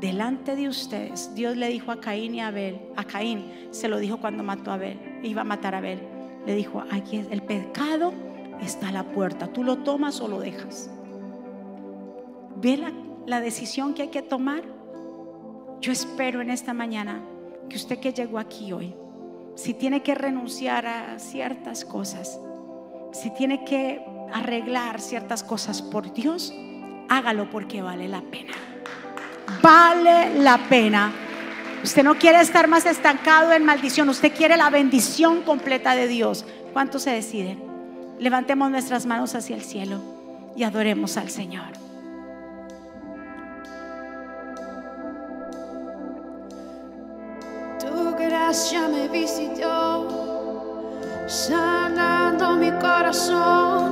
delante 0.00 0.54
de 0.54 0.68
ustedes, 0.68 1.34
Dios 1.34 1.56
le 1.56 1.68
dijo 1.68 1.90
a 1.90 2.00
Caín 2.00 2.36
y 2.36 2.40
a 2.40 2.48
Abel, 2.48 2.80
a 2.94 3.04
Caín 3.04 3.68
se 3.70 3.88
lo 3.88 3.98
dijo 3.98 4.18
cuando 4.18 4.44
mató 4.44 4.70
a 4.70 4.74
Abel, 4.74 4.98
iba 5.24 5.40
a 5.40 5.44
matar 5.44 5.74
a 5.74 5.78
Abel, 5.78 6.00
le 6.46 6.54
dijo, 6.54 6.84
aquí 6.90 7.24
el 7.30 7.42
pecado 7.42 8.12
está 8.60 8.88
a 8.88 8.92
la 8.92 9.04
puerta, 9.04 9.48
tú 9.48 9.64
lo 9.64 9.78
tomas 9.78 10.20
o 10.20 10.28
lo 10.28 10.38
dejas. 10.38 10.88
¿Ve 12.56 12.80
la 13.26 13.40
decisión 13.40 13.94
que 13.94 14.02
hay 14.02 14.08
que 14.08 14.22
tomar? 14.22 14.75
Yo 15.80 15.92
espero 15.92 16.40
en 16.40 16.50
esta 16.50 16.72
mañana 16.74 17.22
que 17.68 17.76
usted 17.76 17.98
que 17.98 18.12
llegó 18.12 18.38
aquí 18.38 18.72
hoy, 18.72 18.94
si 19.54 19.74
tiene 19.74 20.02
que 20.02 20.14
renunciar 20.14 20.86
a 20.86 21.18
ciertas 21.18 21.84
cosas, 21.84 22.38
si 23.12 23.30
tiene 23.30 23.64
que 23.64 24.04
arreglar 24.32 25.00
ciertas 25.00 25.42
cosas 25.42 25.82
por 25.82 26.12
Dios, 26.12 26.52
hágalo 27.08 27.50
porque 27.50 27.82
vale 27.82 28.08
la 28.08 28.20
pena. 28.20 28.52
Vale 29.62 30.38
la 30.38 30.58
pena. 30.68 31.12
Usted 31.82 32.02
no 32.02 32.16
quiere 32.16 32.40
estar 32.40 32.68
más 32.68 32.86
estancado 32.86 33.52
en 33.52 33.64
maldición, 33.64 34.08
usted 34.08 34.32
quiere 34.34 34.56
la 34.56 34.70
bendición 34.70 35.42
completa 35.42 35.94
de 35.94 36.08
Dios. 36.08 36.44
¿Cuánto 36.72 36.98
se 36.98 37.10
decide? 37.10 37.56
Levantemos 38.18 38.70
nuestras 38.70 39.06
manos 39.06 39.34
hacia 39.34 39.56
el 39.56 39.62
cielo 39.62 40.00
y 40.56 40.64
adoremos 40.64 41.16
al 41.16 41.30
Señor. 41.30 41.85
Gracia 48.56 48.88
me 48.88 49.06
visitó, 49.08 50.08
sanando 51.26 52.54
mi 52.54 52.70
corazón. 52.72 53.90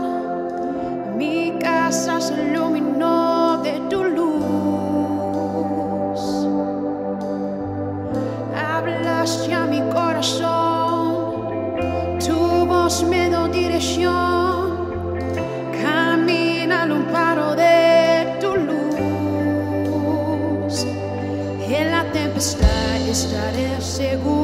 Mi 1.19 1.59
casa 1.59 2.19
se 2.19 2.33
iluminó 2.33 3.59
de 3.59 3.73
tu 3.91 4.03
luz. 4.05 4.39
Hablaste 8.57 9.53
a 9.53 9.67
mi 9.67 9.83
corazón, 9.93 11.51
tu 12.27 12.65
voz 12.65 13.05
me 13.05 13.29
dio 13.29 13.47
dirección. 13.49 14.79
Camina 15.83 16.85
al 16.85 16.93
amparo 16.93 17.55
de 17.55 18.39
tu 18.41 18.57
luz. 18.57 18.75
En 21.69 21.91
la 21.91 22.05
tempestad 22.13 22.75
estaré 23.15 23.81
seguro, 23.81 24.44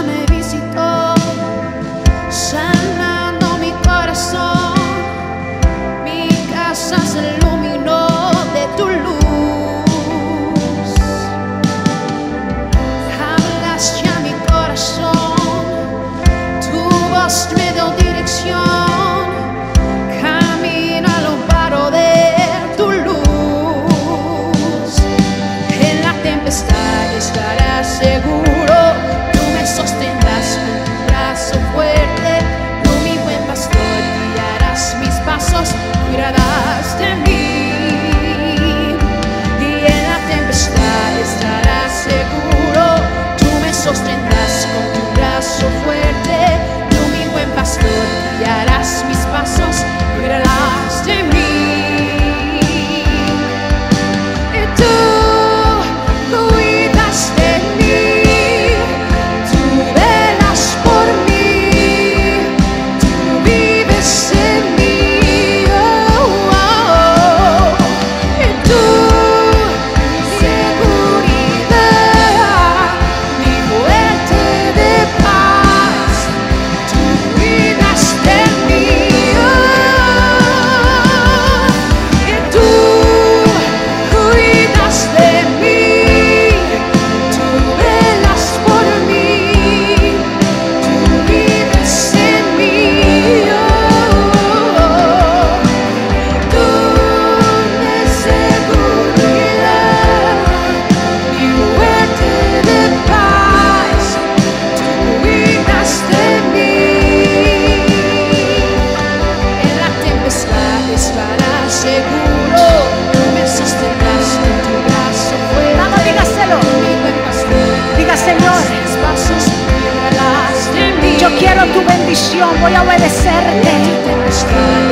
Yo 121.21 121.29
quiero 121.37 121.63
tu 121.67 121.85
bendición, 121.85 122.49
voy 122.61 122.73
a 122.73 122.81
obedecerte. 122.81 123.69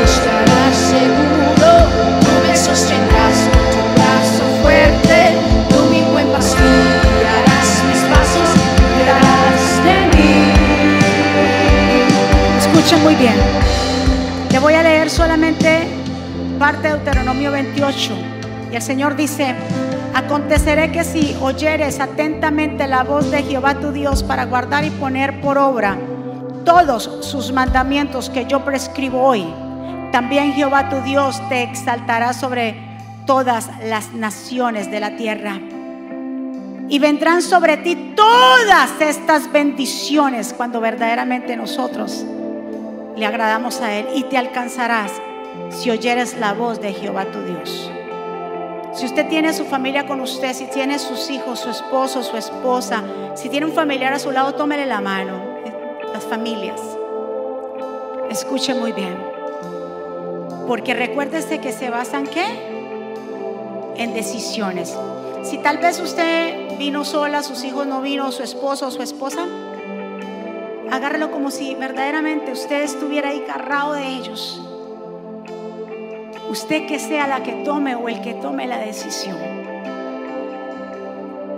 estarás 0.03 0.75
seguro, 0.75 1.71
tú 2.21 2.47
me 2.47 2.55
sostendrás 2.55 3.49
con 3.51 3.63
tu 3.71 3.81
brazo 3.95 4.43
fuerte, 4.61 5.33
tú 5.69 5.85
mi 5.89 6.01
buen 6.11 6.27
pastor, 6.27 6.61
guiarás 6.61 7.83
mis 7.87 8.01
pasos, 8.15 8.49
cuidarás 8.93 9.61
de 9.83 9.95
mí. 10.15 10.31
Escuchen 12.59 13.01
muy 13.01 13.15
bien. 13.15 13.33
Le 14.51 14.59
voy 14.59 14.75
a 14.75 14.83
leer 14.83 15.09
solamente 15.09 15.87
parte 16.59 16.89
de 16.89 16.93
Deuteronomio 16.93 17.51
28. 17.51 18.13
Y 18.71 18.75
el 18.75 18.83
Señor 18.83 19.15
dice, 19.15 19.55
Aconteceré 20.13 20.91
que 20.91 21.03
si 21.03 21.35
oyeres 21.41 21.99
atentamente 21.99 22.85
la 22.85 23.03
voz 23.03 23.31
de 23.31 23.41
Jehová 23.41 23.79
tu 23.79 23.91
Dios 23.91 24.21
para 24.21 24.45
guardar 24.45 24.83
y 24.83 24.91
poner 24.91 25.41
por 25.41 25.57
obra 25.57 25.97
todos 26.69 27.09
sus 27.21 27.51
mandamientos 27.51 28.29
que 28.29 28.45
yo 28.45 28.63
prescribo 28.63 29.23
hoy, 29.23 29.43
también 30.11 30.53
Jehová 30.53 30.87
tu 30.87 31.01
Dios 31.01 31.41
te 31.49 31.63
exaltará 31.63 32.31
sobre 32.31 32.75
todas 33.25 33.71
las 33.85 34.13
naciones 34.13 34.91
de 34.91 34.99
la 34.99 35.15
tierra. 35.15 35.59
Y 36.87 36.99
vendrán 36.99 37.41
sobre 37.41 37.77
ti 37.77 38.13
todas 38.15 39.01
estas 39.01 39.51
bendiciones 39.51 40.53
cuando 40.55 40.79
verdaderamente 40.79 41.57
nosotros 41.57 42.23
le 43.15 43.25
agradamos 43.25 43.81
a 43.81 43.91
Él. 43.95 44.05
Y 44.13 44.23
te 44.25 44.37
alcanzarás 44.37 45.11
si 45.71 45.89
oyeres 45.89 46.37
la 46.37 46.53
voz 46.53 46.79
de 46.79 46.93
Jehová 46.93 47.25
tu 47.25 47.41
Dios. 47.41 47.91
Si 48.93 49.07
usted 49.07 49.27
tiene 49.27 49.53
su 49.53 49.65
familia 49.65 50.05
con 50.05 50.21
usted, 50.21 50.53
si 50.53 50.65
tiene 50.65 50.99
sus 50.99 51.31
hijos, 51.31 51.61
su 51.61 51.71
esposo, 51.71 52.21
su 52.21 52.37
esposa, 52.37 53.03
si 53.33 53.49
tiene 53.49 53.65
un 53.65 53.73
familiar 53.73 54.13
a 54.13 54.19
su 54.19 54.29
lado, 54.29 54.53
tómele 54.53 54.85
la 54.85 55.01
mano. 55.01 55.48
Familias. 56.25 56.81
Escuche 58.29 58.73
muy 58.73 58.91
bien. 58.91 59.17
Porque 60.67 60.93
recuérdese 60.93 61.59
que 61.59 61.71
se 61.71 61.89
basan 61.89 62.27
qué? 62.27 62.45
En 63.95 64.13
decisiones. 64.13 64.95
Si 65.43 65.57
tal 65.57 65.77
vez 65.79 65.99
usted 65.99 66.77
vino 66.77 67.05
sola, 67.05 67.41
sus 67.43 67.63
hijos 67.63 67.87
no 67.87 68.01
vino, 68.01 68.31
su 68.31 68.43
esposo 68.43 68.87
o 68.87 68.91
su 68.91 69.01
esposa, 69.01 69.47
agárrelo 70.91 71.31
como 71.31 71.49
si 71.49 71.75
verdaderamente 71.75 72.51
usted 72.51 72.83
estuviera 72.83 73.29
ahí 73.29 73.43
cargado 73.47 73.93
de 73.93 74.07
ellos. 74.07 74.61
Usted 76.49 76.87
que 76.87 76.99
sea 76.99 77.27
la 77.27 77.43
que 77.43 77.63
tome 77.63 77.95
o 77.95 78.09
el 78.09 78.21
que 78.21 78.33
tome 78.35 78.67
la 78.67 78.77
decisión. 78.77 79.37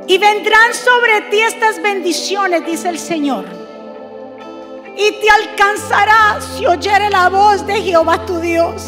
Y 0.08 0.18
vendrán 0.18 0.74
sobre 0.74 1.22
ti 1.30 1.40
estas 1.40 1.82
bendiciones, 1.82 2.66
dice 2.66 2.90
el 2.90 3.00
Señor. 3.00 3.61
Y 5.04 5.12
te 5.14 5.30
alcanzará 5.30 6.40
si 6.40 6.66
oyere 6.66 7.10
la 7.10 7.30
voz 7.30 7.66
de 7.66 7.82
Jehová 7.82 8.24
tu 8.26 8.40
Dios. 8.40 8.84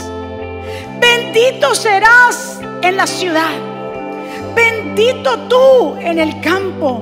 Bendito 0.99 1.73
serás 1.73 2.59
en 2.81 2.97
la 2.97 3.07
ciudad 3.07 3.73
Bendito 4.55 5.39
tú 5.49 5.95
en 5.99 6.19
el 6.19 6.39
campo. 6.39 7.01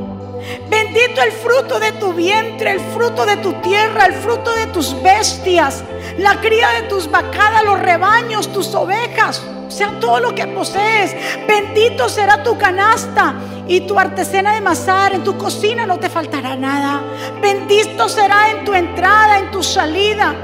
Bendito 0.70 1.22
el 1.22 1.32
fruto 1.34 1.80
de 1.80 1.92
tu 1.94 2.14
vientre, 2.14 2.72
el 2.72 2.80
fruto 2.80 3.26
de 3.26 3.36
tu 3.38 3.54
tierra, 3.62 4.06
el 4.06 4.14
fruto 4.14 4.56
de 4.56 4.68
tus 4.68 5.00
bestias, 5.04 5.84
la 6.18 6.40
cría 6.40 6.70
de 6.70 6.84
tus 6.84 7.12
vacadas, 7.12 7.64
los 7.66 7.80
rebaños, 7.80 8.52
tus 8.52 8.74
ovejas, 8.74 9.44
sea 9.72 10.00
todo 10.00 10.20
lo 10.20 10.36
que 10.36 10.48
posees. 10.48 11.16
Bendito 11.48 12.10
será 12.10 12.44
tu 12.44 12.58
canasta 12.58 13.36
y 13.68 13.82
tu 13.82 13.98
artesana 13.98 14.54
de 14.54 14.62
mazar. 14.62 15.14
En 15.14 15.24
tu 15.24 15.38
cocina 15.38 15.86
no 15.86 15.98
te 15.98 16.10
faltará 16.10 16.56
nada. 16.56 17.02
Bendito 17.42 18.10
será 18.10 18.52
en 18.52 18.66
tu 18.66 18.74
entrada, 18.74 19.40
en 19.40 19.52
tu 19.52 19.64
salida. 19.64 20.36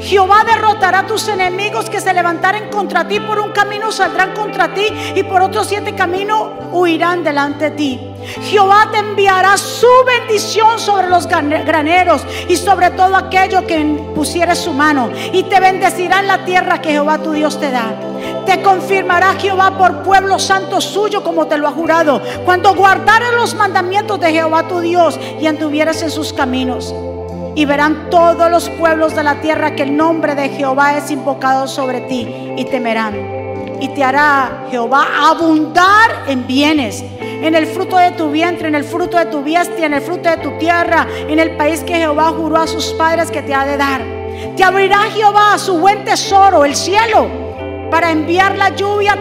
Jehová 0.00 0.44
derrotará 0.44 1.06
tus 1.06 1.28
enemigos 1.28 1.90
que 1.90 2.00
se 2.00 2.12
levantaren 2.12 2.70
contra 2.70 3.06
ti. 3.06 3.20
Por 3.20 3.38
un 3.38 3.52
camino 3.52 3.92
saldrán 3.92 4.32
contra 4.32 4.72
ti 4.72 4.86
y 5.14 5.22
por 5.22 5.42
otros 5.42 5.68
siete 5.68 5.94
caminos 5.94 6.50
huirán 6.72 7.22
delante 7.24 7.70
de 7.70 7.76
ti. 7.76 8.00
Jehová 8.42 8.88
te 8.90 8.98
enviará 8.98 9.56
su 9.56 9.86
bendición 10.06 10.78
sobre 10.78 11.08
los 11.08 11.26
graneros 11.26 12.24
y 12.48 12.56
sobre 12.56 12.90
todo 12.90 13.16
aquello 13.16 13.66
que 13.66 13.78
pusiere 14.14 14.54
su 14.56 14.72
mano. 14.72 15.10
Y 15.32 15.44
te 15.44 15.60
bendecirá 15.60 16.20
en 16.20 16.28
la 16.28 16.44
tierra 16.44 16.80
que 16.80 16.90
Jehová 16.90 17.18
tu 17.18 17.32
Dios 17.32 17.60
te 17.60 17.70
da. 17.70 17.94
Te 18.46 18.62
confirmará 18.62 19.34
Jehová 19.34 19.76
por 19.78 20.02
pueblo 20.02 20.38
santo 20.38 20.80
suyo 20.80 21.22
como 21.22 21.46
te 21.46 21.56
lo 21.56 21.68
ha 21.68 21.72
jurado. 21.72 22.20
Cuando 22.44 22.74
guardares 22.74 23.32
los 23.34 23.54
mandamientos 23.54 24.20
de 24.20 24.32
Jehová 24.32 24.68
tu 24.68 24.80
Dios 24.80 25.18
y 25.40 25.46
anduvieras 25.46 26.02
en 26.02 26.10
sus 26.10 26.32
caminos 26.32 26.94
y 27.54 27.64
verán 27.64 28.10
todos 28.10 28.50
los 28.50 28.68
pueblos 28.70 29.14
de 29.14 29.22
la 29.22 29.40
tierra 29.40 29.74
que 29.74 29.84
el 29.84 29.96
nombre 29.96 30.34
de 30.34 30.48
Jehová 30.50 30.96
es 30.96 31.10
invocado 31.10 31.66
sobre 31.66 32.02
ti 32.02 32.28
y 32.56 32.64
temerán. 32.64 33.14
Y 33.80 33.88
te 33.88 34.04
hará 34.04 34.66
Jehová 34.70 35.06
abundar 35.28 36.24
en 36.26 36.46
bienes, 36.46 37.04
en 37.20 37.54
el 37.54 37.66
fruto 37.66 37.96
de 37.96 38.12
tu 38.12 38.30
vientre, 38.30 38.68
en 38.68 38.74
el 38.74 38.84
fruto 38.84 39.16
de 39.16 39.26
tu 39.26 39.42
bestia, 39.42 39.86
en 39.86 39.94
el 39.94 40.00
fruto 40.00 40.28
de 40.28 40.36
tu 40.38 40.50
tierra, 40.58 41.06
en 41.28 41.38
el 41.38 41.56
país 41.56 41.80
que 41.80 41.96
Jehová 41.96 42.32
juró 42.36 42.58
a 42.58 42.66
sus 42.66 42.86
padres 42.94 43.30
que 43.30 43.42
te 43.42 43.54
ha 43.54 43.66
de 43.66 43.76
dar. 43.76 44.02
Te 44.56 44.64
abrirá 44.64 45.02
Jehová 45.14 45.58
su 45.58 45.78
buen 45.78 46.04
tesoro, 46.04 46.64
el 46.64 46.74
cielo, 46.74 47.43
para 47.90 48.10
enviar 48.10 48.56
la 48.56 48.70
lluvia 48.70 49.16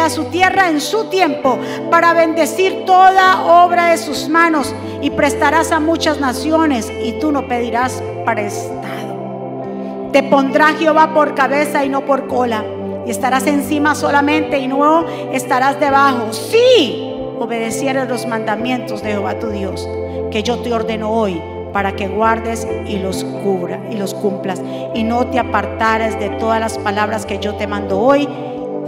a 0.00 0.08
su 0.08 0.24
tierra 0.24 0.70
en 0.70 0.80
su 0.80 1.04
tiempo, 1.04 1.58
para 1.90 2.14
bendecir 2.14 2.84
toda 2.86 3.64
obra 3.64 3.88
de 3.88 3.98
sus 3.98 4.28
manos 4.28 4.74
y 5.02 5.10
prestarás 5.10 5.72
a 5.72 5.78
muchas 5.78 6.20
naciones 6.20 6.90
y 7.04 7.12
tú 7.20 7.30
no 7.32 7.46
pedirás 7.46 8.02
prestado. 8.24 10.08
Te 10.12 10.22
pondrá 10.22 10.68
Jehová 10.68 11.12
por 11.12 11.34
cabeza 11.34 11.84
y 11.84 11.90
no 11.90 12.06
por 12.06 12.26
cola 12.28 12.64
y 13.06 13.10
estarás 13.10 13.46
encima 13.46 13.94
solamente 13.94 14.58
y 14.58 14.68
no 14.68 15.04
estarás 15.32 15.78
debajo. 15.78 16.32
Si 16.32 17.14
obedecieres 17.38 18.08
los 18.08 18.26
mandamientos 18.26 19.02
de 19.02 19.12
Jehová 19.12 19.38
tu 19.38 19.50
Dios, 19.50 19.86
que 20.30 20.42
yo 20.42 20.60
te 20.60 20.72
ordeno 20.72 21.12
hoy 21.12 21.40
para 21.72 21.96
que 21.96 22.08
guardes 22.08 22.66
y 22.86 22.98
los 22.98 23.24
cubra 23.24 23.80
y 23.90 23.96
los 23.96 24.14
cumplas 24.14 24.60
y 24.94 25.02
no 25.02 25.26
te 25.26 25.38
apartares 25.38 26.18
de 26.18 26.30
todas 26.30 26.60
las 26.60 26.78
palabras 26.78 27.26
que 27.26 27.38
yo 27.38 27.54
te 27.54 27.66
mando 27.66 28.00
hoy 28.00 28.28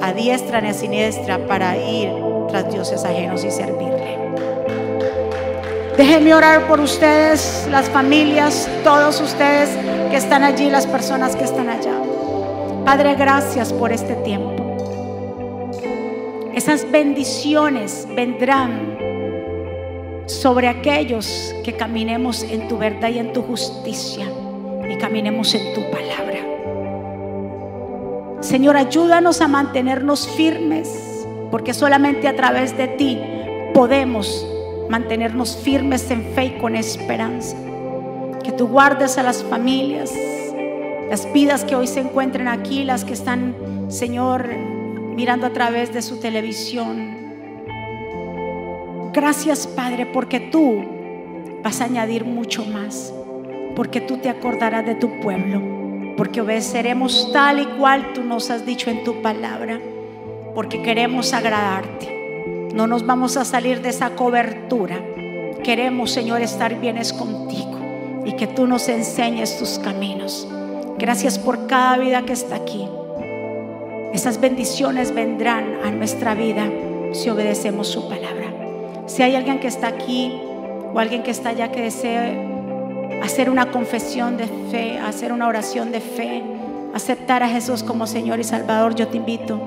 a 0.01 0.13
diestra 0.13 0.61
ni 0.61 0.69
a 0.69 0.75
siniestra 0.75 1.47
para 1.47 1.77
ir 1.77 2.11
tras 2.49 2.71
dioses 2.71 3.05
ajenos 3.05 3.45
y 3.45 3.51
servirle. 3.51 4.19
Déjenme 5.97 6.35
orar 6.35 6.67
por 6.67 6.81
ustedes, 6.81 7.69
las 7.71 7.91
familias, 7.91 8.69
todos 8.83 9.21
ustedes 9.21 9.69
que 10.11 10.17
están 10.17 10.45
allí, 10.45 10.71
las 10.71 10.87
personas 10.87 11.37
que 11.37 11.45
están 11.45 11.69
allá. 11.69 11.93
Padre, 12.87 13.15
gracias 13.17 13.73
por 13.73 13.93
este 13.93 14.15
tiempo. 14.17 14.51
Esas 16.55 16.91
bendiciones 16.91 18.09
vendrán 18.15 19.00
sobre 20.31 20.69
aquellos 20.69 21.55
que 21.65 21.75
caminemos 21.75 22.43
en 22.43 22.69
tu 22.69 22.79
verdad 22.79 23.09
y 23.11 23.19
en 23.19 23.33
tu 23.33 23.43
justicia 23.43 24.27
y 24.89 24.97
caminemos 24.97 25.55
en 25.55 25.75
tu 25.75 25.83
palabra. 25.91 26.39
Señor, 28.41 28.77
ayúdanos 28.77 29.41
a 29.41 29.49
mantenernos 29.49 30.27
firmes, 30.29 31.27
porque 31.51 31.75
solamente 31.75 32.27
a 32.27 32.37
través 32.37 32.77
de 32.77 32.89
ti 32.89 33.21
podemos 33.75 34.47
mantenernos 34.89 35.57
firmes 35.57 36.11
en 36.11 36.25
fe 36.35 36.45
y 36.47 36.59
con 36.59 36.75
esperanza. 36.75 37.57
Que 38.43 38.53
tú 38.53 38.67
guardes 38.67 39.19
a 39.19 39.23
las 39.23 39.45
familias, 39.45 40.13
las 41.09 41.31
vidas 41.33 41.65
que 41.65 41.77
hoy 41.77 41.87
se 41.87 42.01
encuentran 42.01 42.49
aquí, 42.49 42.85
las 42.85 43.05
que 43.05 43.13
están, 43.13 43.55
Señor, 43.89 44.49
mirando 45.15 45.47
a 45.47 45.51
través 45.51 45.93
de 45.93 46.03
su 46.03 46.19
televisión. 46.19 47.10
Gracias, 49.13 49.67
Padre, 49.67 50.07
porque 50.07 50.39
tú 50.39 50.85
vas 51.65 51.81
a 51.81 51.85
añadir 51.85 52.25
mucho 52.25 52.65
más, 52.65 53.13
porque 53.75 54.01
tú 54.01 54.19
te 54.19 54.29
acordarás 54.29 54.87
de 54.87 54.95
tu 54.95 55.21
pueblo, 55.21 55.61
porque 56.17 56.41
obedeceremos 56.41 57.33
tal 57.33 57.59
y 57.59 57.67
cual 57.67 58.13
tú 58.13 58.23
nos 58.23 58.51
has 58.51 58.65
dicho 58.65 58.89
en 58.89 59.03
tu 59.03 59.21
palabra, 59.21 59.81
porque 60.55 60.81
queremos 60.83 61.33
agradarte. 61.33 62.71
No 62.73 62.87
nos 62.87 63.05
vamos 63.05 63.37
a 63.37 63.45
salir 63.45 63.83
de 63.83 63.89
esa 63.89 64.11
cobertura. 64.11 65.01
Queremos, 65.65 66.13
Señor, 66.13 66.41
estar 66.41 66.79
bienes 66.81 67.13
contigo 67.13 67.79
y 68.25 68.35
que 68.35 68.47
tú 68.47 68.69
nos 68.69 68.89
enseñes 68.89 69.59
tus 69.59 69.81
caminos. 69.81 70.47
Gracias 70.99 71.37
por 71.37 71.67
cada 71.67 71.99
vida 71.99 72.23
que 72.23 72.33
está 72.33 72.55
aquí. 72.57 72.87
Esas 74.13 74.41
bendiciones 74.41 75.13
vendrán 75.13 75.81
a 75.85 75.91
nuestra 75.91 76.35
vida 76.35 76.71
si 77.13 77.29
obedecemos 77.29 77.89
su 77.89 78.09
palabra. 78.09 78.60
Si 79.11 79.25
hay 79.25 79.35
alguien 79.35 79.59
que 79.59 79.67
está 79.67 79.89
aquí 79.89 80.41
o 80.95 80.99
alguien 81.01 81.25
que 81.25 81.33
está 81.33 81.49
allá 81.49 81.73
que 81.73 81.83
desee 81.83 82.49
hacer 83.25 83.51
una 83.51 83.73
confesión 83.73 84.37
de 84.37 84.47
fe, 84.71 85.01
hacer 85.01 85.33
una 85.33 85.49
oración 85.49 85.91
de 85.91 86.01
fe, 86.01 86.45
aceptar 86.95 87.43
a 87.43 87.49
Jesús 87.49 87.83
como 87.83 88.07
Señor 88.07 88.39
y 88.39 88.45
Salvador, 88.45 88.95
yo 88.95 89.09
te 89.09 89.17
invito 89.17 89.61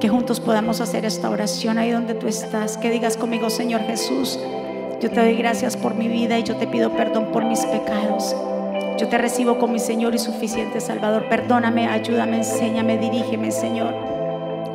que 0.00 0.08
juntos 0.08 0.40
podamos 0.40 0.80
hacer 0.80 1.04
esta 1.04 1.30
oración 1.30 1.78
ahí 1.78 1.92
donde 1.92 2.14
tú 2.14 2.26
estás, 2.26 2.76
que 2.76 2.90
digas 2.90 3.16
conmigo, 3.16 3.50
Señor 3.50 3.82
Jesús, 3.82 4.36
yo 5.00 5.10
te 5.10 5.20
doy 5.20 5.36
gracias 5.36 5.76
por 5.76 5.94
mi 5.94 6.08
vida 6.08 6.36
y 6.36 6.42
yo 6.42 6.56
te 6.56 6.66
pido 6.66 6.90
perdón 6.96 7.26
por 7.32 7.44
mis 7.44 7.64
pecados. 7.66 8.34
Yo 8.98 9.06
te 9.06 9.16
recibo 9.16 9.60
como 9.60 9.74
mi 9.74 9.78
Señor 9.78 10.16
y 10.16 10.18
suficiente 10.18 10.80
Salvador. 10.80 11.28
Perdóname, 11.28 11.86
ayúdame, 11.86 12.38
enséñame, 12.38 12.98
dirígeme, 12.98 13.52
Señor. 13.52 13.94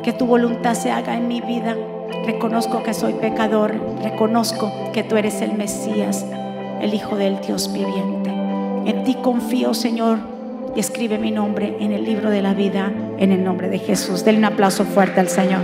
Que 0.02 0.14
tu 0.14 0.24
voluntad 0.24 0.72
se 0.72 0.90
haga 0.90 1.14
en 1.14 1.28
mi 1.28 1.42
vida. 1.42 1.76
Reconozco 2.24 2.82
que 2.82 2.94
soy 2.94 3.14
pecador. 3.14 3.74
Reconozco 4.02 4.72
que 4.92 5.02
tú 5.02 5.16
eres 5.16 5.40
el 5.42 5.54
Mesías, 5.54 6.24
el 6.80 6.92
Hijo 6.94 7.16
del 7.16 7.40
Dios 7.40 7.72
viviente. 7.72 8.30
En 8.30 9.04
ti 9.04 9.16
confío, 9.22 9.74
Señor, 9.74 10.18
y 10.74 10.80
escribe 10.80 11.18
mi 11.18 11.30
nombre 11.30 11.76
en 11.80 11.92
el 11.92 12.04
libro 12.04 12.30
de 12.30 12.42
la 12.42 12.54
vida 12.54 12.92
en 13.18 13.32
el 13.32 13.42
nombre 13.42 13.68
de 13.68 13.78
Jesús. 13.78 14.24
Denle 14.24 14.40
un 14.40 14.44
aplauso 14.46 14.84
fuerte 14.84 15.20
al 15.20 15.28
Señor. 15.28 15.62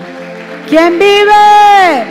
¿Quién 0.68 0.98
vive? 0.98 2.04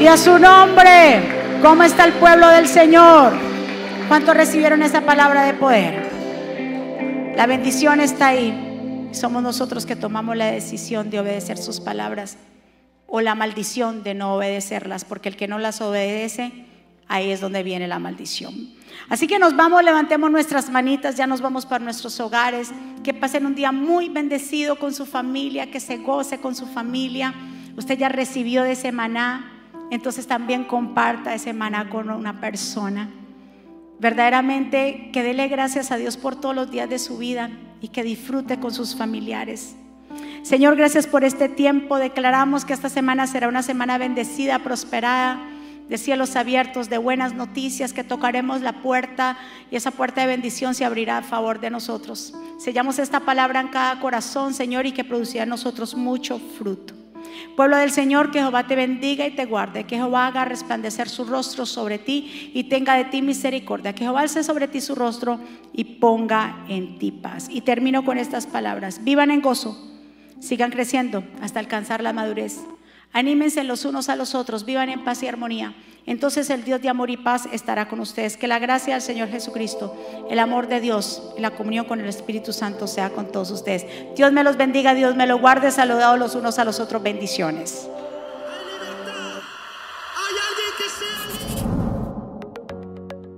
Y 0.00 0.06
a 0.06 0.16
su 0.16 0.38
nombre. 0.38 1.22
¿Cómo 1.62 1.82
está 1.82 2.04
el 2.04 2.12
pueblo 2.12 2.48
del 2.48 2.68
Señor? 2.68 3.32
¿Cuántos 4.08 4.36
recibieron 4.36 4.82
esa 4.82 5.00
palabra 5.02 5.44
de 5.44 5.54
poder? 5.54 6.08
La 7.36 7.46
bendición 7.46 8.00
está 8.00 8.28
ahí. 8.28 9.08
Somos 9.12 9.42
nosotros 9.42 9.86
que 9.86 9.96
tomamos 9.96 10.36
la 10.36 10.46
decisión 10.46 11.10
de 11.10 11.20
obedecer 11.20 11.56
sus 11.56 11.80
palabras 11.80 12.36
o 13.08 13.20
la 13.22 13.34
maldición 13.34 14.02
de 14.04 14.14
no 14.14 14.34
obedecerlas, 14.34 15.04
porque 15.04 15.30
el 15.30 15.36
que 15.36 15.48
no 15.48 15.58
las 15.58 15.80
obedece, 15.80 16.52
ahí 17.08 17.30
es 17.30 17.40
donde 17.40 17.62
viene 17.62 17.88
la 17.88 17.98
maldición. 17.98 18.54
Así 19.08 19.26
que 19.26 19.38
nos 19.38 19.56
vamos, 19.56 19.82
levantemos 19.82 20.30
nuestras 20.30 20.70
manitas, 20.70 21.16
ya 21.16 21.26
nos 21.26 21.40
vamos 21.40 21.64
para 21.64 21.82
nuestros 21.82 22.20
hogares, 22.20 22.70
que 23.02 23.14
pasen 23.14 23.46
un 23.46 23.54
día 23.54 23.72
muy 23.72 24.10
bendecido 24.10 24.76
con 24.78 24.92
su 24.92 25.06
familia, 25.06 25.70
que 25.70 25.80
se 25.80 25.96
goce 25.96 26.38
con 26.38 26.54
su 26.54 26.66
familia. 26.66 27.34
Usted 27.76 27.98
ya 27.98 28.10
recibió 28.10 28.62
de 28.62 28.72
ese 28.72 28.92
maná, 28.92 29.64
entonces 29.90 30.26
también 30.26 30.64
comparta 30.64 31.34
ese 31.34 31.54
maná 31.54 31.88
con 31.88 32.10
una 32.10 32.40
persona. 32.40 33.08
Verdaderamente 33.98 35.10
que 35.14 35.22
dele 35.22 35.48
gracias 35.48 35.90
a 35.90 35.96
Dios 35.96 36.18
por 36.18 36.36
todos 36.36 36.54
los 36.54 36.70
días 36.70 36.90
de 36.90 36.98
su 36.98 37.16
vida 37.16 37.50
y 37.80 37.88
que 37.88 38.02
disfrute 38.02 38.60
con 38.60 38.74
sus 38.74 38.94
familiares. 38.94 39.76
Señor, 40.42 40.76
gracias 40.76 41.06
por 41.06 41.24
este 41.24 41.48
tiempo. 41.48 41.98
Declaramos 41.98 42.64
que 42.64 42.72
esta 42.72 42.88
semana 42.88 43.26
será 43.26 43.48
una 43.48 43.62
semana 43.62 43.98
bendecida, 43.98 44.60
prosperada, 44.60 45.40
de 45.88 45.98
cielos 45.98 46.36
abiertos, 46.36 46.90
de 46.90 46.98
buenas 46.98 47.34
noticias, 47.34 47.92
que 47.92 48.04
tocaremos 48.04 48.60
la 48.60 48.82
puerta 48.82 49.38
y 49.70 49.76
esa 49.76 49.90
puerta 49.90 50.20
de 50.20 50.26
bendición 50.26 50.74
se 50.74 50.84
abrirá 50.84 51.18
a 51.18 51.22
favor 51.22 51.60
de 51.60 51.70
nosotros. 51.70 52.34
Sellamos 52.58 52.98
esta 52.98 53.20
palabra 53.20 53.60
en 53.60 53.68
cada 53.68 53.98
corazón, 54.00 54.54
Señor, 54.54 54.86
y 54.86 54.92
que 54.92 55.04
producirá 55.04 55.44
en 55.44 55.48
nosotros 55.48 55.94
mucho 55.94 56.38
fruto. 56.58 56.94
Pueblo 57.56 57.76
del 57.76 57.90
Señor, 57.90 58.30
que 58.30 58.38
Jehová 58.38 58.66
te 58.66 58.76
bendiga 58.76 59.26
y 59.26 59.34
te 59.34 59.44
guarde, 59.44 59.84
que 59.84 59.96
Jehová 59.96 60.26
haga 60.26 60.44
resplandecer 60.44 61.08
su 61.08 61.24
rostro 61.24 61.66
sobre 61.66 61.98
ti 61.98 62.50
y 62.54 62.64
tenga 62.64 62.94
de 62.94 63.04
ti 63.04 63.22
misericordia, 63.22 63.94
que 63.94 64.04
Jehová 64.04 64.20
alce 64.20 64.44
sobre 64.44 64.68
ti 64.68 64.80
su 64.80 64.94
rostro 64.94 65.40
y 65.72 65.84
ponga 65.84 66.64
en 66.68 66.98
ti 66.98 67.10
paz. 67.10 67.48
Y 67.50 67.62
termino 67.62 68.04
con 68.04 68.18
estas 68.18 68.46
palabras, 68.46 69.02
vivan 69.04 69.30
en 69.30 69.40
gozo 69.40 69.87
Sigan 70.40 70.70
creciendo 70.70 71.24
hasta 71.42 71.60
alcanzar 71.60 72.02
la 72.02 72.12
madurez. 72.12 72.60
Anímense 73.12 73.64
los 73.64 73.84
unos 73.84 74.08
a 74.08 74.16
los 74.16 74.34
otros, 74.34 74.64
vivan 74.64 74.90
en 74.90 75.02
paz 75.02 75.22
y 75.22 75.28
armonía. 75.28 75.74
Entonces 76.06 76.48
el 76.50 76.64
Dios 76.64 76.80
de 76.80 76.88
amor 76.88 77.10
y 77.10 77.16
paz 77.16 77.48
estará 77.52 77.88
con 77.88 78.00
ustedes. 78.00 78.36
Que 78.36 78.48
la 78.48 78.58
gracia 78.58 78.94
del 78.94 79.02
Señor 79.02 79.28
Jesucristo, 79.28 79.94
el 80.30 80.38
amor 80.38 80.68
de 80.68 80.80
Dios 80.80 81.34
y 81.36 81.40
la 81.40 81.50
comunión 81.50 81.86
con 81.86 82.00
el 82.00 82.06
Espíritu 82.06 82.52
Santo 82.52 82.86
sea 82.86 83.10
con 83.10 83.30
todos 83.32 83.50
ustedes. 83.50 83.86
Dios 84.16 84.32
me 84.32 84.44
los 84.44 84.56
bendiga, 84.56 84.94
Dios 84.94 85.16
me 85.16 85.26
los 85.26 85.40
guarde. 85.40 85.70
Saludados 85.70 86.18
los 86.18 86.34
unos 86.34 86.58
a 86.58 86.64
los 86.64 86.80
otros. 86.80 87.02
Bendiciones. 87.02 87.88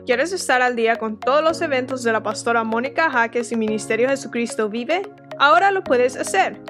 ¿Quieres 0.07 0.33
estar 0.33 0.61
al 0.61 0.75
día 0.75 0.97
con 0.97 1.21
todos 1.21 1.43
los 1.43 1.61
eventos 1.61 2.03
de 2.03 2.13
la 2.13 2.23
pastora 2.23 2.65
Mónica 2.65 3.11
Jaques 3.11 3.53
y 3.53 3.57
Ministerio 3.57 4.09
Jesucristo 4.09 4.69
Vive? 4.69 5.03
Ahora 5.39 5.71
lo 5.71 5.85
puedes 5.85 6.17
hacer 6.17 6.70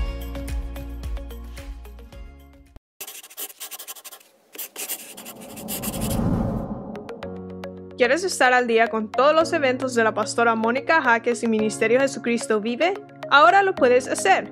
¿Quieres 8.01 8.23
estar 8.23 8.51
al 8.51 8.65
día 8.65 8.87
con 8.87 9.11
todos 9.11 9.35
los 9.35 9.53
eventos 9.53 9.93
de 9.93 10.03
la 10.03 10.11
pastora 10.11 10.55
Mónica 10.55 11.03
Jaques 11.03 11.43
y 11.43 11.47
Ministerio 11.47 11.99
Jesucristo 11.99 12.59
Vive? 12.59 12.95
Ahora 13.29 13.61
lo 13.61 13.75
puedes 13.75 14.07
hacer. 14.07 14.51